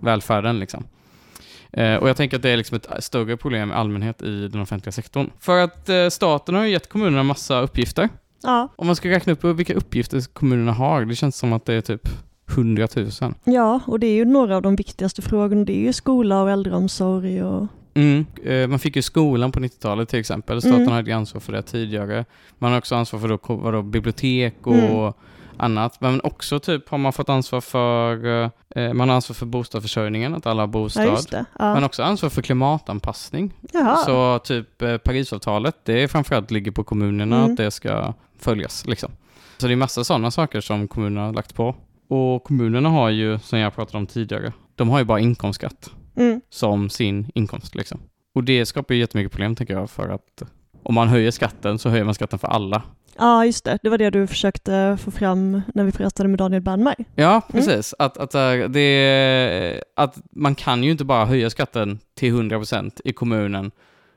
välfärden 0.00 0.58
liksom. 0.58 0.84
Eh, 1.72 1.94
och 1.96 2.08
jag 2.08 2.16
tänker 2.16 2.36
att 2.36 2.42
det 2.42 2.50
är 2.50 2.56
liksom 2.56 2.76
ett 2.76 3.04
större 3.04 3.36
problem 3.36 3.70
i 3.70 3.74
allmänhet 3.74 4.22
i 4.22 4.48
den 4.48 4.60
offentliga 4.60 4.92
sektorn. 4.92 5.30
För 5.40 5.60
att 5.60 5.88
eh, 5.88 6.08
staten 6.08 6.54
har 6.54 6.64
ju 6.64 6.70
gett 6.70 6.88
kommunerna 6.88 7.22
massa 7.22 7.60
uppgifter. 7.60 8.08
Ja, 8.42 8.68
Om 8.76 8.86
man 8.86 8.96
ska 8.96 9.08
räkna 9.10 9.32
upp 9.32 9.44
vilka 9.44 9.74
uppgifter 9.74 10.20
kommunerna 10.32 10.72
har, 10.72 11.04
det 11.04 11.14
känns 11.14 11.36
som 11.36 11.52
att 11.52 11.64
det 11.64 11.74
är 11.74 11.80
typ 11.80 12.08
100 12.54 12.88
000. 12.96 13.08
ja, 13.44 13.80
och 13.86 14.00
det 14.00 14.06
är 14.06 14.14
ju 14.14 14.24
några 14.24 14.56
av 14.56 14.62
de 14.62 14.76
viktigaste 14.76 15.22
frågorna. 15.22 15.64
Det 15.64 15.72
är 15.76 15.80
ju 15.80 15.92
skola 15.92 16.42
och 16.42 16.50
äldreomsorg 16.50 17.42
och... 17.44 17.66
Mm. 17.94 18.26
Eh, 18.44 18.66
man 18.68 18.78
fick 18.78 18.96
ju 18.96 19.02
skolan 19.02 19.52
på 19.52 19.60
90-talet 19.60 20.08
till 20.08 20.18
exempel. 20.20 20.60
Staten 20.60 20.80
Mm. 20.80 20.92
hade 20.92 21.16
ansvar 21.16 21.40
för 21.40 21.52
det 21.52 21.62
tidigare. 21.62 22.24
Man 22.58 22.70
har 22.70 22.78
också 22.78 22.94
ansvar 22.94 23.20
för 23.20 23.28
då, 23.28 23.38
vadå, 23.54 23.82
bibliotek 23.82 24.66
och 24.66 24.74
Mm. 24.74 25.12
Annat. 25.60 26.00
Men 26.00 26.20
också 26.24 26.60
typ 26.60 26.88
har 26.88 26.98
man 26.98 27.12
fått 27.12 27.28
ansvar 27.28 27.60
för, 27.60 28.24
eh, 28.76 28.92
man 28.92 29.08
har 29.08 29.16
ansvar 29.16 29.34
för 29.34 29.46
bostadsförsörjningen, 29.46 30.34
att 30.34 30.46
alla 30.46 30.62
har 30.62 30.66
bostad. 30.66 31.18
Ja, 31.32 31.44
Ja. 31.58 31.84
också 31.86 32.02
ansvar 32.02 32.30
för 32.30 32.42
klimatanpassning. 32.42 33.52
Jaha. 33.72 33.96
Så 33.96 34.38
typ 34.38 34.82
eh, 34.82 34.96
Parisavtalet, 34.98 35.76
det 35.84 36.02
är 36.02 36.08
framförallt 36.08 36.50
ligger 36.50 36.70
på 36.70 36.84
kommunerna 36.84 37.36
Mm. 37.38 37.50
att 37.50 37.56
det 37.56 37.70
ska 37.70 38.14
följas. 38.38 38.86
Liksom. 38.86 39.10
Så 39.58 39.66
det 39.66 39.72
är 39.74 39.76
massa 39.76 40.04
sådana 40.04 40.30
saker 40.30 40.60
som 40.60 40.88
kommunerna 40.88 41.26
har 41.26 41.32
lagt 41.32 41.54
på. 41.54 41.74
Och 42.08 42.44
kommunerna 42.44 42.88
har 42.88 43.10
ju, 43.10 43.38
som 43.38 43.58
jag 43.58 43.74
pratade 43.74 43.98
om 43.98 44.06
tidigare, 44.06 44.52
de 44.74 44.88
har 44.88 44.98
ju 44.98 45.04
bara 45.04 45.20
inkomstskatt 45.20 45.90
Mm. 46.16 46.40
som 46.50 46.90
sin 46.90 47.30
inkomst. 47.34 47.74
Liksom. 47.74 48.00
Och 48.34 48.44
det 48.44 48.66
skapar 48.66 48.94
ju 48.94 49.00
jättemycket 49.00 49.32
problem 49.32 49.54
tänker 49.56 49.74
jag, 49.74 49.90
för 49.90 50.08
att 50.08 50.42
om 50.82 50.94
man 50.94 51.08
höjer 51.08 51.30
skatten 51.30 51.78
så 51.78 51.88
höjer 51.88 52.04
man 52.04 52.14
skatten 52.14 52.38
för 52.38 52.48
alla. 52.48 52.82
Ja, 53.20 53.44
just 53.44 53.64
det. 53.64 53.78
Det 53.82 53.88
var 53.88 53.98
det 53.98 54.10
du 54.10 54.26
försökte 54.26 54.98
få 55.04 55.10
fram 55.10 55.62
när 55.74 55.84
vi 55.84 55.92
pratade 55.92 56.28
med 56.28 56.38
Daniel 56.38 56.62
Bernmar. 56.62 56.94
Ja, 57.14 57.42
precis. 57.52 57.94
Att, 57.98 58.18
att, 58.18 58.34
äh, 58.34 58.68
det, 58.68 59.82
att 59.96 60.18
man 60.32 60.54
kan 60.54 60.84
ju 60.84 60.90
inte 60.90 61.04
bara 61.04 61.24
höja 61.24 61.50
skatten 61.50 61.98
till 62.14 62.34
100% 62.34 63.00
i 63.04 63.12
kommunen. 63.12 63.70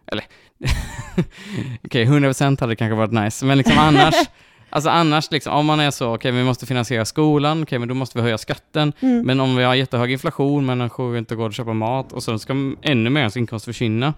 Eller, 0.07 0.25
okej, 1.85 2.05
100% 2.05 2.61
hade 2.61 2.75
kanske 2.75 2.95
varit 2.95 3.11
nice, 3.11 3.45
men 3.45 3.57
liksom 3.57 3.77
annars, 3.77 4.15
alltså 4.69 4.89
annars 4.89 5.31
liksom, 5.31 5.53
om 5.53 5.65
man 5.65 5.79
är 5.79 5.91
så, 5.91 6.15
okej, 6.15 6.31
vi 6.31 6.43
måste 6.43 6.65
finansiera 6.65 7.05
skolan, 7.05 7.63
okej, 7.63 7.79
men 7.79 7.87
då 7.87 7.93
måste 7.95 8.17
vi 8.17 8.21
höja 8.21 8.37
skatten. 8.37 8.93
Mm. 8.99 9.25
Men 9.25 9.39
om 9.39 9.55
vi 9.55 9.63
har 9.63 9.75
jättehög 9.75 10.11
inflation, 10.11 10.65
människor 10.65 11.17
inte 11.17 11.35
råd 11.35 11.47
att 11.47 11.55
köpa 11.55 11.73
mat 11.73 12.11
och 12.11 12.23
så 12.23 12.39
ska 12.39 12.53
ännu 12.81 13.09
mer 13.09 13.21
ens 13.21 13.37
inkomst 13.37 13.65
försvinna. 13.65 14.13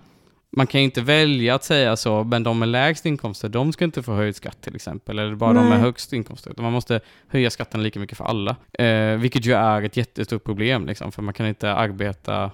Man 0.58 0.68
kan 0.68 0.82
ju 0.82 0.86
inte 0.86 1.02
välja 1.02 1.56
att 1.56 1.64
säga 1.64 1.96
så, 1.96 2.24
men 2.24 2.44
de 2.44 2.60
med 2.60 2.68
lägst 2.68 3.06
inkomster, 3.06 3.50
de 3.50 3.74
ska 3.74 3.86
inte 3.86 4.04
få 4.04 4.14
höjd 4.14 4.36
skatt 4.36 4.62
till 4.62 4.76
exempel, 4.76 5.20
eller 5.20 5.36
bara 5.36 5.54
de 5.54 5.64
med 5.64 5.70
Nej. 5.70 5.80
högst 5.80 6.14
inkomster. 6.14 6.54
Man 6.58 6.74
måste 6.74 7.02
höja 7.28 7.50
skatten 7.50 7.84
lika 7.84 8.00
mycket 8.00 8.18
för 8.18 8.26
alla. 8.26 8.56
Eh, 8.74 9.18
vilket 9.18 9.46
ju 9.46 9.54
är 9.54 9.82
ett 9.82 9.98
jättestort 9.98 10.44
problem, 10.44 10.86
liksom, 10.86 11.12
för 11.12 11.22
man 11.22 11.34
kan 11.34 11.48
inte 11.48 11.74
arbeta 11.74 12.52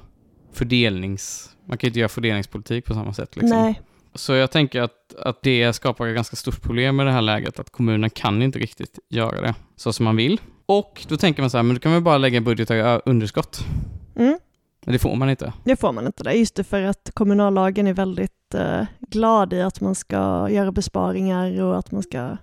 fördelnings... 0.53 1.49
Man 1.65 1.77
kan 1.77 1.87
inte 1.87 1.99
göra 1.99 2.09
fördelningspolitik 2.09 2.85
på 2.85 2.93
samma 2.93 3.13
sätt. 3.13 3.35
Liksom. 3.35 3.59
Nej. 3.59 3.81
Så 4.15 4.33
jag 4.33 4.51
tänker 4.51 4.81
att, 4.81 5.15
att 5.19 5.41
det 5.41 5.73
skapar 5.73 6.07
ett 6.07 6.15
ganska 6.15 6.35
stort 6.35 6.61
problem 6.61 6.99
i 6.99 7.03
det 7.03 7.11
här 7.11 7.21
läget, 7.21 7.59
att 7.59 7.69
kommunerna 7.69 8.09
kan 8.09 8.41
inte 8.41 8.59
riktigt 8.59 8.99
göra 9.09 9.41
det 9.41 9.55
så 9.75 9.93
som 9.93 10.03
man 10.03 10.15
vill. 10.15 10.41
Och 10.65 11.05
då 11.07 11.17
tänker 11.17 11.41
man 11.41 11.49
så 11.49 11.57
här, 11.57 11.63
men 11.63 11.75
då 11.75 11.79
kan 11.79 11.91
man 11.91 12.03
bara 12.03 12.17
lägga 12.17 12.41
budgetar 12.41 12.75
i 12.75 13.01
underskott. 13.05 13.65
Mm. 14.15 14.39
Men 14.85 14.93
det 14.93 14.99
får 14.99 15.15
man 15.15 15.29
inte. 15.29 15.53
Det 15.63 15.75
får 15.75 15.91
man 15.91 16.05
inte. 16.05 16.23
Det. 16.23 16.33
Just 16.33 16.55
det, 16.55 16.63
för 16.63 16.81
att 16.81 17.11
kommunallagen 17.13 17.87
är 17.87 17.93
väldigt 17.93 18.53
eh, 18.55 18.83
glad 18.99 19.53
i 19.53 19.61
att 19.61 19.81
man 19.81 19.95
ska 19.95 20.47
göra 20.49 20.71
besparingar 20.71 21.61
och 21.61 21.79
att 21.79 21.91
man 21.91 22.03
ska 22.03 22.37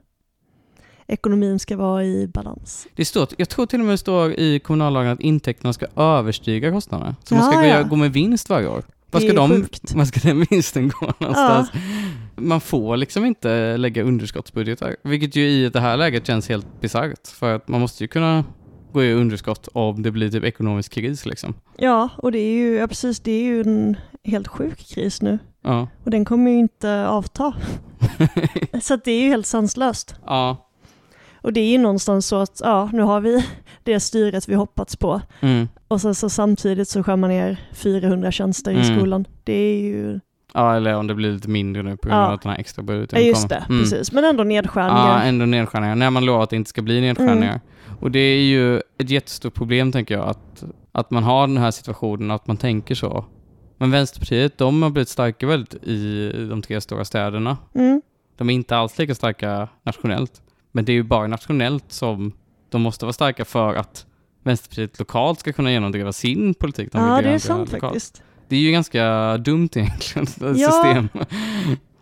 ekonomin 1.06 1.58
ska 1.58 1.76
vara 1.76 2.04
i 2.04 2.26
balans. 2.28 2.86
Det 2.96 3.04
står, 3.04 3.28
jag 3.36 3.48
tror 3.48 3.66
till 3.66 3.80
och 3.80 3.86
med 3.86 3.92
det 3.92 3.98
står 3.98 4.32
i 4.32 4.60
kommunallagen 4.60 5.12
att 5.12 5.20
intäkterna 5.20 5.72
ska 5.72 5.86
överstiga 5.96 6.70
kostnaderna. 6.72 7.16
Så 7.24 7.34
man 7.34 7.44
ska 7.52 7.54
Ja, 7.54 7.60
gå, 7.60 7.66
ja. 7.66 7.82
gå 7.82 7.96
med 7.96 8.12
vinst 8.12 8.48
varje 8.48 8.68
år. 8.68 8.82
Vad 9.10 9.22
ska, 9.22 9.32
de, 9.32 9.66
vad 9.94 10.08
ska 10.08 10.28
den 10.28 10.46
vinsten 10.50 10.88
gå 10.88 11.12
någonstans? 11.18 11.70
Man 12.36 12.60
får 12.60 12.96
liksom 12.96 13.24
inte 13.24 13.76
lägga 13.76 14.02
underskottsbudgetar, 14.02 14.96
vilket 15.04 15.36
ju 15.36 15.48
i 15.48 15.68
det 15.68 15.80
här 15.80 15.96
läget 15.96 16.26
känns 16.26 16.48
helt 16.48 16.80
bisarrt. 16.80 17.28
För 17.28 17.54
att 17.54 17.68
man 17.68 17.80
måste 17.80 18.04
ju 18.04 18.08
kunna 18.08 18.44
gå 18.92 19.02
i 19.04 19.12
underskott 19.12 19.68
om 19.72 20.02
det 20.02 20.10
blir 20.10 20.30
typ 20.30 20.44
ekonomisk 20.44 20.92
kris 20.92 21.26
liksom. 21.26 21.54
Ja, 21.76 22.08
och 22.16 22.32
det 22.32 22.38
är 22.38 22.52
ju, 22.52 22.74
ja, 22.76 22.86
precis, 22.86 23.20
det 23.20 23.30
är 23.32 23.42
ju 23.44 23.60
en 23.60 23.96
helt 24.24 24.48
sjuk 24.48 24.78
kris 24.94 25.22
nu. 25.22 25.38
Ja. 25.64 25.88
Och 26.04 26.10
den 26.10 26.24
kommer 26.24 26.50
ju 26.50 26.58
inte 26.58 27.06
avta. 27.08 27.52
Så 28.82 28.96
det 28.96 29.10
är 29.10 29.22
ju 29.22 29.28
helt 29.28 29.46
sanslöst. 29.46 30.14
ja. 30.26 30.64
Och 31.42 31.52
det 31.52 31.60
är 31.60 31.70
ju 31.70 31.78
någonstans 31.78 32.26
så 32.26 32.36
att, 32.36 32.60
ja, 32.64 32.90
nu 32.92 33.02
har 33.02 33.20
vi 33.20 33.44
det 33.82 34.00
styret 34.00 34.48
vi 34.48 34.54
hoppats 34.54 34.96
på. 34.96 35.20
Mm. 35.40 35.68
Och 35.88 36.00
sen 36.00 36.14
så 36.14 36.28
samtidigt 36.30 36.88
så 36.88 37.02
skär 37.02 37.16
man 37.16 37.30
ner 37.30 37.60
400 37.74 38.32
tjänster 38.32 38.70
i 38.72 38.74
Mm. 38.74 38.98
skolan. 38.98 39.24
Det 39.44 39.52
är 39.52 39.80
ju, 39.80 40.20
Ja, 40.54 40.76
eller 40.76 40.94
om 40.94 41.06
det 41.06 41.14
blir 41.14 41.32
lite 41.32 41.48
mindre 41.48 41.82
nu 41.82 41.96
på 41.96 42.08
grund 42.08 42.20
Ja. 42.20 42.26
av 42.26 42.32
att 42.34 42.42
den 42.42 42.52
här 42.52 42.58
extra 42.58 42.82
budgeten 42.82 43.18
ja 43.20 43.26
just 43.26 43.42
kommer. 43.48 43.60
det, 43.60 43.66
Mm. 43.74 43.82
precis. 43.82 44.12
Men 44.12 44.24
ändå 44.24 44.40
Ja, 44.40 44.44
nedskärningar. 44.44 45.24
ändå 45.24 45.46
nedskärningar. 45.46 45.94
När 45.94 46.10
man 46.10 46.24
lovar 46.24 46.42
att 46.42 46.50
det 46.50 46.56
inte 46.56 46.70
ska 46.70 46.82
bli 46.82 47.00
nedskärningar. 47.00 47.60
Och 48.00 48.10
det 48.10 48.18
är 48.18 48.42
ju 48.42 48.76
ett 48.76 49.10
jättestort 49.10 49.54
problem, 49.54 49.92
tänker 49.92 50.14
jag, 50.14 50.28
att, 50.28 50.64
att 50.92 51.10
man 51.10 51.22
har 51.22 51.46
den 51.46 51.56
här 51.56 51.70
situationen, 51.70 52.30
att 52.30 52.46
man 52.46 52.56
tänker 52.56 52.94
så. 52.94 53.24
Men 53.76 53.90
Vänsterpartiet, 53.90 54.58
de 54.58 54.82
har 54.82 54.90
blivit 54.90 55.08
starka 55.08 55.46
väldigt 55.46 55.74
i 55.74 56.32
de 56.50 56.62
tre 56.62 56.80
stora 56.80 57.04
städerna. 57.04 57.56
Mm. 57.74 58.02
De 58.36 58.50
är 58.50 58.54
inte 58.54 58.76
alls 58.76 58.98
lika 58.98 59.14
starka 59.14 59.68
nationellt. 59.82 60.42
Men 60.72 60.84
det 60.84 60.92
är 60.92 60.94
ju 60.94 61.02
bara 61.02 61.26
nationellt 61.26 61.84
som 61.92 62.32
de 62.70 62.82
måste 62.82 63.04
vara 63.04 63.12
starka 63.12 63.44
för 63.44 63.74
att 63.74 64.06
Vänsterpartiet 64.42 64.98
lokalt 64.98 65.40
ska 65.40 65.52
kunna 65.52 65.72
genomdriva 65.72 66.12
sin 66.12 66.54
politik. 66.54 66.92
de 66.92 66.98
Ja, 67.08 67.22
det 67.22 67.28
är 67.28 67.38
sant 67.38 67.72
lokalt. 67.72 67.82
faktiskt. 67.82 68.22
Det 68.48 68.56
är 68.56 68.60
ju 68.60 68.70
ganska 68.72 69.36
dumt 69.36 69.68
egentligen, 69.74 70.26
Ja. 70.58 70.70
system. 70.70 71.08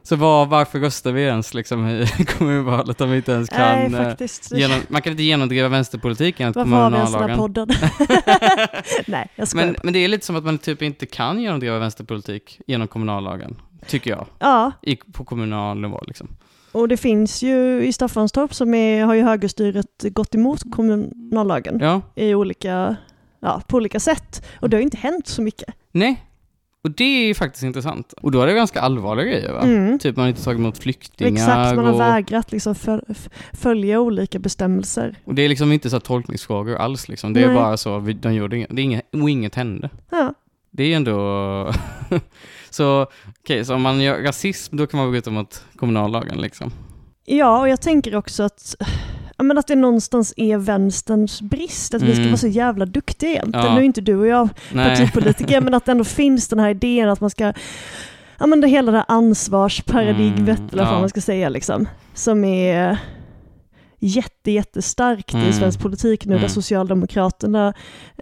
Så 0.07 0.16
var, 0.16 0.47
varför 0.47 0.79
röstar 0.81 1.12
vi 1.12 1.23
ens 1.23 1.55
liksom 1.55 1.88
i 1.88 2.07
kommunvalet 2.38 3.01
om 3.01 3.11
vi 3.11 3.16
inte 3.16 3.33
ens 3.33 3.49
kan... 3.49 3.92
Nej, 3.92 4.16
eh, 4.21 4.59
genom, 4.59 4.81
man 4.88 5.03
kan 5.03 5.11
inte 5.11 5.23
genomdriva 5.23 5.69
vänsterpolitik 5.69 6.40
enligt 6.40 6.57
Varför 6.57 6.71
har 6.71 6.90
vi 6.90 6.97
ens 6.97 7.12
kommunallagen. 7.12 7.38
podden? 7.38 7.69
Nej, 9.07 9.29
jag 9.35 9.49
skojar. 9.49 9.66
Men, 9.66 9.77
men 9.83 9.92
det 9.92 9.99
är 9.99 10.09
lite 10.09 10.27
som 10.27 10.37
att 10.37 10.45
man 10.45 10.59
typ 10.59 10.83
inte 10.83 11.07
kan 11.07 11.40
genomdriva 11.40 11.79
vänsterpolitik 11.79 12.61
genom 12.66 12.88
kommunallagen, 12.88 13.57
tycker 13.87 14.11
jag, 14.11 14.27
Ja, 14.38 14.73
i, 14.83 14.97
på 14.97 15.25
kommunal 15.25 15.81
nivå. 15.81 16.01
Liksom. 16.07 16.29
och 16.73 16.88
det 16.88 16.97
finns 16.97 17.42
ju 17.42 17.83
i 17.87 17.92
Staffanstorp 17.92 18.55
som 18.55 18.75
är, 18.75 19.05
har 19.05 19.14
ju 19.14 19.23
högerstyret 19.23 20.03
gått 20.03 20.35
emot 20.35 20.61
kommunallagen 20.73 21.79
Ja, 21.81 22.03
i 22.14 22.35
olika, 22.35 22.97
ja, 23.40 23.62
på 23.69 23.77
olika 23.77 24.01
sätt. 24.01 24.47
Och 24.61 24.71
det 24.71 24.77
har 24.77 24.81
ju 24.81 24.85
inte 24.85 24.97
hänt 24.99 25.27
så 25.27 25.42
mycket. 25.42 25.75
nej. 25.92 26.23
Och 26.87 26.92
det 26.92 27.05
är 27.05 27.27
ju 27.27 27.35
faktiskt 27.35 27.62
intressant. 27.64 28.12
Och 28.12 28.31
då 28.31 28.42
är 28.42 28.46
det 28.46 28.55
ganska 28.55 28.81
allvarliga 28.81 29.27
grejer 29.27 29.53
va? 29.53 29.61
Mm. 29.61 29.99
Typ 29.99 30.16
man 30.16 30.22
har 30.22 30.29
inte 30.29 30.44
tagit 30.44 30.59
emot 30.59 30.79
flyktingar 30.79 31.33
Exakt, 31.33 31.77
man 31.77 31.85
har 31.85 31.92
och, 31.92 32.01
vägrat 32.01 32.53
liksom 32.53 32.75
följa 33.53 34.01
olika 34.01 34.38
bestämmelser. 34.38 35.14
och 35.25 35.35
det 35.35 35.42
är 35.42 35.49
liksom 35.49 35.72
inte 35.72 35.90
så 35.90 36.01
tolkningsfrågor 36.01 36.77
alls 36.77 37.09
liksom. 37.09 37.33
Det 37.33 37.40
är 37.42 37.46
Nej. 37.46 37.57
bara 37.57 37.77
så, 37.77 37.99
de 38.20 38.35
gjorde 38.35 38.57
inget, 38.57 38.68
det 38.72 38.83
är 38.83 38.85
inget, 38.85 39.14
och 39.14 39.31
inget 39.31 39.55
hände. 39.55 39.90
Ja, 40.11 40.35
Det 40.70 40.92
är 40.92 40.96
ändå... 40.96 41.72
så, 42.70 43.07
okej, 43.40 43.64
så 43.64 43.75
om 43.75 43.83
man 43.83 44.01
gör 44.01 44.22
rasism, 44.22 44.77
då 44.77 44.87
kan 44.87 45.01
man 45.01 45.11
bryta 45.11 45.31
mot 45.31 45.64
kommunallagen 45.77 46.40
liksom. 46.40 46.72
ja 47.25 47.61
och 47.61 47.68
jag 47.68 47.81
tänker 47.81 48.16
också 48.16 48.42
att, 48.42 48.75
ja, 49.37 49.44
men 49.44 49.59
att 49.59 49.66
det 49.66 49.77
någonstans 49.77 50.35
är 50.37 50.57
vänsterns 50.59 51.42
brist, 51.42 51.94
att 51.94 52.03
vi 52.03 52.11
ska 52.12 52.16
Mm. 52.20 52.27
vara 52.31 52.37
så 52.37 52.46
jävla 52.49 52.87
duktiga 52.87 53.31
egentligen. 53.31 53.66
Ja. 53.66 53.75
Nu 53.75 53.81
är 53.81 53.85
inte 53.85 54.01
du 54.01 54.16
och 54.16 54.27
jag 54.27 54.49
partipolitiker, 54.72 55.61
men 55.61 55.75
att 55.75 55.85
det 55.85 55.92
ändå 55.92 56.05
finns 56.05 56.49
den 56.49 56.59
här 56.59 56.70
idén 56.70 57.09
att 57.09 57.20
man 57.20 57.31
ska, 57.31 57.53
ja 58.38 58.46
men 58.46 58.61
det 58.61 58.68
hela 58.68 58.92
det 58.92 58.99
här 58.99 59.05
ansvarsparadigmet, 59.09 60.59
Mm, 60.59 60.70
eller 60.72 60.85
vad 60.85 60.94
ja. 60.94 61.01
man 61.01 61.09
ska 61.09 61.20
säga 61.20 61.49
liksom, 61.49 61.88
som 62.14 62.44
är 62.44 62.99
jätte, 63.99 64.51
jättestarkt 64.51 65.35
Mm. 65.35 65.49
i 65.49 65.53
svensk 65.53 65.81
politik 65.83 66.27
nu, 66.27 66.33
Mm. 66.33 66.42
där 66.42 66.49
Socialdemokraterna 66.49 67.72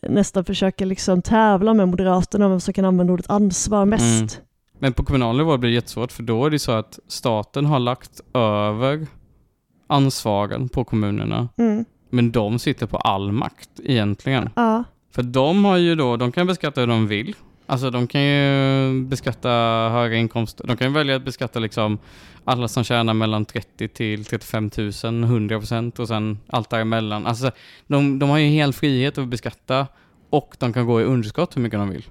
nästan 0.03 0.45
försöker 0.45 0.87
liksom 0.87 1.23
tävla 1.23 1.75
med 1.75 1.89
Moderaterna 1.89 2.45
om 2.45 2.51
vem 2.51 2.61
som 2.61 2.75
kan 2.75 2.85
använda 2.85 3.13
ordet 3.13 3.31
ansvar 3.31 3.85
mest. 3.85 4.05
Mm. 4.37 4.45
Men 4.79 4.93
på 4.93 5.05
kommunal 5.05 5.37
nivå 5.37 5.57
blir 5.59 5.71
det 5.71 5.75
jättesvårt, 5.75 6.13
för 6.13 6.23
då 6.23 6.47
är 6.47 6.51
det 6.51 6.59
så 6.59 6.73
att 6.73 6.99
staten 7.09 7.67
har 7.67 7.79
lagt 7.79 8.21
över 8.35 9.07
ansvaren 9.87 10.69
på 10.69 10.85
kommunerna, 10.85 11.49
Mm. 11.59 11.85
men 12.11 12.33
de 12.33 12.59
sitter 12.59 12.87
på 12.87 12.97
all 12.97 13.33
makt 13.33 13.71
egentligen. 13.85 14.51
Ja, 14.57 14.85
För 15.15 15.23
de 15.23 15.65
har 15.65 15.77
ju 15.77 15.95
då, 15.95 16.17
de 16.17 16.33
kan 16.33 16.47
beskatta 16.47 16.81
hur 16.81 16.89
de 16.89 17.07
vill. 17.07 17.35
Alltså 17.67 17.91
de 17.91 18.07
kan 18.07 18.23
ju 18.23 19.01
beskatta 19.05 19.49
höga 19.93 20.17
inkomster. 20.17 20.67
De 20.67 20.77
kan 20.77 20.87
ju 20.89 20.93
välja 20.95 21.17
att 21.17 21.25
beskatta 21.25 21.59
liksom 21.59 21.99
alla 22.45 22.69
som 22.69 22.85
tjänar 22.85 23.15
mellan 23.15 23.45
30 23.45 23.89
till 23.89 24.25
35 24.25 24.71
000, 25.05 25.25
100 25.25 25.59
procent 25.59 25.99
och 25.99 26.09
sen 26.09 26.39
allt 26.47 26.71
däremellan. 26.71 27.27
Alltså 27.27 27.51
de, 27.87 28.19
de 28.19 28.31
har 28.31 28.39
ju 28.39 28.47
hel 28.47 28.73
frihet 28.73 29.19
att 29.19 29.29
beskatta 29.29 29.87
och 30.31 30.57
de 30.59 30.73
kan 30.73 30.87
gå 30.87 31.01
i 31.01 31.05
underskott 31.05 31.57
hur 31.57 31.63
mycket 31.63 31.79
de 31.79 31.89
vill. 31.91 32.05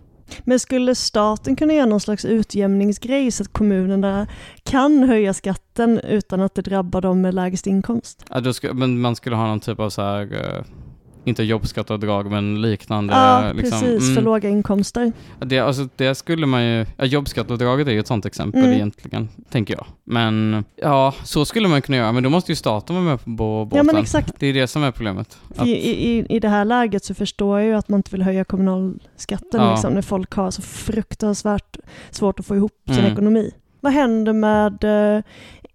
Men 0.43 0.59
skulle 0.59 0.95
staten 0.95 1.55
kunna 1.55 1.73
göra 1.73 1.85
någon 1.85 1.99
slags 1.99 2.25
utjämningsgrej 2.25 3.31
så 3.31 3.43
att 3.43 3.53
kommunerna 3.53 4.27
kan 4.63 5.03
höja 5.03 5.33
skatten 5.33 5.99
utan 5.99 6.41
att 6.41 6.55
det 6.55 6.61
drabbar 6.61 7.01
dem 7.01 7.21
med 7.21 7.33
lägst 7.33 7.67
inkomst? 7.67 8.25
Ja, 8.29 8.39
då 8.39 8.53
ska, 8.53 8.73
men 8.73 9.01
man 9.01 9.15
skulle 9.15 9.35
ha 9.35 9.47
någon 9.47 9.59
typ 9.59 9.79
av 9.79 9.89
så 9.89 10.01
här, 10.01 10.33
eh, 10.33 10.63
inte 11.25 11.43
jobbskatteavdrag 11.43 12.31
men 12.31 12.61
liknande. 12.61 13.13
Ja, 13.13 13.51
liksom. 13.55 13.79
precis, 13.79 14.01
Mm. 14.03 14.15
för 14.15 14.21
låga 14.21 14.49
inkomster. 14.49 15.11
Det, 15.39 15.59
alltså, 15.59 15.87
det 15.95 16.15
skulle 16.15 16.45
man 16.45 16.65
ju, 16.65 16.85
ja, 16.97 17.05
jobbskatteavdraget 17.05 17.87
är 17.87 17.91
ju 17.91 17.99
ett 17.99 18.07
sånt 18.07 18.25
exempel 18.25 18.61
Mm. 18.63 18.73
egentligen, 18.73 19.29
tänker 19.49 19.73
jag. 19.73 19.85
Men 20.03 20.65
ja, 20.75 21.13
så 21.23 21.45
skulle 21.45 21.67
man 21.67 21.81
kunna 21.81 21.97
göra, 21.97 22.11
men 22.11 22.23
då 22.23 22.29
måste 22.29 22.51
ju 22.51 22.55
staten 22.55 22.95
vara 22.95 23.05
med 23.05 23.23
på 23.23 23.29
bå- 23.29 23.65
båten. 23.65 23.77
Ja 23.77 23.83
men 23.83 23.97
exakt, 23.97 24.31
Det 24.39 24.47
är 24.47 24.53
det 24.53 24.67
som 24.67 24.83
är 24.83 24.91
problemet. 24.91 25.37
Att, 25.55 25.67
i, 25.67 25.71
i, 25.71 26.25
i 26.29 26.39
det 26.39 26.49
här 26.49 26.65
läget 26.65 27.03
så 27.03 27.13
förstår 27.13 27.59
jag 27.59 27.67
ju 27.67 27.73
att 27.75 27.89
man 27.89 27.99
inte 27.99 28.11
vill 28.11 28.21
höja 28.21 28.43
kommunalskatten 28.43 29.61
Ja. 29.61 29.71
liksom, 29.71 29.93
när 29.93 30.01
folk 30.01 30.33
har 30.33 30.51
så 30.51 30.61
fruktansvärt 30.61 31.77
svårt 32.11 32.39
att 32.39 32.45
få 32.45 32.55
ihop 32.55 32.71
sin 32.85 32.97
Mm. 32.99 33.11
ekonomi. 33.11 33.51
Vad 33.79 33.93
händer 33.93 34.33
med 34.33 34.83
eh, 35.17 35.23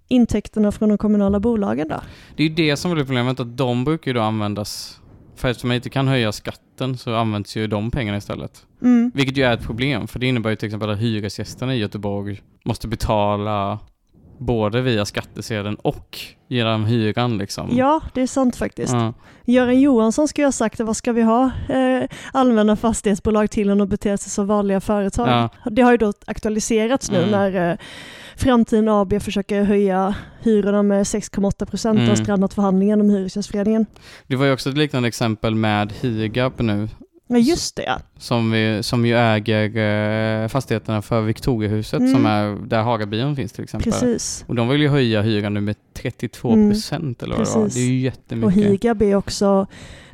intäkterna 0.09 0.73
från 0.73 0.89
de 0.89 0.99
kommunala 0.99 1.41
bolagen 1.41 1.89
då? 1.89 2.01
det 2.37 2.43
är 2.43 2.49
ju 2.49 2.55
det 2.55 2.77
som 2.77 2.93
blir 2.93 3.05
problemet, 3.05 3.41
att 3.41 3.57
de 3.57 3.85
brukar 3.85 4.09
ju 4.11 4.13
då 4.15 4.21
användas, 4.21 5.01
för 5.39 5.49
eftersom 5.49 5.69
man 5.69 5.75
inte 5.75 5.91
kan 5.91 6.09
höja 6.09 6.33
skatten 6.33 6.99
så 6.99 7.15
används 7.15 7.57
ju 7.57 7.67
de 7.67 7.91
pengarna 7.91 8.19
istället. 8.19 8.67
Mm. 8.83 9.11
Vilket 9.15 9.37
ju 9.37 9.43
är 9.43 9.55
ett 9.55 9.63
problem, 9.67 10.09
för 10.09 10.19
det 10.19 10.27
innebär 10.27 10.51
ju 10.51 10.57
till 10.57 10.67
exempel 10.67 10.91
att 10.91 10.99
hyresgästerna 10.99 11.75
i 11.75 11.79
Göteborg 11.79 12.43
måste 12.65 12.89
betala 12.89 13.79
både 14.39 14.81
via 14.81 15.05
skattesedeln 15.05 15.75
och 15.75 16.19
genom 16.49 16.85
hyran 16.85 17.39
liksom. 17.39 17.69
Ja, 17.73 18.01
det 18.15 18.23
är 18.23 18.27
sant 18.27 18.57
faktiskt. 18.57 18.93
Ja. 18.93 19.13
Göran 19.45 19.81
Johansson 19.81 20.29
ju 20.37 20.45
ha 20.45 20.53
sagt 20.53 20.81
vad 20.81 20.97
ska 20.97 21.13
vi 21.13 21.23
ha 21.23 21.51
eh, 21.69 22.09
allmänna 22.33 22.77
fastighetsbolag 22.77 23.51
till 23.51 23.71
än 23.71 23.81
att 23.81 23.89
bete 23.89 24.19
sig 24.19 24.31
som 24.31 24.47
vanliga 24.47 24.81
företag? 24.81 25.29
Ja. 25.29 25.71
Det 25.71 25.83
har 25.83 25.91
ju 25.91 25.97
då 25.97 26.13
aktualiserats 26.27 27.11
nu 27.11 27.19
Mm. 27.19 27.31
när 27.31 27.71
eh, 27.71 27.77
Framtiden 28.39 28.89
AB 28.89 29.21
försöker 29.23 29.63
höja 29.63 30.15
hyrorna 30.43 30.83
med 30.83 31.03
6,8 31.07 31.67
procent 31.67 31.99
Mm. 31.99 32.11
och 32.11 32.19
strannat 32.19 32.55
förhandlingen 32.55 33.01
om 33.01 33.11
Hyresgästföreningen. 33.11 33.87
Det 34.27 34.37
var 34.37 34.47
ju 34.47 34.53
också 34.53 34.71
ett 34.71 34.77
liknande 34.77 35.09
exempel 35.09 35.55
med 35.55 35.93
Higab 36.01 36.53
nu, 36.61 36.89
Ja 37.31 37.39
just 37.39 37.77
det 37.77 37.83
ja. 37.83 37.99
som, 38.19 38.51
vi, 38.51 38.83
som 38.83 39.07
ju 39.07 39.17
äger 39.19 39.77
eh, 40.43 40.49
fastigheterna 40.49 41.03
för 41.03 41.21
Victoriahuset, 41.21 42.01
Mm. 42.01 42.13
som 42.13 42.27
är 42.27 42.67
där 42.69 42.83
Hagabion 42.83 43.37
finns 43.37 43.53
till 43.53 43.65
exempel. 43.65 43.93
Precis. 43.93 44.45
Och 44.49 44.55
de 44.55 44.69
vill 44.69 44.81
ju 44.81 44.89
höja 44.89 45.23
hyran 45.23 45.55
nu 45.55 45.61
med 45.61 45.77
32 45.95 46.53
procent 46.71 47.23
eller 47.23 47.37
vad 47.37 47.47
det 47.47 47.51
var. 47.55 47.65
precis. 47.65 47.75
Det 47.75 47.81
är 47.81 47.93
ju 47.93 47.99
Och 47.99 48.05
jättemycket. 48.53 48.65
Higab 48.71 49.03
är 49.03 49.15
också, 49.15 49.67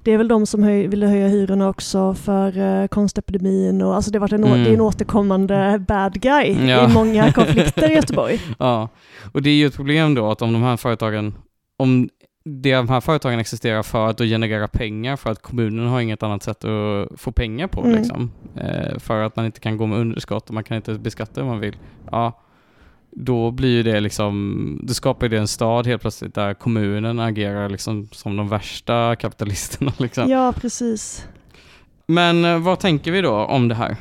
det 0.05 0.13
är 0.13 0.19
väl 0.19 0.29
de 0.29 0.47
som 0.47 0.63
höj, 0.63 0.87
ville 0.87 1.07
höja 1.07 1.29
hyrorna 1.29 1.69
också 1.69 2.15
för 2.15 2.59
eh, 2.83 2.87
konstepidemin 2.87 3.83
och 3.83 3.95
alltså 3.95 4.11
det, 4.11 4.19
varit 4.19 4.33
en, 4.33 4.45
Mm. 4.45 4.65
det 4.65 4.71
är 4.71 4.75
en 4.75 4.81
återkommande 4.81 5.85
bad 5.89 6.21
guy 6.21 6.69
Ja. 6.69 6.91
i 6.91 6.93
många 6.95 7.33
konflikter 7.33 7.91
i 7.91 7.95
Göteborg. 7.95 8.41
Ja, 8.59 8.89
och 9.33 9.43
det 9.43 9.51
är 9.51 9.55
ju 9.55 9.67
ett 9.67 9.77
problem 9.77 10.15
då 10.15 10.31
att 10.31 10.43
om 10.43 10.53
de 10.53 10.63
här 10.63 10.77
företagen, 10.77 11.35
om 11.79 12.09
de 12.45 12.89
här 12.89 13.01
företagen 13.01 13.39
existerar 13.39 13.83
för 13.83 14.07
att 14.09 14.19
generera 14.19 14.69
pengar 14.69 15.17
för 15.17 15.31
att 15.31 15.43
kommunen 15.43 15.87
har 15.87 16.01
inget 16.01 16.23
annat 16.23 16.43
sätt 16.43 16.65
att 16.65 17.21
få 17.21 17.33
pengar 17.33 17.67
på 17.67 17.81
Mm. 17.81 17.97
liksom. 17.97 18.31
Eh, 18.57 18.99
för 18.99 19.23
att 19.23 19.37
man 19.37 19.47
inte 19.47 19.61
kan 19.61 19.77
gå 19.77 19.87
med 19.87 19.99
underskott 19.99 20.49
och 20.49 20.55
man 20.55 20.65
kan 20.65 20.77
inte 20.77 20.95
beskatta 20.95 21.41
om 21.41 21.47
man 21.47 21.61
vill. 21.61 21.77
Ja, 22.11 22.41
då 23.17 23.51
blir 23.51 23.69
ju 23.69 23.83
det 23.83 24.01
liksom, 24.01 24.81
det 24.83 24.95
skapar 24.95 25.27
ju 25.27 25.31
det 25.31 25.39
en 25.39 25.49
stad 25.49 25.87
helt 25.87 26.03
plötsligt 26.03 26.35
där 26.35 26.55
kommunen 26.55 27.21
agerar 27.21 27.69
liksom 27.69 28.09
som 28.13 28.37
de 28.37 28.49
värsta 28.49 29.17
kapitalisterna 29.17 29.93
liksom. 29.99 30.31
Ja, 30.31 30.53
precis. 30.53 31.27
Men 32.07 32.45
eh, 32.45 32.59
vad 32.59 32.81
tänker 32.81 33.13
vi 33.13 33.21
då 33.21 33.35
om 33.35 33.69
det 33.69 33.75
här? 33.75 33.97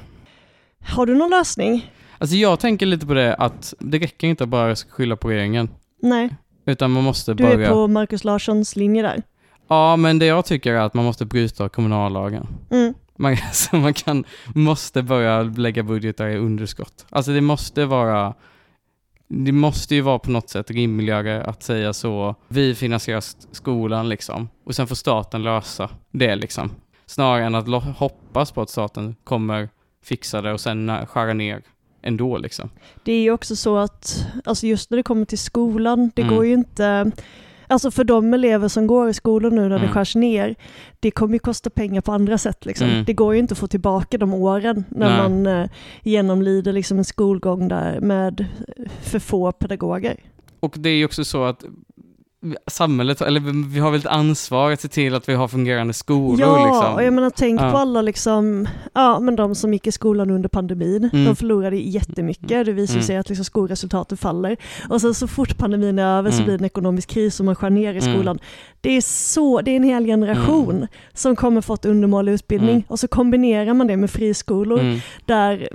Har 0.85 1.05
du 1.05 1.15
någon 1.15 1.29
lösning? 1.29 1.91
Alltså 2.17 2.35
jag 2.35 2.59
tänker 2.59 2.85
lite 2.85 3.05
på 3.05 3.13
det 3.13 3.35
att 3.35 3.73
det 3.79 3.99
räcker 3.99 4.27
inte 4.27 4.43
att 4.43 4.49
bara 4.49 4.75
skylla 4.75 5.15
på 5.15 5.29
regeringen. 5.29 5.69
Nej, 6.01 6.29
Utan 6.65 6.91
man 6.91 7.03
måste 7.03 7.33
du 7.33 7.43
börja... 7.43 7.67
är 7.67 7.71
på 7.71 7.87
Markus 7.87 8.23
Larssons 8.23 8.75
linje 8.75 9.01
där. 9.01 9.23
Ja, 9.67 9.95
men 9.95 10.19
det 10.19 10.25
jag 10.25 10.45
tycker 10.45 10.73
är 10.73 10.79
att 10.79 10.93
man 10.93 11.05
måste 11.05 11.25
bryta 11.25 11.69
kommunallagen. 11.69 12.47
Mm. 12.71 12.93
Man, 13.17 13.37
så 13.53 13.75
man 13.75 13.93
kan, 13.93 14.23
måste 14.55 15.01
börja 15.01 15.43
lägga 15.43 15.83
budgetar 15.83 16.27
i 16.27 16.37
underskott. 16.37 17.05
Alltså 17.09 17.31
det 17.31 17.41
måste 17.41 17.85
vara, 17.85 18.33
det 19.27 19.51
måste 19.51 19.95
ju 19.95 20.01
vara 20.01 20.19
på 20.19 20.31
något 20.31 20.49
sätt 20.49 20.71
rimligare 20.71 21.43
att 21.43 21.63
säga 21.63 21.93
så, 21.93 22.35
vi 22.47 22.75
finansierar 22.75 23.23
skolan 23.51 24.09
liksom, 24.09 24.49
och 24.65 24.75
sen 24.75 24.87
får 24.87 24.95
staten 24.95 25.43
lösa 25.43 25.89
det 26.11 26.35
liksom. 26.35 26.71
Snarare 27.05 27.45
än 27.45 27.55
att 27.55 27.83
hoppas 27.97 28.51
på 28.51 28.61
att 28.61 28.69
staten 28.69 29.15
kommer 29.23 29.69
fixa 30.03 30.41
det 30.41 30.53
och 30.53 30.61
sen 30.61 30.91
skära 31.07 31.33
ner 31.33 31.61
ändå 32.01 32.37
liksom. 32.37 32.69
Det 33.03 33.11
är 33.13 33.21
ju 33.21 33.31
också 33.31 33.55
så 33.55 33.77
att, 33.77 34.25
alltså 34.45 34.67
just 34.67 34.89
när 34.89 34.97
det 34.97 35.03
kommer 35.03 35.25
till 35.25 35.37
skolan, 35.37 36.11
det 36.15 36.21
Mm. 36.21 36.35
går 36.35 36.45
ju 36.45 36.53
inte, 36.53 37.11
alltså 37.67 37.91
för 37.91 38.03
de 38.03 38.33
elever 38.33 38.67
som 38.67 38.87
går 38.87 39.09
i 39.09 39.13
skolan 39.13 39.55
nu 39.55 39.61
när 39.61 39.69
det 39.69 39.75
Mm. 39.75 39.89
skärs 39.93 40.15
ner, 40.15 40.55
det 40.99 41.11
kommer 41.11 41.33
ju 41.33 41.39
kosta 41.39 41.69
pengar 41.69 42.01
på 42.01 42.11
andra 42.11 42.37
sätt 42.37 42.65
liksom. 42.65 42.87
Mm. 42.89 43.03
Det 43.05 43.13
går 43.13 43.33
ju 43.33 43.39
inte 43.39 43.51
att 43.51 43.57
få 43.57 43.67
tillbaka 43.67 44.17
de 44.17 44.33
åren 44.33 44.83
när 44.89 45.09
Nej. 45.09 45.17
man 45.17 45.47
eh, 45.47 45.69
genomlider 46.03 46.73
liksom 46.73 46.97
en 46.97 47.05
skolgång 47.05 47.67
där 47.67 47.99
med 47.99 48.45
för 49.01 49.19
få 49.19 49.51
pedagoger. 49.51 50.17
Och 50.59 50.75
det 50.79 50.89
är 50.89 50.95
ju 50.95 51.05
också 51.05 51.25
så 51.25 51.43
att 51.43 51.63
samhället, 52.67 53.21
eller 53.21 53.39
vi- 53.69 53.79
har 53.79 53.91
väl 53.91 53.99
ett 53.99 54.05
ansvar 54.05 54.71
att 54.71 54.81
se 54.81 54.87
till 54.87 55.15
att 55.15 55.29
vi 55.29 55.33
har 55.33 55.47
fungerande 55.47 55.93
skolor 55.93 56.39
Ja, 56.39 56.65
liksom. 56.65 56.93
och 56.95 57.03
jag 57.03 57.13
menar 57.13 57.29
tänk 57.29 57.61
Ja. 57.61 57.71
på 57.71 57.77
alla 57.77 58.01
liksom, 58.01 58.67
ja 58.93 59.19
men 59.19 59.35
de 59.35 59.55
som 59.55 59.73
gick 59.73 59.87
i 59.87 59.91
skolan 59.91 60.29
under 60.29 60.49
pandemin, 60.49 61.09
Mm. 61.13 61.25
de 61.25 61.35
förlorade 61.35 61.75
jättemycket, 61.77 62.65
det 62.65 62.71
visar 62.73 62.93
Mm. 62.93 63.03
sig 63.03 63.17
att 63.17 63.29
liksom 63.29 63.45
skolresultaten 63.45 64.17
faller. 64.17 64.57
Och 64.89 65.01
sen 65.01 65.13
så 65.13 65.27
fort 65.27 65.57
pandemin 65.57 65.99
är 65.99 66.17
över 66.17 66.31
så 66.31 66.35
Mm. 66.35 66.45
blir 66.45 66.57
det 66.57 66.61
en 66.61 66.65
ekonomisk 66.65 67.09
kris 67.09 67.39
och 67.39 67.45
man 67.45 67.55
skär 67.55 67.69
ner 67.69 67.93
i 67.93 67.97
Mm. 67.99 68.13
skolan. 68.15 68.39
Det 68.81 68.89
är 68.97 69.01
så, 69.01 69.61
det 69.61 69.71
är 69.71 69.75
en 69.75 69.83
hel 69.83 70.05
generation 70.05 70.87
som 71.13 71.35
kommer 71.35 71.61
fått 71.61 71.85
undermålig 71.85 72.31
utbildning 72.31 72.69
Mm. 72.75 72.83
och 72.87 72.99
så 72.99 73.07
kombinerar 73.07 73.73
man 73.73 73.87
det 73.87 73.97
med 73.97 74.09
friskolor 74.11 74.79
Mm, 74.79 74.99
där 75.25 75.69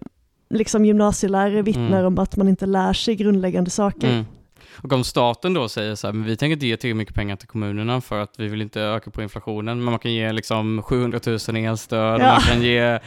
liksom 0.51 0.85
gymnasielärare 0.85 1.63
vittnar 1.63 1.99
Mm. 2.01 2.05
om 2.07 2.19
att 2.19 2.37
man 2.37 2.49
inte 2.49 2.67
lär 2.67 2.93
sig 2.93 3.15
grundläggande 3.15 3.71
saker. 3.71 4.25
Och 4.83 4.93
om 4.93 5.05
staten 5.05 5.55
då 5.55 5.69
säger 5.69 5.95
så 5.95 6.07
här, 6.07 6.14
men 6.14 6.25
vi 6.25 6.37
tänker 6.37 6.53
inte 6.53 6.67
ge 6.67 6.77
tillräckligt 6.77 6.97
mycket 6.97 7.14
pengar 7.14 7.37
till 7.37 7.49
kommunerna 7.49 8.01
för 8.01 8.21
att 8.21 8.35
vi 8.38 8.49
vill 8.49 8.62
inte 8.62 8.81
öka 8.81 9.11
på 9.11 9.23
inflationen, 9.23 9.77
men 9.79 9.85
man 9.85 9.99
kan 9.99 10.12
ge 10.12 10.33
liksom 10.33 10.83
700 10.83 11.21
000 11.27 11.57
i 11.57 11.64
elstöd, 11.64 12.21
Ja. 12.21 12.33
man 12.33 12.41
kan 12.41 12.62
ge, 12.62 12.99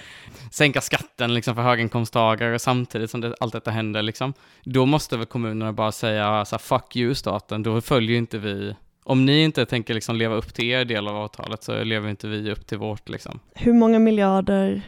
sänka 0.52 0.82
skatten 0.82 1.34
liksom 1.34 1.56
för 1.56 1.62
höginkomsttagare 1.62 2.60
samtidigt 2.60 3.10
som 3.12 3.22
det, 3.22 3.36
allt 3.40 3.54
detta 3.54 3.72
händer 3.72 4.02
liksom. 4.02 4.34
Då 4.64 4.86
måste 4.86 5.18
väl 5.18 5.26
kommunerna 5.26 5.74
bara 5.74 5.92
säga 5.92 6.46
så 6.46 6.56
här, 6.56 6.60
fuck 6.62 6.96
you 6.96 7.16
staten, 7.16 7.64
då 7.64 7.82
följer 7.82 8.18
inte 8.18 8.38
vi 8.38 8.76
om 9.04 9.26
ni 9.26 9.44
inte 9.44 9.66
tänker 9.66 9.94
liksom 9.94 10.16
leva 10.16 10.36
upp 10.36 10.54
till 10.54 10.66
er 10.66 10.86
del 10.86 11.08
av 11.08 11.16
avtalet 11.16 11.64
så 11.64 11.84
lever 11.84 12.10
inte 12.10 12.28
vi 12.28 12.52
upp 12.52 12.68
till 12.68 12.78
vårt 12.78 13.10
liksom. 13.10 13.40
Hur 13.56 13.74
många 13.74 14.00
miljarder 14.00 14.82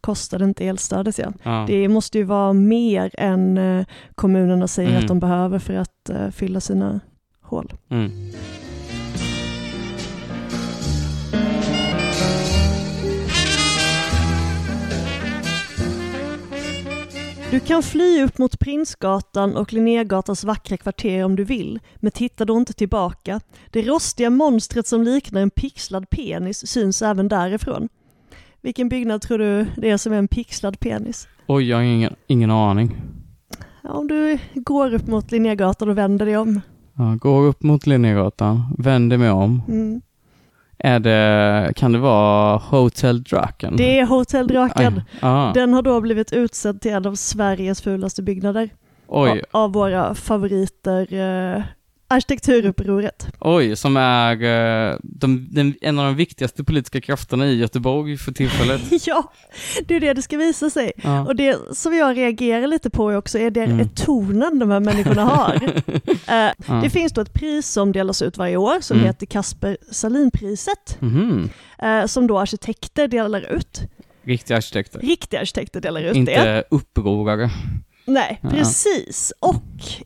kostade 0.00 0.44
inte 0.44 0.64
elstödet? 0.66 1.18
Ja? 1.18 1.32
Ja. 1.42 1.64
Det 1.66 1.88
måste 1.88 2.18
ju 2.18 2.24
vara 2.24 2.52
mer 2.52 3.10
än 3.18 3.58
eh, 3.58 3.86
kommunerna 4.14 4.68
säger 4.68 4.90
Mm. 4.90 5.00
att 5.02 5.08
de 5.08 5.20
behöver 5.20 5.58
för 5.58 5.74
att 5.74 6.08
eh, 6.10 6.30
fylla 6.30 6.60
sina 6.60 7.00
hål. 7.42 7.72
Mm. 7.90 8.10
Du 17.50 17.60
kan 17.60 17.82
fly 17.82 18.22
upp 18.22 18.38
mot 18.38 18.58
Prinsgatan 18.58 19.56
och 19.56 19.72
Linnégatans 19.72 20.44
vackra 20.44 20.76
kvarter 20.76 21.24
om 21.24 21.36
du 21.36 21.44
vill, 21.44 21.80
men 21.96 22.12
titta 22.12 22.44
då 22.44 22.56
inte 22.56 22.72
tillbaka. 22.72 23.40
Det 23.70 23.82
rostiga 23.82 24.30
monstret 24.30 24.86
som 24.86 25.02
liknar 25.02 25.40
en 25.40 25.50
pixlad 25.50 26.10
penis 26.10 26.66
syns 26.66 27.02
även 27.02 27.28
därifrån. 27.28 27.88
Vilken 28.62 28.88
byggnad 28.88 29.22
tror 29.22 29.38
du 29.38 29.66
det 29.76 29.90
är 29.90 29.96
som 29.96 30.12
är 30.12 30.16
en 30.16 30.28
pixlad 30.28 30.80
penis? 30.80 31.28
Oj, 31.46 31.68
jag 31.68 31.76
har 31.76 31.82
ingen, 31.84 32.14
ingen 32.26 32.50
aning. 32.50 32.96
Ja, 33.82 33.90
om 33.90 34.08
du 34.08 34.38
går 34.54 34.94
upp 34.94 35.06
mot 35.06 35.32
Linnégatan 35.32 35.88
och 35.88 35.98
vänder 35.98 36.26
dig 36.26 36.36
om. 36.36 36.60
Ja, 36.94 37.16
går 37.20 37.42
upp 37.46 37.62
mot 37.62 37.86
Linnégatan, 37.86 38.62
vänder 38.78 39.18
mig 39.18 39.30
om. 39.30 39.62
Mm. 39.68 40.00
Är 40.78 41.00
det, 41.00 41.72
kan 41.76 41.92
det 41.92 41.98
vara 41.98 42.56
Hotel 42.56 43.22
Draken? 43.22 43.76
Det 43.76 43.98
är 43.98 44.06
Hotell 44.06 44.46
Draken. 44.46 45.02
Aj. 45.20 45.52
Den 45.54 45.72
har 45.72 45.82
då 45.82 46.00
blivit 46.00 46.32
utsedd 46.32 46.80
till 46.80 46.92
en 46.92 47.06
av 47.06 47.14
Sveriges 47.14 47.80
fulaste 47.82 48.22
byggnader. 48.22 48.70
Oj, 49.06 49.30
Av, 49.30 49.38
av 49.50 49.72
våra 49.72 50.14
favoriter, 50.14 51.14
eh, 51.14 51.62
arkitekturupproret. 52.08 53.26
oj, 53.40 53.76
som 53.76 53.96
är 53.96 54.42
eh, 54.90 54.96
de, 55.02 55.48
den, 55.50 55.74
en 55.80 55.98
av 55.98 56.04
de 56.04 56.14
viktigaste 56.16 56.64
politiska 56.64 57.00
krafterna 57.00 57.46
i 57.46 57.56
Göteborg 57.58 58.16
för 58.18 58.32
tillfället. 58.32 58.80
ja, 59.06 59.32
det 59.88 59.94
är 59.96 60.00
det 60.00 60.12
det 60.14 60.22
ska 60.22 60.36
visa 60.36 60.70
sig. 60.70 60.92
Ja. 60.96 61.26
Och 61.26 61.36
det 61.36 61.56
som 61.76 61.94
jag 61.94 62.16
reagerar 62.16 62.66
lite 62.66 62.90
på 62.90 63.04
också 63.10 63.38
är 63.38 63.50
det 63.50 63.62
Mm. 63.68 63.80
är 63.80 63.84
tonen 63.84 64.58
de 64.58 64.70
här 64.70 64.80
människorna 64.80 65.24
har. 65.24 65.54
Eh, 66.28 66.52
Ja. 66.66 66.74
Det 66.82 66.90
finns 66.90 67.12
då 67.12 67.20
ett 67.20 67.32
pris 67.32 67.68
som 67.68 67.92
delas 67.92 68.22
ut 68.22 68.38
varje 68.38 68.56
år 68.56 68.80
som 68.80 68.96
Mm. 68.96 69.06
heter 69.06 69.26
Kasper 69.26 69.76
Salinpriset, 69.92 70.96
Mhm. 71.00 71.50
eh, 71.82 72.06
som 72.06 72.26
då 72.26 72.38
arkitekter 72.38 73.08
delar 73.08 73.52
ut. 73.56 73.80
Riktiga 74.24 74.56
arkitekter. 74.56 74.98
Riktiga 75.00 75.40
arkitekter 75.40 75.80
delar 75.80 76.00
ut 76.02 76.12
det. 76.14 76.18
Inte 76.18 76.64
upprorare. 76.70 77.50
Nej, 78.08 78.38
Ja. 78.42 78.50
precis. 78.50 79.32
Och 79.40 79.62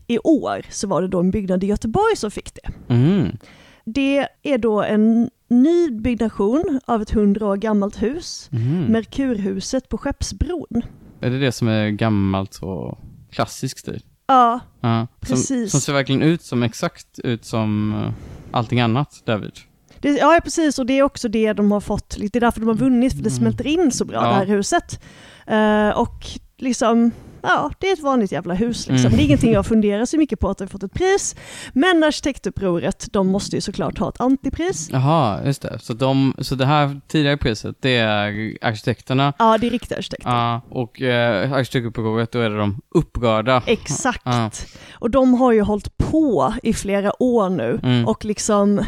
i 0.07 0.19
år 0.19 0.61
så 0.69 0.87
var 0.87 1.01
det 1.01 1.07
då 1.07 1.19
en 1.19 1.31
byggnad 1.31 1.63
i 1.63 1.67
Göteborg 1.67 2.15
som 2.15 2.31
fick 2.31 2.51
det. 2.55 2.93
Mm. 2.93 3.37
Det 3.85 4.27
är 4.43 4.57
då 4.57 4.81
en 4.83 5.29
ny 5.49 5.89
byggnation 5.91 6.79
av 6.85 7.01
ett 7.01 7.11
hundra 7.11 7.45
år 7.47 7.57
gammalt 7.57 8.01
hus, 8.01 8.47
Mhm. 8.51 8.85
Merkurhuset 8.89 9.89
på 9.89 9.97
Skeppsbron. 9.97 10.81
Är 11.21 11.29
det 11.29 11.39
det 11.39 11.51
som 11.51 11.67
är 11.67 11.89
gammalt 11.89 12.57
och 12.61 12.99
klassisk 13.31 13.79
stil? 13.79 14.03
Ja, 14.27 14.59
Ja. 14.81 15.07
Som, 15.21 15.35
Precis. 15.35 15.71
som 15.71 15.81
ser 15.81 15.93
verkligen 15.93 16.21
ut 16.21 16.41
som, 16.41 16.63
exakt 16.63 17.19
ut 17.19 17.45
som 17.45 17.93
eh, 17.93 18.11
allting 18.57 18.79
annat, 18.81 19.21
David. 19.25 19.51
det, 19.99 20.09
ja 20.09 20.39
precis 20.43 20.79
och 20.79 20.85
det 20.85 20.93
är 20.99 21.03
också 21.03 21.27
det 21.29 21.53
de 21.53 21.71
har 21.71 21.79
fått, 21.81 22.17
det 22.19 22.35
är 22.35 22.39
därför 22.41 22.59
de 22.59 22.67
har 22.67 22.75
vunnit, 22.75 23.13
för 23.13 23.23
det 23.23 23.29
Mm. 23.29 23.39
smälter 23.39 23.67
in 23.67 23.91
så 23.91 24.05
bra 24.05 24.15
Ja. 24.15 24.27
det 24.27 24.33
här 24.35 24.45
huset. 24.45 25.03
Eh, 25.47 25.89
och 25.99 26.25
liksom, 26.57 27.11
ja 27.43 27.71
det 27.79 27.89
är 27.89 27.93
ett 27.93 27.99
vanligt 27.99 28.31
jävla 28.31 28.53
hus 28.53 28.87
liksom. 28.87 29.05
Mm. 29.05 29.17
Det 29.17 29.23
är 29.23 29.25
ingenting 29.25 29.53
jag 29.53 29.65
funderar 29.65 30.05
så 30.05 30.17
mycket 30.17 30.39
på 30.39 30.49
att 30.49 30.57
de 30.57 30.63
har 30.63 30.69
fått 30.69 30.83
ett 30.83 30.93
pris. 30.93 31.35
Men 31.73 32.03
arkitektupproret, 32.03 33.07
de 33.11 33.27
måste 33.27 33.55
ju 33.55 33.61
såklart 33.61 33.97
ha 33.97 34.09
ett 34.09 34.21
antipris. 34.21 34.89
Jaha, 34.91 35.45
just 35.45 35.61
det. 35.61 35.79
Så, 35.81 35.93
de, 35.93 36.33
så 36.39 36.55
det 36.55 36.65
här 36.65 37.01
tidigare 37.07 37.37
priset, 37.37 37.75
det 37.79 37.95
är 37.97 38.27
arkitekterna 38.61 39.33
Ja, 39.39 39.57
det 39.57 39.67
är 39.67 39.71
riktiga 39.71 39.97
arkitekter. 39.97 40.29
Ja, 40.29 40.61
och 40.69 41.01
eh, 41.01 41.53
arkitektupproret, 41.53 42.31
då 42.31 42.39
är 42.39 42.49
det 42.49 42.57
de 42.57 42.81
upprörda. 42.95 43.63
Exakt. 43.65 44.21
Ja. 44.25 44.51
Och 44.93 45.09
de 45.09 45.33
har 45.33 45.51
ju 45.51 45.61
hållit 45.61 45.97
på 45.97 46.53
i 46.63 46.73
flera 46.73 47.23
år 47.23 47.49
nu 47.49 47.79
Mm. 47.83 48.07
och 48.07 48.25
liksom, 48.25 48.85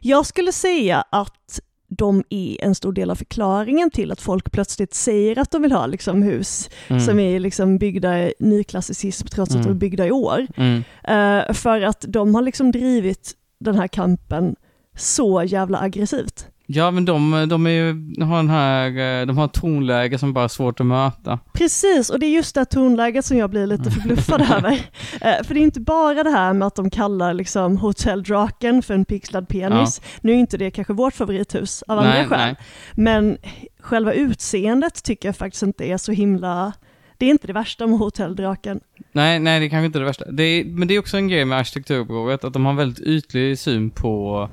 jag 0.00 0.26
skulle 0.26 0.52
säga 0.52 1.04
att 1.10 1.60
de 1.90 2.24
är 2.30 2.64
en 2.64 2.74
stor 2.74 2.92
del 2.92 3.10
av 3.10 3.14
förklaringen 3.14 3.90
till 3.90 4.12
att 4.12 4.20
folk 4.20 4.52
plötsligt 4.52 4.94
säger 4.94 5.38
att 5.38 5.50
de 5.50 5.62
vill 5.62 5.72
ha 5.72 5.86
liksom 5.86 6.22
hus 6.22 6.70
Mm. 6.88 7.00
som 7.02 7.20
är 7.20 7.40
liksom 7.40 7.78
byggda 7.78 8.18
i 8.18 8.32
nyklassicism 8.38 9.26
trots 9.26 9.50
att 9.50 9.54
Mm. 9.56 9.66
de 9.66 9.70
är 9.70 9.74
byggda 9.78 10.06
i 10.06 10.10
år. 10.10 10.46
Mm. 10.56 10.82
Eh, 11.04 11.52
för 11.54 11.80
att 11.80 12.04
de 12.08 12.34
har 12.34 12.42
liksom 12.42 12.72
drivit 12.72 13.32
den 13.60 13.74
här 13.74 13.88
kampen 13.88 14.56
så 14.96 15.42
jävla 15.42 15.80
aggressivt. 15.80 16.46
Ja, 16.72 16.90
men 16.90 17.04
de, 17.04 17.46
de, 17.48 17.66
är 17.66 18.24
har 18.24 18.36
den 18.36 18.50
här, 18.50 19.20
eh, 19.20 19.26
de 19.26 19.38
har 19.38 19.44
ett 19.44 19.52
tonläge 19.52 20.18
som 20.18 20.32
bara 20.32 20.44
är 20.44 20.48
svårt 20.48 20.80
att 20.80 20.86
möta. 20.86 21.38
Precis, 21.52 22.10
och 22.10 22.20
det 22.20 22.26
är 22.26 22.30
just 22.30 22.54
det 22.54 22.60
här 22.60 22.64
tonläget 22.64 23.24
som 23.24 23.36
jag 23.36 23.50
blir 23.50 23.66
lite 23.66 23.90
förbluffad 23.90 24.40
över. 24.56 24.72
Eh, 25.20 25.44
för 25.44 25.54
det 25.54 25.60
är 25.60 25.62
inte 25.62 25.80
bara 25.80 26.22
det 26.24 26.30
här 26.30 26.52
med 26.52 26.66
att 26.66 26.74
de 26.74 26.90
kallar 26.90 27.34
liksom 27.34 27.76
Hotell 27.76 28.22
Draken 28.22 28.82
för 28.82 28.94
en 28.94 29.04
pixlad 29.04 29.48
penis. 29.48 30.00
Nu 30.20 30.32
är 30.32 30.36
inte 30.36 30.56
det 30.56 30.70
kanske 30.70 30.92
vårt 30.92 31.14
favorithus 31.14 31.82
av 31.82 31.98
andra 31.98 32.12
Nej, 32.12 32.26
skäl. 32.26 32.38
nej. 32.38 32.56
Men 32.94 33.38
själva 33.80 34.12
utseendet 34.12 35.04
tycker 35.04 35.28
jag 35.28 35.36
faktiskt 35.36 35.62
inte 35.62 35.84
är 35.84 35.96
så 35.96 36.12
himla... 36.12 36.72
Det 37.18 37.26
är 37.26 37.30
inte 37.30 37.46
det 37.46 37.52
värsta 37.52 37.86
med 37.86 37.98
Hotell 37.98 38.36
Draken. 38.36 38.80
Nej, 39.12 39.38
nej, 39.40 39.60
det 39.60 39.66
är 39.66 39.70
kanske 39.70 39.86
inte 39.86 39.98
det 39.98 40.04
värsta. 40.04 40.30
Det 40.30 40.42
är, 40.42 40.64
men 40.64 40.88
det 40.88 40.94
är 40.94 40.98
också 40.98 41.16
en 41.16 41.28
grej 41.28 41.44
med 41.44 41.58
arkitektupproret, 41.58 42.44
att 42.44 42.52
de 42.52 42.66
har 42.66 42.74
väldigt 42.74 43.06
ytlig 43.06 43.58
syn 43.58 43.90
på 43.90 44.48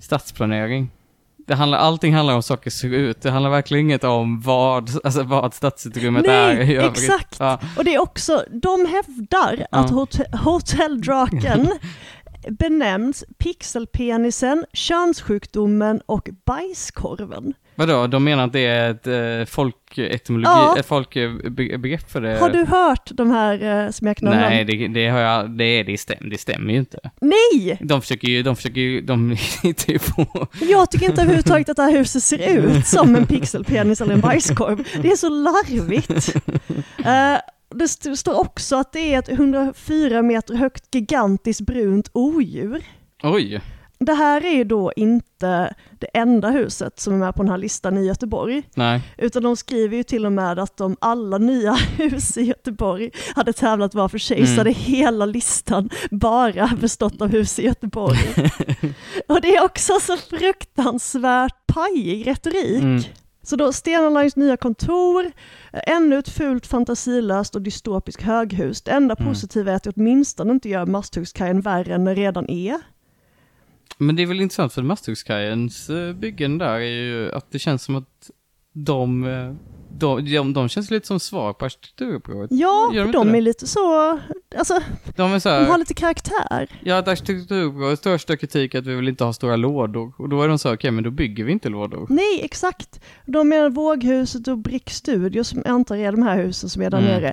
stadsplanering. 0.00 0.90
Det 1.46 1.54
handlar, 1.54 1.78
allting 1.78 2.14
handlar 2.14 2.34
om 2.34 2.42
saker 2.42 2.70
ser 2.70 2.88
ut. 2.94 3.22
Det 3.22 3.30
handlar 3.30 3.50
verkligen 3.50 3.84
inget 3.86 4.04
om 4.04 4.40
vad, 4.40 4.90
alltså 5.04 5.22
vad 5.22 5.54
stadsutrymmet 5.54 6.26
är 6.26 6.60
i 6.60 6.76
övrigt. 6.76 6.98
exakt. 6.98 7.36
Ja. 7.38 7.58
Och 7.76 7.84
det 7.84 7.94
är 7.94 8.02
också, 8.02 8.44
de 8.62 8.86
hävdar 8.86 9.66
att 9.70 9.90
Ja. 9.90 9.96
hot- 9.96 10.36
Hotell 10.44 11.00
Draken 11.00 11.68
benämns 12.48 13.24
pixelpenisen, 13.38 14.64
könssjukdomen 14.72 16.00
och 16.06 16.28
bajskorven. 16.46 17.54
Vadå, 17.74 18.06
de 18.06 18.24
menar 18.24 18.44
att 18.46 18.52
det 18.52 18.66
är 18.66 18.90
ett 18.90 19.06
eh, 19.06 19.52
folketymologi, 19.54 20.48
Ja. 20.50 20.76
ett 20.78 20.86
folkbegrepp 20.86 22.10
för 22.10 22.20
det? 22.20 22.38
Har 22.38 22.50
du 22.50 22.64
hört 22.64 23.10
de 23.14 23.30
här 23.30 23.84
eh, 23.84 23.90
smeknamnen? 23.90 24.40
Nej, 24.40 24.64
det, 24.64 24.88
det 24.88 25.08
har 25.08 25.18
jag, 25.20 25.50
det, 25.50 25.82
det, 25.82 25.98
stäm, 25.98 26.30
det 26.30 26.38
stämmer 26.38 26.72
ju 26.72 26.78
inte. 26.78 26.98
Nej! 27.20 27.78
De 27.80 28.00
försöker 28.02 28.28
ju, 28.28 28.42
de 28.42 28.56
försöker 28.56 28.80
ju, 28.80 29.00
de 29.00 29.30
hittar 29.62 29.92
ju 29.92 29.98
på. 29.98 30.46
Jag 30.60 30.90
tycker 30.90 31.06
inte 31.06 31.22
överhuvudtaget 31.22 31.68
att 31.68 31.76
det 31.76 31.82
här 31.82 31.92
huset 31.92 32.22
ser 32.22 32.48
ut 32.48 32.86
som 32.86 33.16
en 33.16 33.26
pixelpenis 33.26 34.00
eller 34.00 34.14
en 34.14 34.20
bajskorv. 34.20 34.88
Det 35.02 35.10
är 35.10 35.16
så 35.16 35.28
larvigt. 35.28 36.34
Eh, 37.04 37.38
det 37.74 37.84
st- 37.84 38.16
står 38.16 38.34
också 38.40 38.76
att 38.76 38.92
det 38.92 39.14
är 39.14 39.18
ett 39.18 39.28
104 39.28 40.22
meter 40.22 40.54
högt 40.54 40.94
gigantiskt 40.94 41.60
brunt 41.60 42.08
odjur. 42.12 42.84
Oj. 43.22 43.60
Det 43.98 44.12
här 44.14 44.44
är 44.44 44.50
ju 44.54 44.64
då 44.64 44.92
inte 44.96 45.74
det 45.98 46.06
enda 46.14 46.50
huset 46.50 47.00
som 47.00 47.14
är 47.14 47.18
med 47.18 47.34
på 47.34 47.42
den 47.42 47.50
här 47.50 47.58
listan 47.58 47.98
i 47.98 48.06
Göteborg, 48.06 48.62
Nej. 48.74 49.02
utan 49.18 49.42
de 49.42 49.56
skriver 49.56 49.96
ju 49.96 50.02
till 50.02 50.26
och 50.26 50.32
med 50.32 50.58
att 50.58 50.80
om 50.80 50.96
alla 51.00 51.38
nya 51.38 51.72
hus 51.96 52.36
i 52.36 52.42
Göteborg 52.42 53.10
hade 53.36 53.52
tävlat 53.52 53.94
var 53.94 54.08
för 54.08 54.18
sig 54.18 54.36
Mm. 54.38 54.46
så 54.54 54.60
hade 54.60 54.70
hela 54.70 55.26
listan 55.26 55.90
bara 56.10 56.70
bestått 56.80 57.22
av 57.22 57.28
hus 57.28 57.58
i 57.58 57.64
Göteborg. 57.66 58.18
och 59.28 59.40
det 59.40 59.56
är 59.56 59.64
också 59.64 59.92
så 60.00 60.16
fruktansvärt 60.16 61.66
pajig 61.66 62.26
retorik. 62.26 62.82
Mm. 62.82 63.02
Så 63.42 63.56
då 63.56 63.72
Stena 63.72 64.08
Lines 64.10 64.36
nya 64.36 64.56
kontor, 64.56 65.24
eh, 65.72 65.80
ännu 65.86 66.18
ett 66.18 66.28
fult 66.28 66.66
fantasilöst 66.66 67.54
och 67.56 67.62
dystopiskt 67.62 68.22
höghus. 68.22 68.82
Det 68.82 68.90
enda 68.90 69.14
Mm. 69.18 69.32
positiva 69.32 69.72
är 69.72 69.76
att 69.76 69.82
det 69.82 69.92
åtminstone 69.96 70.52
inte 70.52 70.68
gör 70.68 70.86
Masthuggskajen 70.86 71.60
värre 71.60 71.94
än 71.94 72.04
den 72.04 72.16
redan 72.16 72.48
är. 72.50 72.80
Men 73.98 74.16
det 74.16 74.22
är 74.22 74.26
väl 74.26 74.40
intressant 74.40 74.72
för 74.72 74.82
Masthuggskajens 74.82 75.90
eh, 75.90 76.12
byggen 76.14 76.58
där 76.58 76.74
är 76.74 77.02
ju 77.02 77.32
att 77.32 77.50
det 77.50 77.58
känns 77.58 77.82
som 77.82 77.96
att 77.96 78.30
de, 78.72 79.24
eh, 79.24 79.54
de, 79.98 80.24
de, 80.24 80.52
de 80.52 80.68
känns 80.68 80.90
lite 80.90 81.06
som 81.06 81.20
svar 81.20 81.52
på 81.52 81.64
arkitekturupproret. 81.64 82.50
Ja, 82.52 82.90
Gör 82.94 83.04
de 83.04 83.12
de 83.12 83.34
är 83.34 83.40
lite 83.40 83.66
så, 83.66 84.18
alltså 84.58 84.80
De 85.16 85.40
så 85.40 85.48
de 85.48 85.54
här, 85.54 85.64
har 85.64 85.78
lite 85.78 85.94
karaktär. 85.94 86.68
ja 86.84 86.98
att 86.98 87.08
arkitekturupprorets 87.08 88.00
största 88.00 88.36
kritik 88.36 88.74
är 88.74 88.78
att 88.78 88.86
vi 88.86 88.94
vill 88.94 89.08
inte 89.08 89.24
ha 89.24 89.32
stora 89.32 89.56
lådor. 89.56 90.12
Och 90.18 90.28
då 90.28 90.42
är 90.42 90.48
de 90.48 90.58
så 90.58 90.68
här, 90.68 90.76
okej 90.76 90.90
men 90.90 91.04
då 91.04 91.10
bygger 91.10 91.44
vi 91.44 91.52
inte 91.52 91.68
lådor. 91.68 92.06
Nej, 92.10 92.40
exakt. 92.44 93.00
De 93.26 93.48
menar 93.48 93.70
Våghuset 93.70 94.48
och 94.48 94.58
Brick 94.58 94.90
Studio, 94.90 95.44
som 95.44 95.62
jag 95.64 95.72
antar 95.74 95.96
är 95.96 96.12
de 96.12 96.22
här 96.22 96.36
husen 96.42 96.68
som 96.70 96.82
är 96.82 96.90
där 96.90 96.98
Mm. 96.98 97.10
nere, 97.10 97.28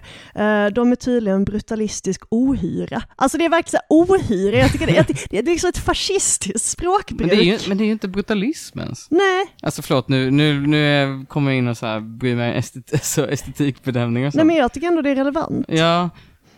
eh, 0.66 0.74
de 0.74 0.92
är 0.92 0.96
tydligen 0.96 1.44
brutalistisk 1.46 2.22
ohyra. 2.30 3.02
Alltså 3.16 3.38
det 3.38 3.46
är 3.46 3.50
verkligen 3.50 3.82
så 3.90 3.96
här 3.96 4.04
ohyra, 4.16 4.58
jag 4.58 4.72
tycker 4.72 4.88
det, 4.88 4.98
är- 4.98 5.06
det, 5.30 5.38
är 5.40 5.44
liksom 5.44 5.70
ett 5.70 5.78
fascistiskt 5.78 6.62
språkbruk. 6.70 7.20
Men 7.20 7.30
det, 7.30 7.36
är 7.36 7.44
ju, 7.44 7.58
men 7.68 7.78
det 7.78 7.84
är 7.84 7.86
ju 7.86 7.92
inte 7.92 8.08
brutalism 8.08 8.80
ens. 8.80 9.08
Nej, 9.12 9.46
Alltså 9.62 9.82
förlåt, 9.82 10.08
nu, 10.08 10.32
nu, 10.32 10.68
nu 10.68 11.26
kommer 11.30 11.52
jag 11.52 11.58
in 11.58 11.68
och 11.68 11.78
så 11.78 11.86
här 11.86 12.00
bryr 12.00 12.36
mig 12.36 12.49
estet, 12.54 13.06
så 13.06 13.26
estetikbedömningar 13.26 14.28
och 14.28 14.34
sånt. 14.34 14.38
nej 14.38 14.46
men 14.46 14.56
jag 14.56 14.74
tycker 14.74 14.88
ändå 14.88 15.02
det 15.02 15.10
är 15.10 15.16
relevant. 15.16 15.66
Ja, 15.70 16.10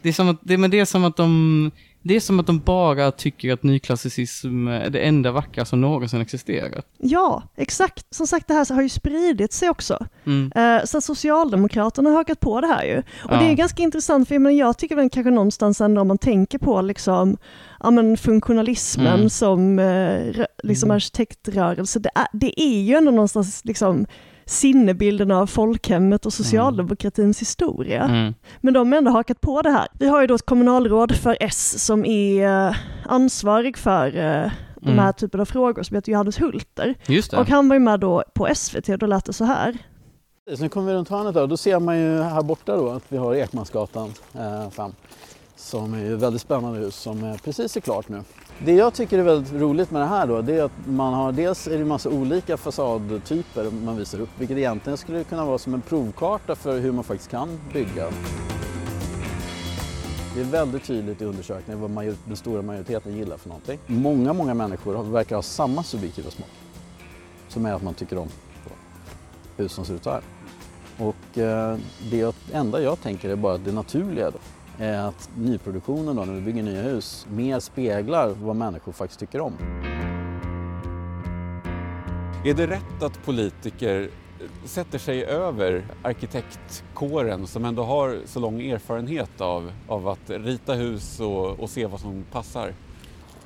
det 0.02 0.10
är 0.10 0.14
som 0.14 0.30
att, 0.30 0.38
det, 0.42 0.58
men 0.58 0.72
det 0.72 0.80
är 0.80 0.86
som 0.86 1.04
att 1.06 1.18
de, 1.18 1.72
det 2.04 2.16
är 2.16 2.20
som 2.20 2.40
att 2.40 2.48
de 2.48 2.60
bara 2.60 3.12
tycker 3.12 3.54
att 3.54 3.64
nyklassicism 3.64 4.68
är 4.68 4.90
det 4.90 5.00
enda 5.00 5.32
vackra 5.32 5.66
som 5.66 5.82
någonsin 5.82 6.22
existerat. 6.22 6.86
Ja, 6.98 7.44
exakt. 7.58 8.14
Som 8.16 8.28
sagt, 8.28 8.48
det 8.48 8.54
här 8.54 8.74
har 8.76 8.82
ju 8.82 8.90
spridit 8.90 9.54
sig 9.54 9.70
också. 9.70 10.06
Mm. 10.26 10.52
Eh, 10.56 10.86
Så 10.86 11.02
Socialdemokraterna 11.02 12.10
har 12.10 12.18
hakat 12.18 12.40
på 12.40 12.62
det 12.62 12.68
här 12.68 12.84
ju. 12.86 12.98
Och 12.98 13.04
Ja. 13.34 13.40
det 13.40 13.46
är 13.46 13.54
ganska 13.54 13.84
intressant, 13.84 14.28
för 14.28 14.36
jag, 14.36 14.42
menar, 14.42 14.58
jag 14.58 14.78
tycker 14.78 14.96
väl 14.96 15.10
kanske 15.10 15.32
någonstans 15.32 15.82
ändå 15.82 16.02
om 16.02 16.08
man 16.08 16.18
tänker 16.18 16.58
på 16.58 16.82
liksom, 16.82 17.38
ja, 17.80 17.92
men 17.92 18.18
funktionalismen 18.18 19.08
Mm. 19.18 19.30
som 19.30 19.80
eh, 19.80 20.46
liksom 20.64 20.88
Mm. 20.88 20.96
arkitektrörelse, 20.96 22.00
det 22.00 22.10
är, 22.16 22.28
det 22.34 22.62
är 22.62 22.82
ju 22.82 22.96
ändå 22.96 23.12
någonstans 23.12 23.62
liksom 23.66 24.06
sinnebilden 24.52 25.32
av 25.32 25.48
folkhemmet 25.48 26.26
och 26.26 26.34
socialdemokratins 26.34 27.42
historia. 27.42 28.04
Mm. 28.04 28.34
Men 28.62 28.74
de 28.74 28.92
har 28.92 28.98
ändå 28.98 29.12
hakat 29.12 29.42
på 29.42 29.62
det 29.62 29.70
här. 29.70 29.88
Vi 29.94 30.08
har 30.08 30.22
ju 30.22 30.28
då 30.28 30.36
ett 30.36 30.46
kommunalråd 30.46 31.16
för 31.16 31.38
S 31.40 31.86
som 31.86 32.06
är 32.06 32.68
eh, 32.68 32.76
ansvarig 33.06 33.78
för 33.78 34.08
eh, 34.08 34.52
de 34.82 34.88
Mm. 34.90 35.00
här 35.00 35.12
typen 35.12 35.40
av 35.40 35.46
frågor 35.46 35.84
som 35.84 35.96
heter 35.96 36.12
Johannes 36.12 36.42
Hulter. 36.42 36.96
Just 37.08 37.32
det. 37.32 37.38
Och 37.38 37.48
han 37.50 37.70
var 37.70 37.76
ju 37.76 37.80
med 37.80 38.00
då 38.00 38.24
på 38.34 38.48
SVT 38.56 38.90
och 38.90 38.98
då 38.98 39.06
lät 39.06 39.26
det 39.26 39.34
så 39.34 39.44
här. 39.46 39.78
Sen 40.58 40.70
kommer 40.70 40.88
vi 40.92 40.94
runt 40.98 41.10
hörnet 41.10 41.34
då, 41.34 41.48
då 41.48 41.58
ser 41.58 41.80
man 41.80 42.00
ju 42.00 42.22
här 42.22 42.42
borta 42.42 42.78
då 42.78 42.90
att 42.90 43.04
vi 43.10 43.18
har 43.18 43.36
Ekmansgatan 43.36 44.14
eh, 44.36 44.70
fram. 44.70 44.92
Som 45.56 45.94
är 45.94 46.00
ju 46.00 46.14
ett 46.16 46.22
väldigt 46.22 46.42
spännande 46.42 46.80
hus 46.80 46.96
som 46.96 47.24
är 47.24 47.38
precis 47.38 47.78
är 47.78 47.82
klart 47.82 48.10
nu. 48.10 48.22
Det 48.66 48.72
jag 48.72 48.94
tycker 48.94 49.20
är 49.20 49.24
väldigt 49.24 49.54
roligt 49.54 49.92
med 49.92 50.02
det 50.02 50.06
här 50.06 50.28
då, 50.28 50.42
det 50.42 50.56
är 50.56 50.64
att 50.64 50.88
man 50.88 51.14
har 51.14 51.32
dels 51.32 51.68
är 51.68 51.72
det 51.72 51.82
en 51.82 51.88
massa 51.88 52.10
olika 52.10 52.58
fasadtyper 52.58 53.72
man 53.72 53.98
visar 53.98 54.20
upp, 54.20 54.30
vilket 54.38 54.58
egentligen 54.58 54.98
skulle 54.98 55.24
kunna 55.24 55.46
vara 55.46 55.58
som 55.58 55.74
en 55.74 55.82
provkarta 55.82 56.56
för 56.56 56.80
hur 56.80 56.92
man 56.92 57.04
faktiskt 57.04 57.32
kan 57.32 57.60
bygga. 57.74 58.10
Det 60.36 60.42
är 60.42 60.46
väldigt 60.46 60.84
tydligt 60.84 61.22
i 61.22 61.26
undersökningen 61.26 61.82
vad 61.82 61.92
major- 61.92 62.16
den 62.26 62.36
stora 62.36 62.62
majoriteten 62.62 63.18
gillar 63.18 63.38
för 63.38 63.50
någonting. 63.50 63.80
Många, 63.88 64.34
många 64.34 64.54
människor 64.54 65.04
verkar 65.04 65.36
ha 65.36 65.44
samma 65.44 65.84
subjektiva 65.84 66.30
smak. 66.32 66.50
Som 67.48 67.66
är 67.66 67.74
att 67.74 67.84
man 67.84 67.94
tycker 67.94 68.18
om 68.18 68.28
hus 69.58 69.72
som 69.72 69.86
ser 69.86 69.94
ut 69.94 70.04
så 70.04 70.10
här. 70.10 70.22
Och 70.98 71.38
eh, 71.38 71.78
det 72.12 72.36
enda 72.54 72.82
jag 72.82 73.02
tänker 73.02 73.30
är 73.30 73.36
bara 73.36 73.54
att 73.54 73.66
det 73.66 73.72
naturliga 73.72 74.32
då, 74.32 74.38
är 74.82 74.98
att 75.08 75.30
nyproduktionen 75.38 76.16
då, 76.16 76.26
när 76.26 76.34
vi 76.34 76.42
bygger 76.42 76.64
nya 76.64 76.82
hus, 76.82 77.28
mer 77.30 77.60
speglar 77.60 78.30
vad 78.30 78.56
människor 78.56 78.92
faktiskt 78.92 79.20
tycker 79.20 79.42
om. 79.42 79.54
Är 82.46 82.54
det 82.54 82.68
rätt 82.68 83.04
att 83.04 83.26
politiker 83.26 84.10
sätter 84.66 85.00
sig 85.00 85.26
över 85.26 85.86
arkitektkåren 86.02 87.48
som 87.48 87.66
ändå 87.66 87.84
har 87.84 88.20
så 88.26 88.40
lång 88.40 88.62
erfarenhet 88.62 89.42
av, 89.42 89.72
av 89.88 90.08
att 90.08 90.30
rita 90.30 90.74
hus 90.74 91.20
och, 91.20 91.60
och 91.60 91.70
se 91.70 91.86
vad 91.86 92.00
som 92.00 92.26
passar? 92.32 92.74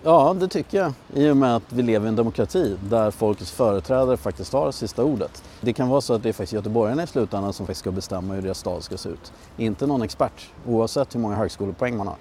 Ja, 0.07 0.35
det 0.39 0.47
tycker 0.47 0.77
jag. 0.77 0.93
I 1.13 1.29
och 1.29 1.37
med 1.37 1.55
att 1.55 1.63
vi 1.69 1.81
lever 1.81 2.05
i 2.05 2.09
en 2.09 2.15
demokrati 2.15 2.77
där 2.89 3.11
folkets 3.11 3.51
företrädare 3.51 4.17
faktiskt 4.17 4.53
har 4.53 4.71
sista 4.71 5.03
ordet. 5.03 5.43
Det 5.61 5.73
kan 5.73 5.89
vara 5.89 6.01
så 6.01 6.13
att 6.13 6.23
det 6.23 6.29
är 6.29 6.33
faktiskt 6.33 6.53
göteborgarna 6.53 7.03
i 7.03 7.07
slutändan 7.07 7.53
som 7.53 7.65
faktiskt 7.65 7.79
ska 7.79 7.91
bestämma 7.91 8.33
hur 8.33 8.41
deras 8.41 8.59
stad 8.59 8.83
ska 8.83 8.97
se 8.97 9.09
ut. 9.09 9.33
Inte 9.57 9.87
någon 9.87 10.01
expert, 10.01 10.49
oavsett 10.67 11.15
hur 11.15 11.19
många 11.19 11.35
högskolepoäng 11.35 11.97
man 11.97 12.07
har. 12.07 12.15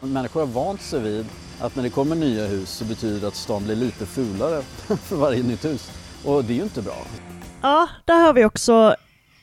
Människor 0.00 0.40
har 0.40 0.46
vant 0.46 0.80
sig 0.80 1.00
vid 1.00 1.26
att 1.60 1.76
när 1.76 1.82
det 1.82 1.90
kommer 1.90 2.16
nya 2.16 2.46
hus 2.46 2.70
så 2.70 2.84
betyder 2.84 3.20
det 3.20 3.28
att 3.28 3.34
stan 3.34 3.64
blir 3.64 3.76
lite 3.76 4.06
fulare 4.06 4.62
för 4.86 5.16
varje 5.16 5.42
nytt 5.42 5.64
hus. 5.64 5.90
Och 6.24 6.44
det 6.44 6.52
är 6.52 6.56
ju 6.56 6.62
inte 6.62 6.82
bra. 6.82 6.96
Ja, 7.62 7.88
där 8.04 8.20
har 8.22 8.32
vi 8.32 8.44
också 8.44 8.94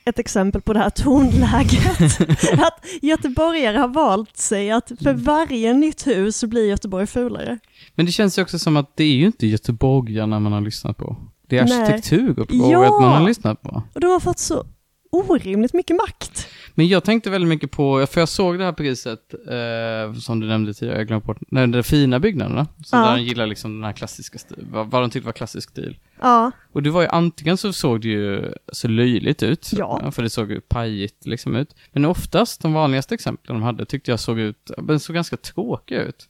ett 0.08 0.20
exempel 0.20 0.62
på 0.62 0.74
det 0.74 0.80
här 0.80 0.90
tonläget. 0.90 2.20
att 2.54 2.86
göteborgare 3.02 3.78
har 3.78 3.88
valt 3.88 4.38
sig 4.38 4.72
att 4.72 4.92
för 5.04 5.14
varje 5.14 5.74
nytt 5.74 6.08
hus 6.08 6.38
så 6.38 6.48
blir 6.48 6.70
Göteborg 6.70 7.08
fulare. 7.08 7.60
Men 7.96 8.06
det 8.06 8.12
känns 8.12 8.38
ju 8.38 8.42
också 8.42 8.60
som 8.60 8.78
att 8.78 8.92
det 8.96 9.04
är 9.04 9.16
ju 9.16 9.26
inte 9.26 9.48
göteborgarna 9.48 10.40
man 10.40 10.52
har 10.52 10.62
lyssnat 10.62 10.98
på. 10.98 11.16
Det 11.48 11.58
är 11.58 11.64
arkitekturupproret 11.64 12.72
Ja. 12.72 13.00
man 13.00 13.22
har 13.22 13.28
lyssnat 13.28 13.62
på. 13.62 13.84
Och 13.94 14.02
de 14.02 14.08
har 14.08 14.20
fått 14.20 14.40
så 14.40 14.66
orimligt 15.12 15.74
mycket 15.74 15.96
makt. 15.96 16.48
Men 16.76 16.88
jag 16.88 17.04
tänkte 17.04 17.30
väldigt 17.30 17.50
mycket 17.50 17.72
på, 17.72 18.06
för 18.08 18.22
jag 18.22 18.30
såg 18.30 18.58
det 18.60 18.66
här 18.66 18.72
priset, 18.72 19.34
eh, 19.34 20.20
som 20.20 20.40
du 20.40 20.48
nämnde 20.48 20.74
tidigare, 20.74 20.98
jag 20.98 21.08
glömde 21.08 21.26
bort, 21.26 21.38
nej, 21.48 21.68
de 21.68 21.84
fina 21.84 22.20
byggnaderna. 22.20 22.68
Så 22.86 22.96
Ja. 22.96 23.00
där 23.06 23.16
de 23.18 23.24
gillar 23.24 23.48
liksom 23.48 23.74
den 23.74 23.84
här 23.84 23.94
klassiska 23.94 24.40
vad, 24.72 24.92
vad 24.92 25.02
de 25.02 25.10
tyckte 25.10 25.26
var 25.26 25.34
klassisk 25.34 25.70
stil. 25.70 25.98
Ja, 26.22 26.52
Och 26.72 26.84
det 26.84 26.90
var 26.90 27.02
ju 27.02 27.08
antingen 27.08 27.58
så 27.58 27.74
såg 27.74 28.02
det 28.02 28.08
ju 28.08 28.54
så 28.72 28.88
löjligt 28.88 29.44
ut, 29.44 29.70
Ja. 29.78 30.12
för 30.12 30.24
det 30.24 30.30
såg 30.30 30.52
ju 30.52 30.62
pajigt 30.62 31.26
liksom 31.26 31.56
ut. 31.56 31.76
Men 31.94 32.06
oftast, 32.06 32.62
de 32.62 32.74
vanligaste 32.74 33.14
exemplen 33.16 33.56
de 33.56 33.64
hade 33.64 33.86
tyckte 33.86 34.12
jag 34.12 34.20
såg 34.20 34.40
ut, 34.40 34.72
men 34.78 35.00
såg 35.00 35.14
ganska 35.16 35.38
tråkiga 35.38 36.04
ut. 36.04 36.28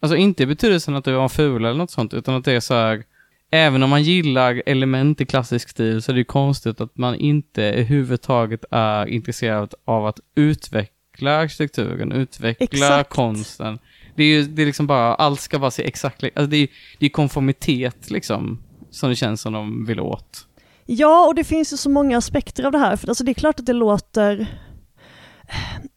Alltså 0.00 0.16
inte 0.16 0.42
i 0.42 0.46
betydelsen 0.46 0.96
att 0.96 1.04
det 1.04 1.12
var 1.12 1.28
fula 1.28 1.68
eller 1.68 1.78
något 1.78 1.90
sånt, 1.90 2.14
utan 2.14 2.34
att 2.34 2.44
det 2.44 2.52
är 2.52 2.60
så 2.60 2.74
här, 2.74 3.04
även 3.50 3.82
om 3.82 3.90
man 3.90 4.02
gillar 4.02 4.62
element 4.66 5.20
i 5.20 5.26
klassisk 5.26 5.68
stil 5.68 6.02
så 6.02 6.12
är 6.12 6.14
det 6.14 6.20
ju 6.20 6.24
konstigt 6.24 6.80
att 6.80 6.96
man 6.98 7.14
inte 7.14 7.62
överhuvudtaget 7.64 8.64
är 8.70 9.06
intresserad 9.06 9.74
av 9.84 10.06
att 10.06 10.20
utveckla 10.34 11.36
arkitekturen, 11.36 12.12
utveckla 12.12 12.64
Exakt. 12.64 13.10
konsten. 13.10 13.78
Det 14.14 14.22
är 14.22 14.26
ju 14.26 14.42
det 14.42 14.62
är 14.62 14.66
liksom 14.66 14.86
bara, 14.86 15.14
allt 15.14 15.40
ska 15.40 15.58
bara 15.58 15.70
se 15.70 15.84
exakt 15.84 16.22
alltså 16.24 16.46
det 16.46 16.56
är 16.56 16.68
det 16.98 17.06
är 17.06 17.10
konformitet 17.10 18.10
liksom, 18.10 18.58
som 18.90 19.08
det 19.10 19.16
känns 19.16 19.40
som 19.40 19.52
de 19.52 19.86
vill 19.86 20.00
åt. 20.00 20.46
Ja, 20.86 21.26
och 21.26 21.34
det 21.34 21.44
finns 21.44 21.72
ju 21.72 21.76
så 21.76 21.90
många 21.90 22.18
aspekter 22.18 22.64
av 22.64 22.72
det 22.72 22.78
här. 22.78 22.96
För 22.96 23.08
alltså 23.08 23.24
det 23.24 23.32
är 23.32 23.34
klart 23.34 23.60
att 23.60 23.66
det 23.66 23.72
låter 23.72 24.46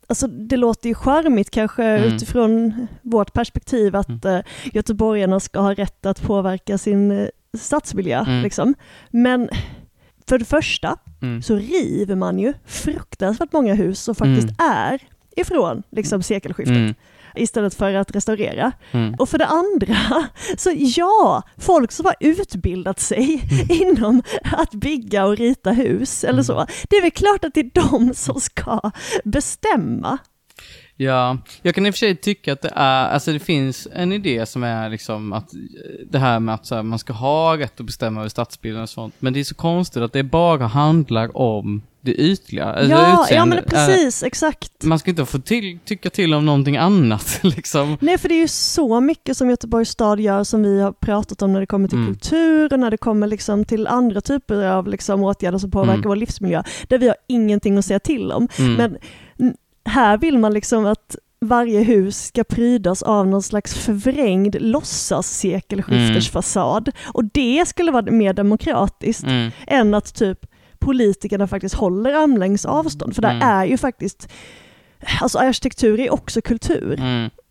Alltså 0.07 0.27
det 0.27 0.57
låter 0.57 0.89
ju 0.89 0.95
charmigt 0.95 1.49
kanske 1.51 1.83
Mm. 1.83 2.13
utifrån 2.13 2.87
vårt 3.01 3.33
perspektiv 3.33 3.95
att 3.95 4.09
Mm. 4.09 4.35
eh, 4.35 4.41
göteborgarna 4.73 5.39
ska 5.39 5.59
ha 5.59 5.73
rätt 5.73 6.05
att 6.05 6.21
påverka 6.21 6.77
sin 6.77 7.11
eh, 7.11 7.27
stadsmiljö. 7.57 8.19
Mm. 8.19 8.43
Liksom. 8.43 8.75
Men 9.11 9.49
för 10.27 10.37
det 10.37 10.45
första 10.45 10.97
Mm. 11.21 11.41
så 11.41 11.55
river 11.55 12.15
man 12.15 12.39
ju 12.39 12.53
fruktansvärt 12.65 13.53
många 13.53 13.73
hus 13.73 13.99
som 13.99 14.15
faktiskt 14.15 14.47
är 14.61 14.99
ifrån 15.35 15.83
liksom, 15.91 16.23
sekelskiftet 16.23 16.75
Mm. 16.77 16.93
istället 17.35 17.73
för 17.73 17.93
att 17.93 18.15
restaurera. 18.15 18.71
Mm. 18.91 19.13
Och 19.19 19.29
för 19.29 19.37
det 19.37 19.45
andra, 19.45 19.97
så 20.57 20.71
ja, 20.75 21.41
folk 21.57 21.91
som 21.91 22.05
har 22.05 22.15
utbildat 22.19 22.99
sig 22.99 23.41
Mm. 23.51 23.67
inom 23.97 24.23
att 24.43 24.71
bygga 24.71 25.25
och 25.25 25.37
rita 25.37 25.71
hus 25.71 26.23
eller 26.23 26.43
så, 26.43 26.65
det 26.89 26.95
är 26.95 27.01
väl 27.01 27.11
klart 27.11 27.43
att 27.45 27.53
det 27.53 27.59
är 27.59 27.71
de 27.91 28.13
som 28.13 28.41
ska 28.41 28.91
bestämma. 29.23 30.17
Ja, 31.03 31.37
jag 31.61 31.75
kan 31.75 31.85
i 31.85 31.89
och 31.89 31.93
för 31.93 31.99
sig 31.99 32.15
tycka 32.15 32.53
att 32.53 32.61
det 32.61 32.71
är, 32.75 33.07
alltså 33.09 33.33
det 33.33 33.39
finns 33.39 33.87
en 33.93 34.11
idé 34.13 34.45
som 34.45 34.63
är 34.63 34.89
liksom 34.89 35.33
att 35.33 35.53
eh, 35.53 35.59
det 36.09 36.19
här 36.19 36.39
med 36.39 36.55
att 36.55 36.69
här, 36.69 36.83
man 36.83 36.99
ska 36.99 37.13
ha 37.13 37.57
rätt 37.57 37.79
att 37.79 37.85
bestämma 37.85 38.19
över 38.19 38.29
stadsbilden 38.29 38.81
och 38.81 38.89
sånt, 38.89 39.13
men 39.19 39.33
det 39.33 39.39
är 39.39 39.43
så 39.43 39.55
konstigt 39.55 40.03
att 40.03 40.13
det 40.13 40.23
bara 40.23 40.67
handlar 40.67 41.37
om 41.37 41.81
det 42.01 42.13
ytliga. 42.13 42.83
ja, 42.89 43.27
ja 43.31 43.45
men 43.45 43.63
precis, 43.67 44.23
exakt. 44.23 44.83
Eh, 44.83 44.87
Man 44.87 44.99
ska 44.99 45.09
inte 45.09 45.25
få 45.25 45.39
till, 45.39 45.79
tycka 45.85 46.09
till 46.09 46.33
om 46.33 46.45
någonting 46.45 46.77
annat 46.77 47.39
liksom. 47.43 47.97
Nej, 48.01 48.17
för 48.17 48.29
det 48.29 48.35
är 48.35 48.41
ju 48.41 48.47
så 48.47 49.01
mycket 49.01 49.37
som 49.37 49.49
Göteborgs 49.49 49.89
stad 49.89 50.19
gör 50.19 50.43
som 50.43 50.63
vi 50.63 50.81
har 50.81 50.91
pratat 50.91 51.41
om 51.41 51.53
när 51.53 51.59
det 51.59 51.65
kommer 51.65 51.87
till 51.87 51.97
Mm. 51.97 52.13
kultur 52.13 52.73
och 52.73 52.79
när 52.79 52.91
det 52.91 52.97
kommer 52.97 53.27
liksom 53.27 53.65
till 53.65 53.87
andra 53.87 54.21
typer 54.21 54.65
av 54.67 54.87
liksom 54.87 55.23
åtgärder 55.23 55.57
som 55.57 55.71
påverkar 55.71 55.93
Mm. 55.93 56.07
vår 56.07 56.15
livsmiljö, 56.15 56.63
där 56.87 56.97
vi 56.97 57.07
har 57.07 57.15
ingenting 57.27 57.77
att 57.77 57.85
säga 57.85 57.99
till 57.99 58.31
om. 58.31 58.47
Mm. 58.59 58.73
Men 58.73 58.97
här 59.85 60.17
vill 60.17 60.37
man 60.37 60.53
liksom 60.53 60.85
att 60.85 61.15
varje 61.41 61.83
hus 61.83 62.25
ska 62.25 62.43
prydas 62.43 63.03
av 63.03 63.27
någon 63.27 63.43
slags 63.43 63.73
förvrängd 63.73 64.55
låtsas-sekelskiftesfasad. 64.61 66.91
Och 67.13 67.25
det 67.25 67.65
skulle 67.67 67.91
vara 67.91 68.11
mer 68.11 68.33
demokratiskt 68.33 69.23
Mm. 69.23 69.51
än 69.67 69.93
att 69.93 70.15
typ 70.15 70.39
politikerna 70.79 71.47
faktiskt 71.47 71.75
håller 71.75 72.13
armlängds 72.13 72.65
avstånd. 72.65 73.15
För 73.15 73.21
där 73.21 73.29
Mm. 73.29 73.47
är 73.49 73.65
ju 73.65 73.77
faktiskt, 73.77 74.27
alltså 75.21 75.39
arkitektur 75.39 75.99
är 75.99 76.13
också 76.13 76.41
kultur. 76.41 76.99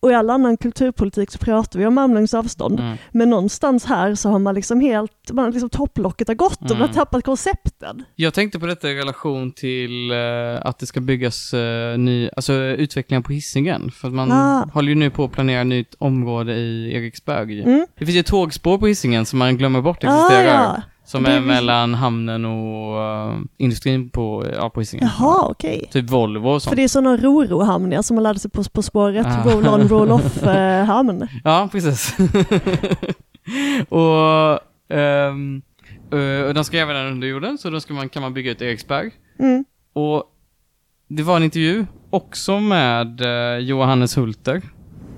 Mm. 0.03 0.09
och 0.09 0.11
i 0.11 0.15
all 0.15 0.31
annan 0.31 0.57
kulturpolitik 0.57 1.31
så 1.31 1.39
pratar 1.39 1.79
vi 1.79 1.87
om 1.87 1.99
armlängds 1.99 2.35
avstånd. 2.35 2.81
Mm. 2.81 2.97
Men 3.11 3.31
någonstans 3.31 3.85
här 3.85 4.15
så 4.15 4.29
har 4.29 4.39
man 4.39 4.55
liksom 4.55 4.81
helt, 4.81 5.31
man 5.33 5.51
liksom 5.51 5.71
topplocket 5.71 6.29
har 6.29 6.35
gått 6.35 6.61
och 6.63 6.71
man 6.71 6.77
har 6.79 6.85
Mm. 6.85 6.95
tappat 6.95 7.25
koncepten. 7.25 8.05
Jag 8.17 8.35
tänkte 8.35 8.59
på 8.59 8.67
detta 8.67 8.91
i 8.91 8.95
relation 8.95 9.53
till 9.53 10.11
eh, 10.11 10.17
att 10.67 10.79
det 10.79 10.87
ska 10.87 11.01
byggas 11.01 11.55
uh, 11.55 11.99
ny, 11.99 12.29
alltså 12.37 12.53
utvecklingen 12.55 13.23
på 13.23 13.33
Hisingen. 13.33 13.91
För 13.91 14.09
att 14.09 14.15
man 14.15 14.33
Ah. 14.33 14.69
håller 14.75 14.89
ju 14.89 14.95
nu 14.95 15.11
på 15.11 15.25
att 15.25 15.33
planera 15.33 15.65
nytt 15.65 15.95
område 15.99 16.55
i 16.55 16.95
Eriksberg. 16.95 17.63
Mm. 17.63 17.87
Det 17.99 18.07
finns 18.07 18.19
ju 18.19 18.23
tågspår 18.23 18.79
på 18.79 18.87
Hisingen 18.87 19.27
som 19.27 19.39
man 19.39 19.57
glömmer 19.57 19.81
bort 19.81 20.05
Ah, 20.05 20.27
existerar. 20.27 20.55
ja. 20.65 20.83
Som 21.05 21.27
är 21.27 21.31
är 21.31 21.41
mellan 21.41 21.95
hamnen 21.95 22.45
och 22.45 23.03
eh, 23.03 23.39
industrin 23.57 24.09
på, 24.11 24.47
ja, 24.57 24.71
på 24.71 24.81
Hisingen. 24.81 25.09
Jaha, 25.19 25.47
okej. 25.51 25.89
Typ 25.93 26.11
Volvo 26.11 26.49
och 26.49 26.63
För 26.63 26.67
sånt. 26.67 26.77
det 26.77 26.83
är 26.85 26.89
sådana 26.89 27.17
roro-hamnar 27.17 28.03
som 28.03 28.15
man 28.15 28.23
lärde 28.23 28.39
sig 28.39 28.51
på 28.51 28.65
På 28.65 28.83
spåret, 28.83 29.27
Ah. 29.27 29.45
roll-on, 29.51 29.89
roll-off-hamn. 29.89 31.29
Ja, 31.45 31.69
precis. 31.73 32.17
och, 33.89 34.51
eh, 34.97 35.35
och 36.49 36.55
de 36.55 36.65
ska 36.65 36.77
gräva 36.77 36.93
den 36.93 37.07
under 37.13 37.29
jorden, 37.29 37.59
så 37.59 37.71
då 37.71 37.81
ska 37.81 37.95
man, 37.95 38.09
kan 38.09 38.23
man 38.23 38.35
bygga 38.35 38.51
ut 38.51 38.63
Eriksberg. 38.63 39.11
Mm. 39.39 39.65
Och 39.93 40.25
det 41.09 41.23
var 41.23 41.37
en 41.37 41.43
intervju 41.43 41.87
också 42.11 42.61
med 42.61 43.21
eh, 43.21 43.59
Johannes 43.59 44.17
Hulter. 44.17 44.63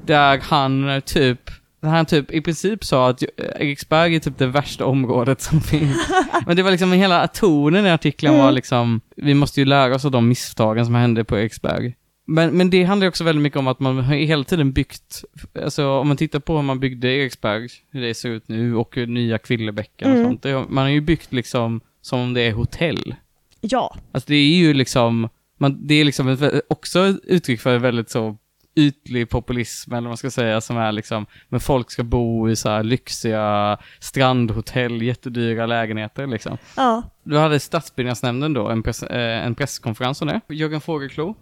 Där 0.07 0.41
han 0.43 1.03
typ, 1.07 1.51
där 1.85 1.91
han 1.97 2.07
typ 2.07 2.31
i 2.31 2.41
princip 2.41 2.85
sa 2.85 3.09
att 3.09 3.23
Eriksberg 3.61 4.15
är 4.17 4.21
typ 4.21 4.39
det 4.39 4.47
värsta 4.47 4.85
området 4.87 5.41
som 5.41 5.61
finns. 5.73 6.09
Men 6.47 6.57
det 6.57 6.63
var 6.63 6.71
liksom 6.71 6.93
hela 6.93 7.29
tonen 7.29 7.87
i 7.87 7.91
artikeln 7.91 8.33
var 8.35 8.43
Mm. 8.43 8.55
liksom, 8.55 9.01
vi 9.17 9.35
måste 9.35 9.61
ju 9.61 9.65
lära 9.67 9.95
oss 9.95 10.05
av 10.05 10.11
de 10.11 10.29
misstagen 10.29 10.85
som 10.87 10.95
hände 10.95 11.25
på 11.25 11.39
Eriksberg. 11.39 11.95
Men, 12.27 12.51
men 12.57 12.71
det 12.71 12.85
handlar 12.85 13.09
också 13.09 13.25
väldigt 13.25 13.43
mycket 13.43 13.59
om 13.59 13.67
att 13.67 13.81
man 13.81 13.99
har 13.99 14.15
hela 14.15 14.45
tiden 14.45 14.73
byggt, 14.73 15.25
alltså 15.65 15.89
om 15.89 16.09
man 16.09 16.17
tittar 16.17 16.41
på 16.41 16.57
hur 16.57 16.63
man 16.63 16.81
byggde 16.81 17.09
Eriksberg, 17.09 17.69
hur 17.91 18.01
det 18.01 18.15
ser 18.15 18.29
ut 18.29 18.49
nu 18.49 18.77
och 18.77 18.97
nya 18.97 19.39
Kvillebäcken 19.39 20.11
och 20.11 20.17
Mm. 20.19 20.39
sånt. 20.43 20.71
Man 20.71 20.85
har 20.85 20.91
ju 20.91 21.01
byggt 21.01 21.33
liksom 21.33 21.81
som 22.01 22.21
om 22.21 22.35
det 22.35 22.41
är 22.41 22.53
hotell. 22.53 23.15
Ja, 23.61 23.97
Alltså 24.13 24.29
det 24.29 24.35
är 24.37 24.57
ju 24.57 24.75
liksom, 24.75 25.29
man, 25.59 25.87
det 25.87 25.95
är 25.95 26.05
liksom 26.05 26.29
ett, 26.29 26.61
också 26.69 27.07
ett 27.07 27.17
uttryck 27.25 27.61
för 27.61 27.79
väldigt 27.79 28.11
så 28.11 28.37
ytlig 28.75 29.31
populism, 29.31 29.93
eller 29.93 30.03
vad 30.03 30.11
man 30.11 30.17
ska 30.17 30.31
säga, 30.31 30.61
som 30.61 30.77
är 30.77 30.93
liksom, 30.93 31.27
men 31.49 31.61
folk 31.61 31.91
ska 31.91 32.03
bo 32.03 32.51
i 32.51 32.57
så 32.57 32.69
här 32.69 32.83
lyxiga 32.83 33.79
strandhotell, 34.01 35.03
jättedyra 35.03 35.67
lägenheter 35.67 36.27
liksom. 36.27 36.59
ja. 36.77 37.03
Då 37.23 37.39
hade 37.39 37.61
stadsbyggnadsnämnden 37.61 38.53
då 38.53 38.69
en, 38.69 38.83
press, 38.83 39.03
eh, 39.03 39.47
en 39.47 39.55
presskonferens 39.55 40.23
om 40.23 40.29
det. 40.29 40.41
Jörgen 40.49 40.81
Fågelklo, 40.81 41.35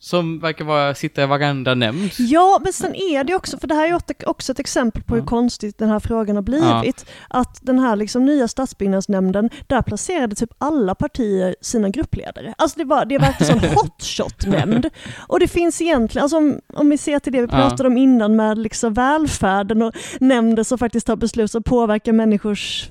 som 0.00 0.38
verkar 0.40 0.64
vara, 0.64 0.94
sitta 0.94 1.22
i 1.22 1.26
varenda 1.26 1.74
nämnd. 1.74 2.10
Ja, 2.18 2.60
men 2.64 2.72
sen 2.72 2.94
är 2.94 3.24
det 3.24 3.34
också, 3.34 3.58
för 3.58 3.66
det 3.68 3.74
här 3.74 3.88
är 3.88 4.28
också 4.28 4.52
ett 4.52 4.58
exempel 4.58 5.02
på 5.02 5.14
hur 5.14 5.22
Ja. 5.22 5.26
konstigt 5.26 5.78
den 5.78 5.88
här 5.88 6.00
frågan 6.00 6.36
har 6.36 6.42
blivit. 6.42 7.06
Att 7.28 7.58
den 7.62 7.78
här 7.78 7.96
liksom 7.96 8.24
nya 8.24 8.48
stadsbyggnadsnämnden, 8.48 9.50
där 9.66 9.82
placerade 9.82 10.34
typ 10.34 10.50
alla 10.58 10.94
partier 10.94 11.56
sina 11.60 11.88
gruppledare. 11.88 12.54
Alltså 12.58 12.78
det 12.78 12.84
var, 12.84 13.04
det 13.04 13.18
var 13.18 13.26
verkligen 13.26 13.64
en 13.64 13.70
hotshot-nämnd. 13.76 14.90
Och 15.18 15.40
det 15.40 15.48
finns 15.48 15.80
egentligen, 15.80 16.22
alltså 16.22 16.36
om, 16.36 16.60
om 16.74 16.90
vi 16.90 16.98
ser 16.98 17.18
till 17.18 17.32
det 17.32 17.40
vi 17.40 17.48
Ja. 17.50 17.56
pratade 17.68 17.86
om 17.88 17.96
innan 17.96 18.36
med 18.36 18.58
liksom 18.58 18.94
välfärden 18.94 19.82
och 19.82 19.94
nämnder 20.20 20.62
som 20.64 20.78
faktiskt 20.78 21.06
tar 21.06 21.16
beslut 21.16 21.50
som 21.50 21.62
påverkar 21.62 22.12
människors 22.12 22.90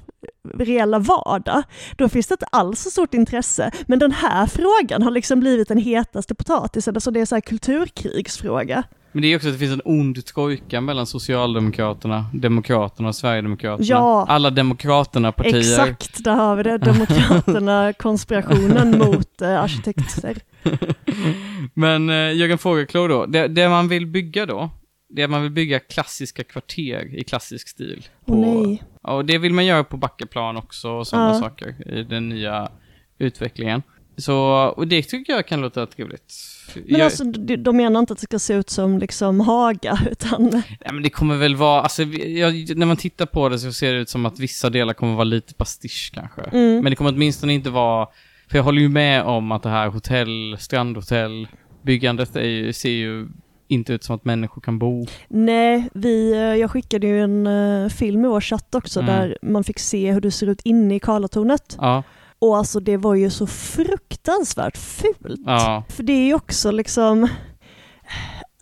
reella 0.53 0.99
vardag, 0.99 1.63
då 1.95 2.09
finns 2.09 2.27
det 2.27 2.33
inte 2.33 2.45
alls 2.45 2.81
så 2.81 2.89
stort 2.89 3.13
intresse. 3.13 3.71
Men 3.87 3.99
den 3.99 4.11
här 4.11 4.47
frågan 4.47 5.01
har 5.01 5.11
liksom 5.11 5.39
blivit 5.39 5.67
den 5.67 5.77
hetaste 5.77 6.35
potatisen, 6.35 6.95
alltså 6.95 7.11
det 7.11 7.19
är 7.19 7.25
så 7.25 7.35
här 7.35 7.41
kulturkrigsfråga. 7.41 8.83
Men 9.11 9.21
det 9.21 9.27
är 9.27 9.35
också 9.35 9.47
att 9.47 9.53
det 9.53 9.59
finns 9.59 9.73
en 9.73 9.81
ond 9.85 10.25
trojka 10.25 10.81
mellan 10.81 11.05
Socialdemokraterna, 11.05 12.25
Demokraterna 12.33 13.09
och 13.09 13.15
Sverigedemokraterna. 13.15 13.87
Ja. 13.87 14.25
Alla 14.29 14.49
Demokraterna 14.49 15.31
partier. 15.31 15.57
Exakt, 15.57 16.23
där 16.23 16.35
har 16.35 16.55
vi 16.55 16.63
det. 16.63 16.77
Demokraterna, 16.77 17.93
konspirationen 17.97 18.97
mot 18.97 19.41
eh, 19.41 19.61
arkitekter. 19.61 20.37
Men 21.73 22.09
eh, 22.09 22.33
Jörgen 22.33 22.57
Fågelklo 22.57 23.07
då, 23.07 23.25
det, 23.25 23.47
det 23.47 23.69
man 23.69 23.87
vill 23.87 24.07
bygga 24.07 24.45
då, 24.45 24.69
det 25.09 25.21
är 25.21 25.25
att 25.25 25.31
man 25.31 25.41
vill 25.41 25.51
bygga 25.51 25.79
klassiska 25.79 26.43
kvarter 26.43 27.15
i 27.15 27.23
klassisk 27.23 27.67
stil. 27.67 28.07
Åh 28.25 28.39
nej. 28.39 28.83
Ja, 29.03 29.13
och 29.13 29.25
det 29.25 29.37
vill 29.37 29.53
man 29.53 29.65
göra 29.65 29.83
på 29.83 29.97
Backaplan 29.97 30.57
också 30.57 30.89
och 30.89 31.07
sådana 31.07 31.29
Ja. 31.33 31.39
saker 31.39 31.91
i 31.97 32.03
den 32.03 32.29
nya 32.29 32.69
utvecklingen. 33.17 33.81
Så, 34.17 34.37
och 34.77 34.87
det 34.87 35.03
tycker 35.03 35.33
jag 35.33 35.47
kan 35.47 35.61
låta 35.61 35.85
trevligt. 35.85 36.33
Men 36.75 36.83
jag, 36.87 37.01
alltså, 37.01 37.23
de, 37.23 37.77
menar 37.77 37.99
inte 37.99 38.13
att 38.13 38.19
det 38.19 38.23
ska 38.25 38.39
se 38.39 38.53
ut 38.53 38.69
som 38.69 38.99
liksom 38.99 39.39
Haga, 39.39 39.99
utan 40.11 40.49
nej, 40.53 40.77
men 40.93 41.03
det 41.03 41.09
kommer 41.09 41.37
väl 41.37 41.55
vara, 41.55 41.81
alltså, 41.81 42.03
jag, 42.03 42.77
när 42.77 42.85
man 42.85 42.97
tittar 42.97 43.25
på 43.25 43.49
det 43.49 43.59
så 43.59 43.73
ser 43.73 43.93
det 43.93 43.99
ut 43.99 44.09
som 44.09 44.25
att 44.25 44.39
vissa 44.39 44.69
delar 44.69 44.93
kommer 44.93 45.13
vara 45.13 45.23
lite 45.23 45.53
pastisch 45.53 46.11
kanske. 46.13 46.41
mm, 46.41 46.83
Men 46.83 46.89
det 46.89 46.95
kommer 46.95 47.11
åtminstone 47.11 47.53
inte 47.53 47.69
vara, 47.69 48.07
för 48.49 48.57
jag 48.57 48.63
håller 48.63 48.81
ju 48.81 48.89
med 48.89 49.23
om 49.23 49.51
att 49.51 49.63
det 49.63 49.69
här 49.69 49.87
hotell, 49.87 50.55
strandhotell, 50.59 51.47
byggandet 51.81 52.35
är 52.35 52.41
ju, 52.41 52.73
ser 52.73 52.89
ju 52.89 53.27
inte 53.67 53.93
ut 53.93 54.03
som 54.03 54.15
att 54.15 54.25
människor 54.25 54.61
kan 54.61 54.79
bo. 54.79 55.05
nej, 55.27 55.89
vi, 55.93 56.31
eh, 56.33 56.39
jag 56.39 56.71
skickade 56.71 57.07
ju 57.07 57.21
en 57.21 57.47
eh, 57.47 57.89
film 57.89 58.25
i 58.25 58.27
vår 58.27 58.41
chatt 58.41 58.75
också 58.75 58.99
Mm. 58.99 59.15
där 59.15 59.37
man 59.41 59.63
fick 59.63 59.79
se 59.79 60.11
hur 60.11 60.21
det 60.21 60.31
ser 60.31 60.47
ut 60.47 60.61
inne 60.63 60.95
i 60.95 60.99
Karlatornet. 60.99 61.77
Ja, 61.81 62.03
Och 62.39 62.57
alltså 62.57 62.79
det 62.79 62.97
var 62.97 63.15
ju 63.15 63.29
så 63.29 63.47
fruktansvärt 63.47 64.77
fult. 64.77 65.41
ja, 65.45 65.83
För 65.89 66.03
det 66.03 66.13
är 66.13 66.25
ju 66.25 66.33
också 66.33 66.71
liksom, 66.71 67.27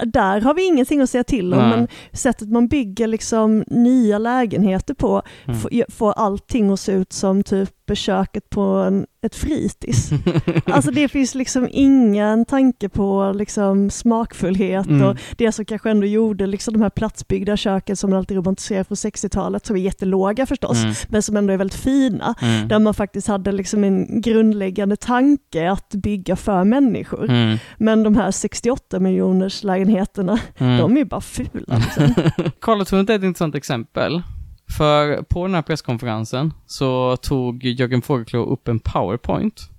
där 0.06 0.42
har 0.42 0.54
vi 0.54 0.66
ingenting 0.68 1.02
att 1.02 1.10
säga 1.10 1.24
till 1.24 1.54
om, 1.54 1.60
Nej. 1.60 1.70
men 1.70 1.88
sättet 2.12 2.50
man 2.50 2.68
bygger 2.68 3.08
liksom 3.08 3.64
nya 3.68 4.18
lägenheter 4.18 4.94
på 4.94 5.22
Mm. 5.48 5.60
får, 5.60 5.92
får 5.92 6.12
allting 6.12 6.70
att 6.72 6.80
se 6.80 6.92
ut 6.92 7.14
som 7.14 7.44
typ 7.44 7.70
köket 7.94 8.50
på 8.50 8.62
en, 8.62 9.06
ett 9.22 9.36
fritids. 9.36 10.10
Alltså 10.66 10.92
det 10.92 11.08
finns 11.08 11.36
liksom 11.36 11.68
ingen 11.72 12.46
tanke 12.46 12.90
på 12.90 13.34
liksom 13.36 13.90
smakfullhet 13.90 14.86
Mm. 14.88 15.08
och 15.08 15.18
det 15.38 15.52
som 15.52 15.66
kanske 15.66 15.90
ändå 15.92 16.06
gjorde 16.08 16.48
liksom 16.48 16.74
de 16.74 16.82
här 16.82 16.90
platsbyggda 16.90 17.58
köken 17.58 17.96
som 17.96 18.10
man 18.10 18.18
alltid 18.20 18.38
romantiserar 18.38 18.84
från 18.84 18.96
60-talet, 18.96 19.66
som 19.66 19.76
är 19.76 19.80
jättelåga 19.80 20.46
förstås, 20.46 20.84
Mm. 20.84 20.96
men 21.10 21.22
som 21.22 21.38
ändå 21.38 21.54
är 21.54 21.58
väldigt 21.58 21.80
fina. 21.80 22.36
Mm. 22.42 22.68
Där 22.68 22.80
man 22.80 22.94
faktiskt 22.94 23.28
hade 23.28 23.52
liksom 23.52 23.84
en 23.84 24.22
grundläggande 24.22 24.96
tanke 24.96 25.72
att 25.72 25.90
bygga 25.90 26.36
för 26.36 26.64
människor. 26.64 27.30
Mm. 27.30 27.58
Men 27.78 28.04
de 28.04 28.16
här 28.16 28.32
68 28.32 29.00
miljoners 29.00 29.64
lägenheterna, 29.64 30.40
Mm. 30.58 30.78
de 30.78 30.94
är 30.94 30.98
ju 31.00 31.06
bara 31.06 31.22
fula. 31.22 31.78
Liksom. 31.78 32.14
Karlatornet 32.62 33.10
är 33.10 33.16
ett 33.16 33.24
intressant 33.24 33.56
exempel. 33.56 34.22
För 34.68 35.22
på 35.22 35.46
den 35.46 35.56
här 35.56 35.62
presskonferensen 35.62 36.54
så 36.66 37.18
tog 37.18 37.64
Jörgen 37.66 38.02
Fogelklou 38.02 38.46
upp 38.46 38.68
en 38.68 38.80
powerpoint. 38.80 39.70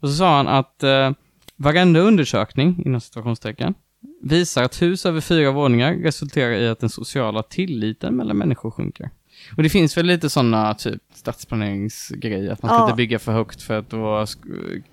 Och 0.00 0.08
så 0.08 0.14
sa 0.14 0.36
han 0.36 0.48
att 0.48 0.82
eh, 0.82 1.10
varenda 1.56 2.00
undersökning, 2.00 2.82
inom 2.86 3.00
situationstecken, 3.00 3.74
visar 4.22 4.62
att 4.62 4.82
hus 4.82 5.06
över 5.06 5.20
fyra 5.20 5.50
våningar 5.50 5.94
resulterar 5.94 6.52
i 6.52 6.68
att 6.68 6.80
den 6.80 6.90
sociala 6.90 7.42
tilliten 7.42 8.16
mellan 8.16 8.38
människor 8.38 8.70
sjunker. 8.70 9.10
Och 9.56 9.62
det 9.62 9.68
finns 9.68 9.96
väl 9.96 10.06
lite 10.06 10.30
sådana 10.30 10.74
typ 10.74 11.02
stadsplaneringsgrejer, 11.14 12.52
att 12.52 12.62
man 12.62 12.68
ska 12.70 12.78
Ja. 12.78 12.84
inte 12.84 12.96
bygga 12.96 13.18
för 13.18 13.32
högt 13.32 13.62
för 13.62 13.78
att 13.78 13.90
då 13.90 14.24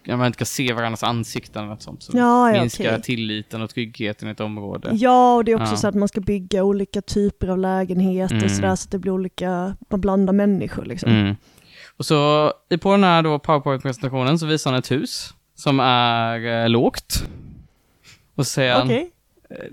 ja, 0.03 0.17
man 0.17 0.25
inte 0.27 0.37
ska 0.37 0.45
se 0.45 0.73
varandras 0.73 1.03
ansikten 1.03 1.61
eller 1.61 1.69
något 1.73 1.81
sånt. 1.81 2.03
Så 2.03 2.11
Ja, 2.17 2.51
ja, 2.53 2.59
minskar 2.61 2.85
okej. 2.89 3.01
tilliten 3.01 3.61
och 3.61 3.69
tryggheten 3.69 4.27
i 4.27 4.31
ett 4.31 4.39
område. 4.39 4.89
Ja, 4.93 5.35
och 5.35 5.45
det 5.45 5.51
är 5.51 5.55
också 5.61 5.73
Ja. 5.73 5.77
så 5.77 5.87
att 5.87 5.95
man 5.95 6.07
ska 6.07 6.21
bygga 6.21 6.63
olika 6.63 7.01
typer 7.01 7.47
av 7.47 7.57
lägenheter 7.57 8.35
Mm. 8.35 8.49
sådär, 8.49 8.75
så 8.75 8.85
att 8.87 8.91
det 8.91 8.99
blir 8.99 9.11
olika, 9.11 9.75
man 9.89 10.01
blandar 10.01 10.33
människor 10.33 10.85
liksom. 10.85 11.11
Mm. 11.11 11.35
Och 11.97 12.05
så 12.05 12.51
på 12.81 12.91
den 12.91 13.03
här 13.03 13.21
då 13.21 13.39
PowerPoint-presentationen 13.39 14.39
så 14.39 14.45
visar 14.45 14.71
han 14.71 14.79
ett 14.79 14.91
hus 14.91 15.33
som 15.55 15.79
är 15.79 16.63
eh, 16.63 16.69
lågt. 16.69 17.23
Och 18.35 18.45
han, 18.57 18.81
Okej, 18.85 19.11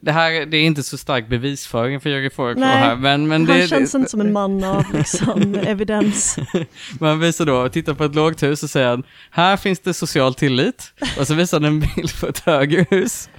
det 0.02 0.12
här 0.12 0.46
det 0.46 0.56
är 0.56 0.62
inte 0.62 0.82
så 0.82 0.98
stark 0.98 1.28
bevisföring 1.28 2.00
för 2.00 2.10
Jörgen 2.10 2.30
Fågelklo 2.30 2.60
Nej, 2.60 2.76
här, 2.76 2.96
men, 2.96 3.28
men 3.28 3.46
han 3.46 3.58
det, 3.58 3.68
känns 3.68 3.92
det, 3.92 3.98
inte 3.98 4.10
som 4.10 4.20
en 4.20 4.32
man 4.32 4.64
av 4.64 4.84
liksom, 4.94 5.54
evidens. 5.66 6.38
men 7.00 7.08
han 7.08 7.20
visar 7.20 7.46
då, 7.46 7.68
tittar 7.68 7.94
på 7.94 8.04
ett 8.04 8.14
lågt 8.14 8.42
hus 8.42 8.62
och 8.62 8.70
säger 8.70 9.02
här 9.30 9.56
finns 9.56 9.80
det 9.80 9.94
social 9.94 10.34
tillit. 10.34 10.92
Och 11.18 11.26
så 11.26 11.34
visar 11.34 11.60
han 11.60 11.64
en 11.64 11.80
bild 11.80 12.20
på 12.20 12.26
ett 12.26 12.38
högre 12.38 12.86
hus, 12.90 13.30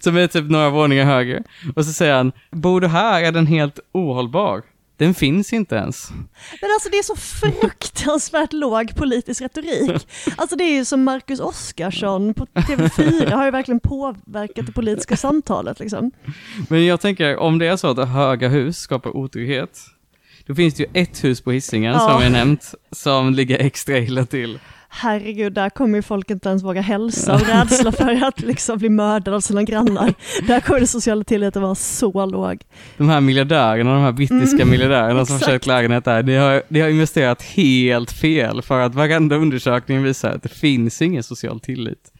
som 0.00 0.16
är 0.16 0.26
typ 0.26 0.50
några 0.50 0.70
våningar 0.70 1.04
högre. 1.04 1.42
Och 1.76 1.84
så 1.84 1.92
säger 1.92 2.14
han, 2.14 2.32
bor 2.50 2.80
du 2.80 2.86
här 2.86 3.22
är 3.22 3.32
den 3.32 3.46
helt 3.46 3.80
ohållbar. 3.92 4.62
Den 4.96 5.14
finns 5.14 5.52
inte 5.52 5.74
ens. 5.74 6.10
Men 6.60 6.70
alltså 6.74 6.88
det 6.90 6.98
är 6.98 7.02
så 7.02 7.16
fruktansvärt 7.16 8.52
låg 8.52 8.96
politisk 8.96 9.40
retorik. 9.42 10.08
Alltså 10.36 10.56
det 10.56 10.64
är 10.64 10.72
ju 10.72 10.84
som 10.84 11.04
Marcus 11.04 11.40
Oskarsson 11.40 12.34
på 12.34 12.46
TV4 12.46 13.32
har 13.34 13.44
ju 13.44 13.50
verkligen 13.50 13.80
påverkat 13.80 14.66
det 14.66 14.72
politiska 14.72 15.16
samtalet 15.16 15.80
liksom. 15.80 16.10
Men 16.68 16.86
jag 16.86 17.00
tänker, 17.00 17.36
om 17.36 17.58
det 17.58 17.66
är 17.66 17.76
så 17.76 17.86
att 18.00 18.08
höga 18.08 18.48
hus 18.48 18.78
skapar 18.78 19.16
otrygghet, 19.16 19.78
då 20.46 20.54
finns 20.54 20.74
det 20.74 20.82
ju 20.82 20.88
ett 21.02 21.24
hus 21.24 21.40
på 21.40 21.52
Hisingen 21.52 21.92
Ja. 21.92 21.98
som 22.08 22.22
är 22.22 22.30
nämnt, 22.30 22.74
som 22.92 23.34
ligger 23.34 23.58
extra 23.58 23.98
illa 23.98 24.24
till. 24.26 24.58
Herregud, 24.96 25.52
där 25.52 25.70
kommer 25.70 25.98
ju 25.98 26.02
folk 26.02 26.30
inte 26.30 26.48
ens 26.48 26.62
våga 26.62 26.80
hälsa 26.80 27.34
av 27.34 27.40
rädsla 27.40 27.92
för 27.92 28.24
att 28.28 28.40
liksom 28.40 28.78
bli 28.78 28.88
mördade 28.88 29.36
av 29.36 29.40
sina 29.40 29.62
grannar. 29.62 30.14
Där 30.46 30.60
kommer 30.60 30.80
den 30.80 30.86
sociala 30.86 31.24
tilliten 31.24 31.62
vara 31.62 31.74
så 31.74 32.26
låg. 32.26 32.62
De 32.96 33.08
här 33.08 33.20
miljardärerna, 33.20 33.94
de 33.94 34.02
här 34.02 34.12
brittiska 34.12 34.56
Mm, 34.56 34.70
miljardärerna 34.70 35.26
som 35.26 35.38
köpt 35.38 35.66
lägenhet 35.66 36.04
där, 36.04 36.22
de 36.22 36.36
har, 36.36 36.62
de 36.68 36.80
har 36.80 36.88
investerat 36.88 37.42
helt 37.42 38.12
fel 38.12 38.62
för 38.62 38.80
att 38.80 38.94
varenda 38.94 39.36
undersökning 39.36 40.02
visar 40.02 40.30
att 40.30 40.42
det 40.42 40.48
finns 40.48 41.02
ingen 41.02 41.22
social 41.22 41.60
tillit. 41.60 42.12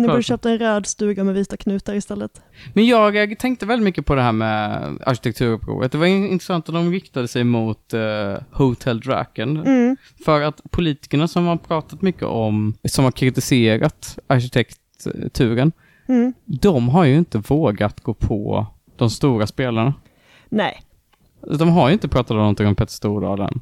Ni 0.00 0.08
borde 0.08 0.22
köpt 0.22 0.46
en 0.46 0.58
röd 0.58 0.86
stuga 0.86 1.24
med 1.24 1.34
vita 1.34 1.56
knutar 1.56 1.94
istället. 1.94 2.42
Men 2.74 2.86
jag, 2.86 3.16
jag 3.16 3.38
tänkte 3.38 3.66
väldigt 3.66 3.84
mycket 3.84 4.06
på 4.06 4.14
det 4.14 4.22
här 4.22 4.32
med 4.32 4.82
arkitekturupproret. 5.06 5.92
Det 5.92 5.98
var 5.98 6.06
in- 6.06 6.26
intressant 6.28 6.68
att 6.68 6.74
de 6.74 6.90
riktade 6.90 7.28
sig 7.28 7.44
mot 7.44 7.94
uh, 7.94 8.00
Hotel 8.52 9.00
Draken. 9.00 9.56
Mm. 9.56 9.96
För 10.24 10.40
att 10.40 10.60
politikerna 10.70 11.28
som 11.28 11.46
har 11.46 11.56
pratat 11.56 12.02
mycket 12.02 12.22
om, 12.22 12.74
som 12.84 13.04
har 13.04 13.12
kritiserat 13.12 14.18
arkitekturen, 14.26 15.72
Mm. 16.08 16.32
de 16.44 16.88
har 16.88 17.04
ju 17.04 17.16
inte 17.16 17.38
vågat 17.38 18.00
gå 18.00 18.14
på 18.14 18.66
de 18.96 19.10
stora 19.10 19.46
spelarna. 19.46 19.94
Nej. 20.48 20.82
De 21.58 21.68
har 21.68 21.88
ju 21.88 21.92
inte 21.92 22.08
pratat 22.08 22.36
någonting 22.36 22.66
om 22.66 22.74
Petter 22.74 22.92
Stordalen. 22.92 23.60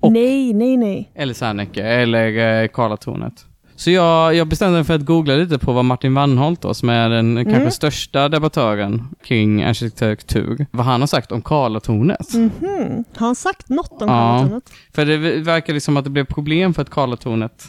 Och- 0.00 0.12
nej, 0.12 0.52
nej, 0.52 0.76
nej. 0.76 1.10
Eller 1.14 1.34
Serneke, 1.34 1.82
eller 1.84 2.62
eh, 2.62 2.68
Karlatornet. 2.68 3.46
Så 3.76 3.90
jag, 3.90 4.34
jag 4.34 4.46
bestämde 4.48 4.74
mig 4.78 4.84
för 4.84 4.94
att 4.94 5.04
googla 5.04 5.34
lite 5.34 5.58
på 5.58 5.72
vad 5.72 5.84
Martin 5.84 6.14
Wannholt 6.14 6.60
då, 6.60 6.74
som 6.74 6.88
är 6.88 7.08
den 7.10 7.44
kanske 7.44 7.70
största 7.70 8.28
debattören 8.28 9.08
kring 9.24 9.62
arkitektur, 9.62 10.66
vad 10.70 10.86
han 10.86 11.00
har 11.00 11.06
sagt 11.06 11.32
om 11.32 11.42
Karlatornet. 11.42 12.34
Mhm. 12.34 13.04
Har 13.16 13.26
han 13.26 13.34
sagt 13.36 13.68
något 13.68 14.02
om 14.02 14.08
Ja. 14.08 14.38
Karlatornet? 14.38 14.70
För 14.92 15.06
det 15.06 15.16
verkar 15.40 15.74
liksom 15.74 15.96
att 15.96 16.04
det 16.04 16.10
blev 16.10 16.24
problem 16.24 16.74
för 16.74 16.82
att 16.82 16.90
Karlatornet 16.90 17.68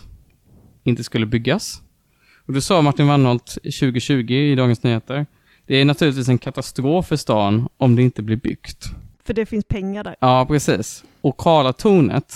inte 0.83 1.03
skulle 1.03 1.25
byggas. 1.25 1.81
Och 2.47 2.53
då 2.53 2.61
sa 2.61 2.81
Martin 2.81 3.07
Wannholt 3.07 3.45
2020 3.63 4.31
i 4.31 4.55
Dagens 4.55 4.83
Nyheter, 4.83 5.25
det 5.65 5.75
är 5.81 5.85
naturligtvis 5.85 6.29
en 6.29 6.37
katastrof 6.37 7.07
för 7.07 7.15
stan 7.15 7.67
om 7.77 7.95
det 7.95 8.01
inte 8.01 8.21
blir 8.23 8.37
byggt. 8.37 8.85
För 9.25 9.33
det 9.33 9.45
finns 9.45 9.65
pengar 9.65 10.03
där. 10.03 10.15
Ja, 10.19 10.45
precis. 10.45 11.03
Och 11.21 11.37
Karlatornet, 11.37 12.33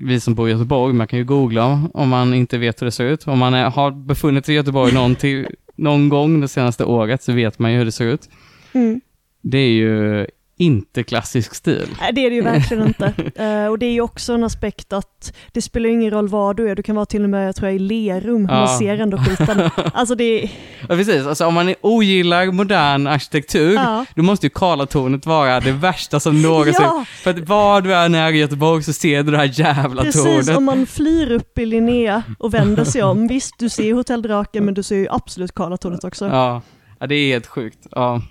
vi 0.00 0.20
som 0.20 0.34
bor 0.34 0.48
i 0.48 0.52
Göteborg, 0.52 0.94
man 0.94 1.06
kan 1.06 1.18
ju 1.18 1.24
googla 1.24 1.88
om 1.94 2.08
man 2.08 2.34
inte 2.34 2.58
vet 2.58 2.82
hur 2.82 2.84
det 2.84 2.92
ser 2.92 3.04
ut. 3.04 3.28
Om 3.28 3.38
man 3.38 3.54
är, 3.54 3.70
har 3.70 3.90
befunnit 3.90 4.46
sig 4.46 4.54
i 4.54 4.56
Göteborg 4.56 4.94
någon, 4.94 5.14
till, 5.14 5.46
någon 5.76 6.08
gång 6.08 6.40
det 6.40 6.48
senaste 6.48 6.84
året 6.84 7.22
så 7.22 7.32
vet 7.32 7.58
man 7.58 7.72
ju 7.72 7.78
hur 7.78 7.84
det 7.84 7.92
ser 7.92 8.04
ut. 8.06 8.28
Mm. 8.72 9.00
Det 9.42 9.58
är 9.58 9.70
ju 9.70 10.26
inte 10.58 11.02
klassisk 11.02 11.54
stil. 11.54 11.88
Nej, 12.00 12.12
det 12.12 12.26
är 12.26 12.30
det 12.30 12.36
ju 12.36 12.42
verkligen 12.42 12.86
inte. 12.86 13.04
Eh, 13.44 13.66
och 13.66 13.78
det 13.78 13.86
är 13.86 13.92
ju 13.92 14.00
också 14.00 14.32
en 14.32 14.44
aspekt 14.44 14.92
att 14.92 15.32
det 15.52 15.62
spelar 15.62 15.88
ingen 15.88 16.10
roll 16.10 16.28
var 16.28 16.54
du 16.54 16.68
är, 16.70 16.74
du 16.76 16.82
kan 16.82 16.96
vara 16.96 17.06
till 17.06 17.22
och 17.24 17.30
med 17.30 17.56
tror 17.56 17.68
jag, 17.68 17.76
i 17.76 17.78
Lerum, 17.78 18.46
Ja. 18.50 18.54
man 18.54 18.78
ser 18.78 18.98
ändå 18.98 19.18
skiten. 19.18 19.70
Alltså 19.94 20.14
det 20.14 20.24
är, 20.44 20.50
Ja, 20.80 20.86
precis. 20.96 21.26
Alltså 21.26 21.46
om 21.46 21.54
man 21.54 21.74
ogillar 21.80 22.46
modern 22.52 23.06
arkitektur, 23.06 23.74
Ja. 23.74 24.04
då 24.14 24.22
måste 24.22 24.46
ju 24.46 24.50
Karlatornet 24.50 25.26
vara 25.26 25.60
det 25.60 25.72
värsta 25.72 26.20
som 26.20 26.42
någonsin... 26.42 26.74
Ja. 26.80 27.04
För 27.22 27.30
att 27.30 27.38
var 27.48 27.80
du 27.80 27.94
än 27.94 28.14
är 28.14 28.32
i 28.32 28.38
Göteborg 28.38 28.82
så 28.82 28.92
ser 28.92 29.22
du 29.22 29.30
det 29.32 29.38
här 29.38 29.50
jävla 29.60 30.02
precis 30.02 30.22
tornet. 30.24 30.56
om 30.56 30.64
man 30.64 30.86
flyr 30.86 31.32
upp 31.32 31.58
i 31.58 31.66
Linnea 31.66 32.22
och 32.38 32.54
vänder 32.54 32.84
sig 32.84 33.02
om, 33.02 33.26
visst 33.28 33.54
du 33.58 33.68
ser 33.68 33.92
Hotell 33.94 34.22
Draken 34.22 34.64
men 34.64 34.74
du 34.74 34.82
ser 34.82 34.96
ju 34.96 35.06
absolut 35.10 35.54
Karlatornet 35.54 36.04
också. 36.04 36.26
Ja. 36.26 36.62
ja, 36.98 37.06
det 37.06 37.14
är 37.14 37.28
helt 37.32 37.46
sjukt. 37.46 37.86
Ja. 37.90 38.22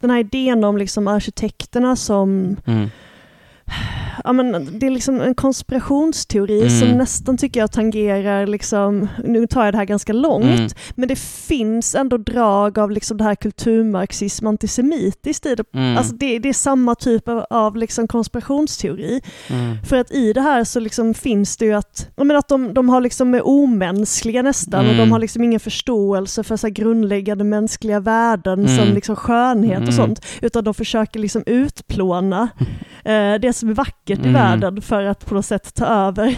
Den 0.00 0.10
här 0.10 0.18
idén 0.18 0.64
om 0.64 0.78
liksom 0.78 1.08
arkitekterna 1.08 1.96
som 1.96 2.56
Mm 2.66 2.90
ja, 4.24 4.32
men 4.32 4.78
det 4.78 4.86
är 4.86 4.90
liksom 4.90 5.20
en 5.20 5.34
konspirationsteori 5.34 6.58
Mm. 6.60 6.70
som 6.80 6.88
nästan 6.88 7.36
tycker 7.36 7.60
jag 7.60 7.72
tangerar, 7.72 8.46
liksom, 8.46 9.08
nu 9.24 9.46
tar 9.46 9.64
jag 9.64 9.74
det 9.74 9.78
här 9.78 9.84
ganska 9.84 10.12
långt, 10.12 10.44
Mm. 10.44 10.68
men 10.94 11.08
det 11.08 11.18
finns 11.18 11.94
ändå 11.94 12.16
drag 12.16 12.78
av 12.78 12.90
liksom 12.90 13.16
det 13.16 13.24
här 13.24 13.34
kulturmarxism, 13.34 14.46
antisemitiskt 14.46 15.46
i 15.46 15.54
det. 15.54 15.64
Mm. 15.74 15.96
Alltså 15.98 16.14
det, 16.14 16.38
det 16.38 16.48
är 16.48 16.52
samma 16.52 16.94
typ 16.94 17.28
av, 17.28 17.44
av 17.50 17.76
liksom 17.76 18.08
konspirationsteori. 18.08 19.20
Mm. 19.50 19.76
För 19.84 19.96
att 19.96 20.10
i 20.12 20.32
det 20.32 20.40
här 20.40 20.64
så 20.64 20.80
liksom 20.80 21.14
finns 21.14 21.56
det 21.56 21.64
ju 21.64 21.72
att, 21.72 22.08
att 22.36 22.48
de, 22.48 22.74
de 22.74 22.88
har 22.88 23.00
liksom 23.00 23.34
är 23.34 23.46
omänskliga 23.46 24.42
nästan 24.42 24.80
och 24.80 24.92
Mm. 24.92 24.98
de 24.98 25.12
har 25.12 25.18
liksom 25.18 25.44
ingen 25.44 25.60
förståelse 25.60 26.42
för 26.44 26.56
så 26.56 26.68
grundläggande 26.68 27.44
mänskliga 27.44 28.00
värden 28.00 28.58
Mm. 28.66 28.76
som 28.76 28.94
liksom 28.94 29.16
skönhet 29.16 29.76
Mm. 29.76 29.88
och 29.88 29.94
sånt. 29.94 30.24
Utan 30.42 30.64
de 30.64 30.74
försöker 30.74 31.20
liksom 31.20 31.42
utplåna 31.46 32.48
eh, 33.04 33.34
det 33.40 33.52
som 33.58 33.68
är 33.68 33.74
vackert 33.74 34.18
i 34.18 34.22
Mm. 34.28 34.32
världen 34.32 34.82
för 34.82 35.02
att 35.04 35.26
på 35.26 35.34
något 35.34 35.46
sätt 35.46 35.74
ta 35.74 35.86
över 35.86 36.36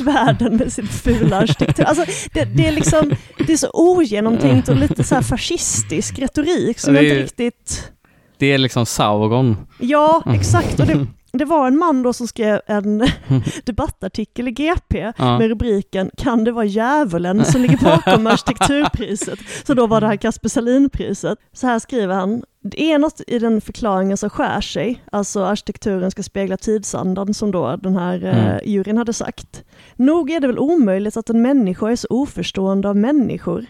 världen 0.04 0.56
med 0.56 0.72
sin 0.72 0.86
fula 0.86 1.36
arkitektur. 1.36 1.84
Alltså 1.84 2.04
det, 2.32 2.44
det 2.44 2.66
är 2.66 2.72
liksom, 2.72 3.10
det 3.46 3.52
är 3.52 3.56
så 3.56 3.70
ogenomtänkt 3.72 4.68
och 4.68 4.76
lite 4.76 5.04
så 5.04 5.14
här 5.14 5.22
fascistisk 5.22 6.18
retorik 6.18 6.78
som 6.78 6.96
är 6.96 7.02
inte 7.02 7.22
riktigt 7.22 7.92
Det 8.38 8.52
är 8.52 8.58
liksom 8.58 8.86
Sauron. 8.86 9.56
Ja, 9.80 10.22
exakt. 10.34 10.80
Och 10.80 10.86
det, 10.86 11.06
det 11.38 11.44
var 11.44 11.66
en 11.66 11.78
man 11.78 12.02
då 12.02 12.12
som 12.12 12.26
skrev 12.28 12.60
en 12.66 12.98
debattartikel 13.64 14.48
i 14.48 14.50
GP 14.50 15.12
Ja. 15.18 15.38
med 15.38 15.48
rubriken 15.48 16.10
“Kan 16.16 16.44
det 16.44 16.52
vara 16.52 16.64
djävulen 16.64 17.44
som 17.44 17.60
ligger 17.60 17.78
bakom 17.84 18.26
arkitekturpriset?” 18.26 19.38
Så 19.66 19.74
då 19.74 19.86
var 19.86 20.00
det 20.00 20.06
här 20.06 20.16
Kasper 20.16 20.48
Salin-priset. 20.48 21.38
Så 21.52 21.66
här 21.66 21.78
skriver 21.78 22.14
han 22.14 22.42
det 22.70 22.82
är 22.92 22.98
något 22.98 23.20
i 23.26 23.38
den 23.38 23.60
förklaringen 23.60 24.16
som 24.16 24.30
skär 24.30 24.60
sig, 24.60 25.04
alltså 25.12 25.44
arkitekturen 25.44 26.10
ska 26.10 26.22
spegla 26.22 26.56
tidsandan 26.56 27.34
som 27.34 27.50
då 27.50 27.76
den 27.76 27.96
här 27.96 28.24
eh, 28.24 28.38
Mm. 28.46 28.58
juryn 28.64 28.98
hade 28.98 29.12
sagt. 29.12 29.64
Nog 29.96 30.30
är 30.30 30.40
det 30.40 30.46
väl 30.46 30.58
omöjligt 30.58 31.16
att 31.16 31.30
en 31.30 31.42
människa 31.42 31.90
är 31.90 31.96
så 31.96 32.06
oförstående 32.10 32.88
av 32.88 32.96
människor. 32.96 33.66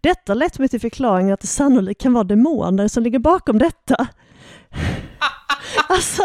Detta 0.00 0.34
lett 0.34 0.58
mig 0.58 0.68
till 0.68 0.80
förklaringen 0.80 1.34
att 1.34 1.40
det 1.40 1.46
sannolikt 1.46 2.00
kan 2.02 2.12
vara 2.12 2.24
demoner 2.24 2.88
som 2.88 3.02
ligger 3.02 3.18
bakom 3.18 3.58
detta. 3.58 4.06
Alltså, 5.88 6.22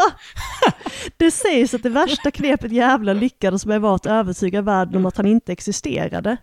det 1.16 1.30
sägs 1.30 1.74
att 1.74 1.82
det 1.82 1.88
värsta 1.88 2.30
knepet 2.30 2.72
djävulen 2.72 3.18
lyckades 3.18 3.66
med 3.66 3.80
var 3.80 3.94
att 3.94 4.06
övertyga 4.06 4.62
världen 4.62 4.96
om 4.96 5.06
att 5.06 5.16
han 5.16 5.26
inte 5.26 5.52
existerade. 5.52 6.36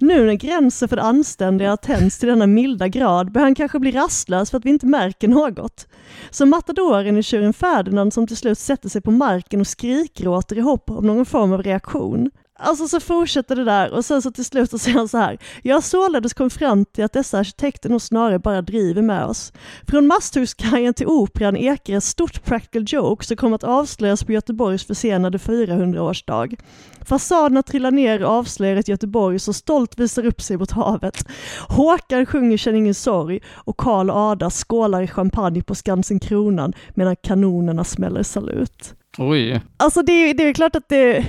Nu 0.00 0.26
när 0.26 0.34
gränsen 0.34 0.88
för 0.88 0.96
det 0.96 1.02
anständiga 1.02 1.70
har 1.70 1.76
tänts 1.76 2.18
till 2.18 2.28
denna 2.28 2.46
milda 2.46 2.88
grad 2.88 3.32
bör 3.32 3.40
han 3.40 3.54
kanske 3.54 3.78
bli 3.78 3.90
rastlös 3.90 4.50
för 4.50 4.58
att 4.58 4.64
vi 4.64 4.70
inte 4.70 4.86
märker 4.86 5.28
något. 5.28 5.86
Som 6.30 6.50
matadoren 6.50 7.16
i 7.16 7.22
tjuren 7.22 7.52
Ferdinand 7.52 8.12
som 8.12 8.26
till 8.26 8.36
slut 8.36 8.58
sätter 8.58 8.88
sig 8.88 9.00
på 9.00 9.10
marken 9.10 9.60
och 9.60 9.66
skrikgråter 9.66 10.58
i 10.58 10.60
hopp 10.60 10.90
om 10.90 11.06
någon 11.06 11.26
form 11.26 11.52
av 11.52 11.62
reaktion. 11.62 12.30
Alltså 12.62 12.88
så 12.88 13.00
fortsätter 13.00 13.56
det 13.56 13.64
där 13.64 13.92
och 13.92 14.04
sen 14.04 14.22
så 14.22 14.30
till 14.30 14.44
slut 14.44 14.70
så 14.70 14.78
säger 14.78 14.98
han 14.98 15.08
så 15.08 15.18
här. 15.18 15.38
Jag 15.62 15.76
har 15.76 15.80
således 15.80 16.34
kommit 16.34 16.52
fram 16.52 16.84
till 16.84 17.04
att 17.04 17.12
dessa 17.12 17.38
arkitekter 17.38 17.88
nog 17.90 18.02
snarare 18.02 18.38
bara 18.38 18.62
driver 18.62 19.02
med 19.02 19.24
oss. 19.24 19.52
Från 19.88 20.06
Masthuskajen 20.06 20.94
till 20.94 21.06
Operan 21.06 21.56
ekar 21.56 21.96
ett 21.96 22.04
stort 22.04 22.44
practical 22.44 22.84
joke 22.86 23.24
som 23.24 23.36
kommer 23.36 23.54
att 23.54 23.64
avslöjas 23.64 24.24
på 24.24 24.32
Göteborgs 24.32 24.84
försenade 24.84 25.38
400-årsdag. 25.38 26.60
Fasaderna 27.04 27.62
trillar 27.62 27.90
ner 27.90 28.24
och 28.24 28.30
avslöjar 28.30 28.76
ett 28.76 28.88
Göteborg 28.88 29.38
som 29.38 29.54
stolt 29.54 29.98
visar 29.98 30.26
upp 30.26 30.40
sig 30.42 30.56
mot 30.56 30.70
havet. 30.70 31.24
Håkan 31.68 32.26
sjunger 32.26 32.56
Känn 32.56 32.76
ingen 32.76 32.94
sorg 32.94 33.40
och 33.54 33.76
Karl 33.76 34.10
och 34.10 34.16
Ada 34.16 34.50
skålar 34.50 35.02
i 35.02 35.06
champagne 35.08 35.62
på 35.62 35.74
Skansen 35.74 36.20
Kronan 36.20 36.72
medan 36.94 37.16
kanonerna 37.16 37.84
smäller 37.84 38.22
salut. 38.22 38.94
Oj. 39.18 39.60
Alltså 39.76 40.02
det, 40.02 40.12
är- 40.12 40.34
det 40.34 40.42
är 40.48 40.52
klart 40.54 40.76
att 40.76 40.88
det, 40.88 41.24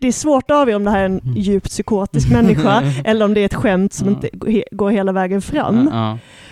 det- 0.00 0.08
är 0.08 0.12
svårt 0.12 0.50
att 0.50 0.56
avgöra 0.56 0.76
om 0.76 0.84
det 0.84 0.90
här 0.90 1.00
är 1.00 1.04
en 1.04 1.20
djupt 1.36 1.68
psykotisk 1.68 2.30
människa 2.30 2.82
eller 3.04 3.24
om 3.24 3.34
det 3.34 3.40
är 3.40 3.44
ett 3.46 3.54
skämt 3.54 3.92
som 3.92 4.08
inte 4.08 4.28
går- 4.70 4.90
hela 4.90 5.12
vägen 5.12 5.42
fram. 5.42 5.90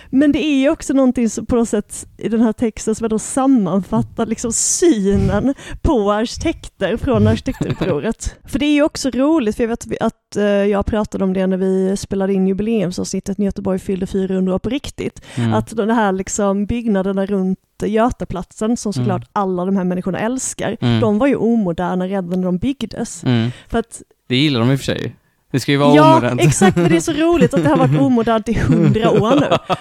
Men 0.09 0.31
det 0.31 0.43
är 0.45 0.55
ju 0.61 0.69
också 0.69 0.93
någonting 0.93 1.29
som 1.29 1.45
på 1.45 1.55
något 1.55 1.69
sätt 1.69 2.07
i 2.17 2.29
den 2.29 2.41
här 2.41 2.53
texten 2.53 2.95
som 2.95 3.05
ändå 3.05 3.19
sammanfattar 3.19 4.25
liksom 4.25 4.51
synen 4.53 5.53
på 5.81 6.11
arkitekter 6.11 6.97
från 6.97 7.27
arkitekturupproret. 7.27 8.35
För 8.45 8.59
det 8.59 8.65
är 8.65 8.73
ju 8.73 8.83
också 8.83 9.09
roligt, 9.09 9.55
för 9.55 9.63
jag 9.63 9.67
vet 9.67 10.01
att 10.01 10.35
eh, 10.37 10.43
jag 10.45 10.85
pratade 10.85 11.23
om 11.23 11.33
det 11.33 11.47
när 11.47 11.57
vi 11.57 11.97
spelade 11.97 12.33
in 12.33 12.47
jubileumsavsnittet 12.47 13.37
när 13.37 13.45
Göteborg 13.45 13.79
fyllde 13.79 14.07
400 14.07 14.55
år 14.55 14.59
på 14.59 14.69
riktigt. 14.69 15.21
Mm. 15.35 15.53
Att 15.53 15.69
de 15.69 15.89
här 15.89 16.11
liksom 16.11 16.65
byggnaderna 16.65 17.25
runt 17.25 17.59
Götaplatsen, 17.83 18.77
som 18.77 18.93
såklart 18.93 19.21
Mm. 19.21 19.29
alla 19.33 19.65
de 19.65 19.75
här 19.75 19.83
människorna 19.83 20.19
älskar, 20.19 20.77
Mm. 20.81 20.99
de 20.99 21.17
var 21.17 21.27
ju 21.27 21.35
omoderna 21.35 22.07
redan 22.07 22.29
när 22.29 22.45
de 22.45 22.57
byggdes. 22.57 23.23
Mm. 23.23 23.51
För 23.67 23.79
att 23.79 24.01
Det 24.27 24.35
gillar 24.35 24.59
de 24.59 24.71
i 24.71 24.75
och 24.75 24.79
för 24.79 24.85
sig. 24.85 25.15
Det 25.51 25.59
ska 25.59 25.71
ju 25.71 25.77
vara 25.77 25.95
ja, 25.95 26.11
omodernt. 26.11 26.41
exakt, 26.41 26.77
men 26.77 26.89
det 26.89 26.95
är 26.95 26.99
så 27.01 27.13
roligt 27.13 27.53
att 27.53 27.63
det 27.63 27.69
har 27.69 27.77
varit 27.77 27.99
omodernt 28.01 28.49
i 28.49 28.53
hundra 28.59 29.11
år 29.11 29.35
nu. 29.39 29.75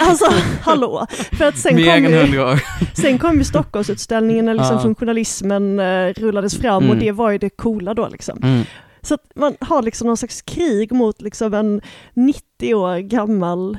Alltså, 0.00 0.24
hallå! 0.62 1.06
För 1.38 1.44
att 1.44 1.58
sen 1.58 1.74
Mer 1.74 1.96
kom 2.04 2.32
ju, 2.34 2.58
sen 2.94 3.18
kom 3.18 3.38
ju 3.38 3.44
Stockholmsutställningen 3.44 4.44
när 4.44 4.54
liksom 4.54 4.76
Ja. 4.76 4.82
funktionalismen 4.82 5.78
eh, 5.80 6.06
rullades 6.16 6.56
fram 6.58 6.82
Mm. 6.84 6.90
och 6.90 6.96
det 7.02 7.12
var 7.12 7.30
ju 7.30 7.38
det 7.38 7.50
coola 7.50 7.94
då 7.94 8.08
liksom. 8.08 8.38
Mm. 8.42 8.62
Så 9.02 9.14
att 9.14 9.20
man 9.34 9.54
har 9.60 9.82
liksom 9.82 10.06
någon 10.06 10.16
slags 10.16 10.42
krig 10.42 10.92
mot 10.92 11.22
liksom 11.22 11.54
en 11.54 11.80
90 12.14 12.74
år 12.74 12.98
gammal 12.98 13.78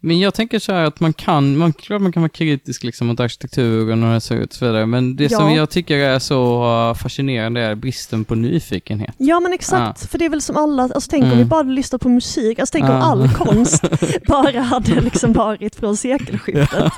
Men 0.00 0.18
jag 0.20 0.34
tänker 0.34 0.58
så 0.58 0.72
här 0.72 0.84
att 0.84 1.00
man 1.00 1.12
kan, 1.12 1.56
man, 1.56 1.72
klart 1.72 2.02
man 2.02 2.12
kan 2.12 2.22
vara 2.22 2.28
kritisk 2.30 2.84
liksom 2.84 3.06
mot 3.06 3.20
arkitekturen 3.20 4.02
och 4.02 4.08
hur 4.08 4.14
det 4.14 4.20
ser 4.20 4.34
ut 4.34 4.50
och 4.50 4.56
så 4.56 4.66
vidare, 4.66 4.86
men 4.86 5.16
det 5.16 5.30
Ja. 5.30 5.38
som 5.38 5.54
jag 5.54 5.70
tycker 5.70 5.96
är 5.98 6.18
så 6.18 6.94
fascinerande 7.02 7.60
är 7.60 7.74
bristen 7.74 8.24
på 8.24 8.34
nyfikenhet. 8.34 9.14
Ja 9.18 9.40
men 9.40 9.52
exakt, 9.52 10.10
för 10.10 10.18
det 10.18 10.24
är 10.24 10.28
väl 10.30 10.42
som 10.42 10.56
alla, 10.56 10.82
alltså 10.82 11.10
tänk 11.10 11.22
om 11.22 11.28
Mm. 11.28 11.38
vi 11.38 11.44
bara 11.44 11.56
hade 11.56 11.72
lyssnat 11.72 12.00
på 12.02 12.08
musik, 12.08 12.58
alltså 12.58 12.72
tänk 12.72 12.84
om 12.84 12.90
Ja. 12.90 13.02
all 13.02 13.28
konst 13.28 13.84
bara 14.26 14.60
hade 14.60 15.00
liksom 15.00 15.32
varit 15.32 15.74
från 15.76 15.96
sekelskiftet. 15.96 16.92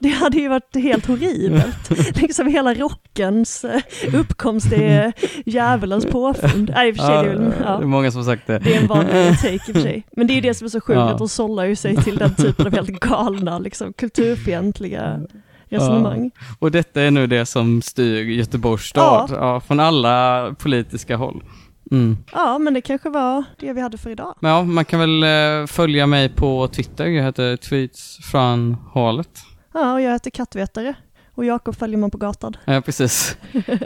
Det 0.00 0.08
hade 0.08 0.38
ju 0.38 0.48
varit 0.48 0.74
helt 0.76 1.06
horribelt. 1.06 1.90
Liksom 2.20 2.46
hela 2.46 2.74
rockens 2.74 3.64
eh, 3.64 3.80
uppkomst 4.14 4.72
är 4.72 5.12
djävulens 5.46 6.06
påfund. 6.06 6.70
Nej 6.74 6.88
i 6.88 6.92
och 6.92 6.96
för 6.96 7.02
sig, 7.04 7.14
det 7.24 7.30
är, 7.30 7.34
väl, 7.34 7.44
det 7.44 7.56
är 7.56 7.62
ja, 7.64 7.80
många 7.80 8.10
som 8.12 8.24
sagt 8.24 8.46
det. 8.46 8.58
det 8.58 8.76
är 8.76 8.80
en 8.80 8.86
vanlig 8.86 9.12
take 9.42 9.54
i 9.54 9.58
och 9.58 9.62
för 9.62 9.80
sig. 9.80 10.06
Men 10.16 10.26
det 10.26 10.32
är 10.32 10.34
ju 10.34 10.40
det 10.40 10.54
som 10.54 10.64
är 10.64 10.68
så 10.68 10.80
sjukt, 10.80 10.96
Ja. 10.96 11.10
att 11.10 11.18
de 11.18 11.28
sållar 11.28 11.64
ju 11.64 11.76
sig 11.76 11.96
till 11.96 12.18
den 12.20 12.34
typen 12.34 12.66
av 12.66 12.72
helt 12.72 13.00
galna, 13.00 13.58
liksom, 13.58 13.92
kulturfientliga 13.92 15.20
resonemang. 15.68 16.30
Och 16.58 16.70
detta 16.70 17.02
är 17.02 17.10
nu 17.10 17.26
det 17.26 17.46
som 17.46 17.82
styr 17.82 18.22
Göteborgs 18.22 18.84
stad, 18.84 19.30
ja. 19.32 19.60
från 19.60 19.80
alla 19.80 20.54
politiska 20.58 21.16
håll. 21.16 21.42
Mm. 21.90 22.16
Ja, 22.32 22.58
men 22.58 22.74
det 22.74 22.80
kanske 22.80 23.10
var 23.10 23.44
det 23.58 23.72
vi 23.72 23.80
hade 23.80 23.98
för 23.98 24.10
idag. 24.10 24.34
Ja, 24.40 24.62
man 24.62 24.84
kan 24.84 25.00
väl 25.00 25.22
eh, 25.22 25.66
följa 25.66 26.06
mig 26.06 26.28
på 26.28 26.68
Twitter, 26.68 27.06
jag 27.06 27.24
heter 27.24 27.56
tweets 27.56 28.18
från 28.30 28.74
hålet. 28.74 29.30
Ja, 29.74 29.92
och 29.92 30.00
jag 30.00 30.12
heter 30.12 30.30
Kattvetare. 30.30 30.94
Och 31.34 31.44
Jakob 31.44 31.76
följer 31.76 31.98
man 31.98 32.10
på 32.10 32.18
gatan. 32.18 32.56
Ja, 32.64 32.80
precis. 32.80 33.36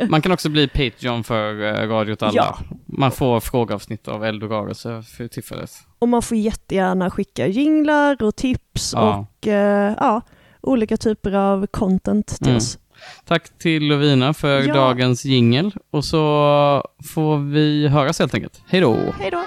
Man 0.09 0.23
kan 0.23 0.33
också 0.33 0.49
bli 0.49 0.69
Patreon 0.69 1.25
för 1.25 1.63
eh, 1.63 1.89
Radio 1.89 2.13
åt 2.13 2.23
alla. 2.23 2.35
Ja. 2.37 2.59
Man 2.87 3.11
får 3.11 3.41
frågeavsnitt 3.41 4.09
av 4.09 4.25
Eldorado 4.25 4.75
för 4.75 5.29
tillfället. 5.29 5.71
Och 5.99 6.09
man 6.09 6.23
får 6.23 6.37
jättegärna 6.37 7.11
skicka 7.11 7.47
jinglar 7.47 8.23
och 8.23 8.37
tips 8.37 8.93
Ja. 8.97 9.27
och 9.41 9.47
eh, 9.49 9.95
ja, 10.01 10.21
olika 10.61 10.97
typer 10.97 11.33
av 11.33 11.67
content 11.67 12.27
till 12.27 12.47
Mm. 12.47 12.57
oss. 12.57 12.79
Tack 13.25 13.59
till 13.59 13.83
Lovina 13.87 14.35
för 14.35 14.61
Ja. 14.63 14.75
dagens 14.75 15.25
jingel 15.25 15.73
och 15.91 16.05
så 16.05 16.19
får 17.15 17.39
vi 17.39 17.89
höras 17.89 18.19
helt 18.19 18.35
enkelt. 18.35 18.63
Hej 18.67 18.81
då! 18.81 18.97
Hej 19.19 19.31
då! 19.31 19.43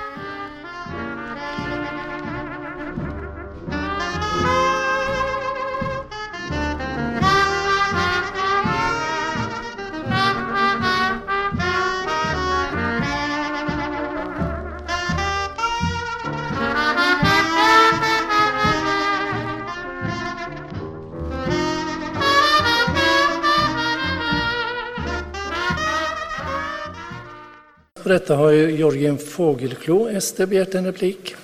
På 28.07 28.13
detta 28.13 28.35
har 28.35 28.49
ju 28.49 28.71
Jörgen 28.71 29.17
Fågelklo, 29.17 30.21
SD, 30.21 30.41
begärt 30.47 30.75
en 30.75 30.85
replik. 30.85 31.35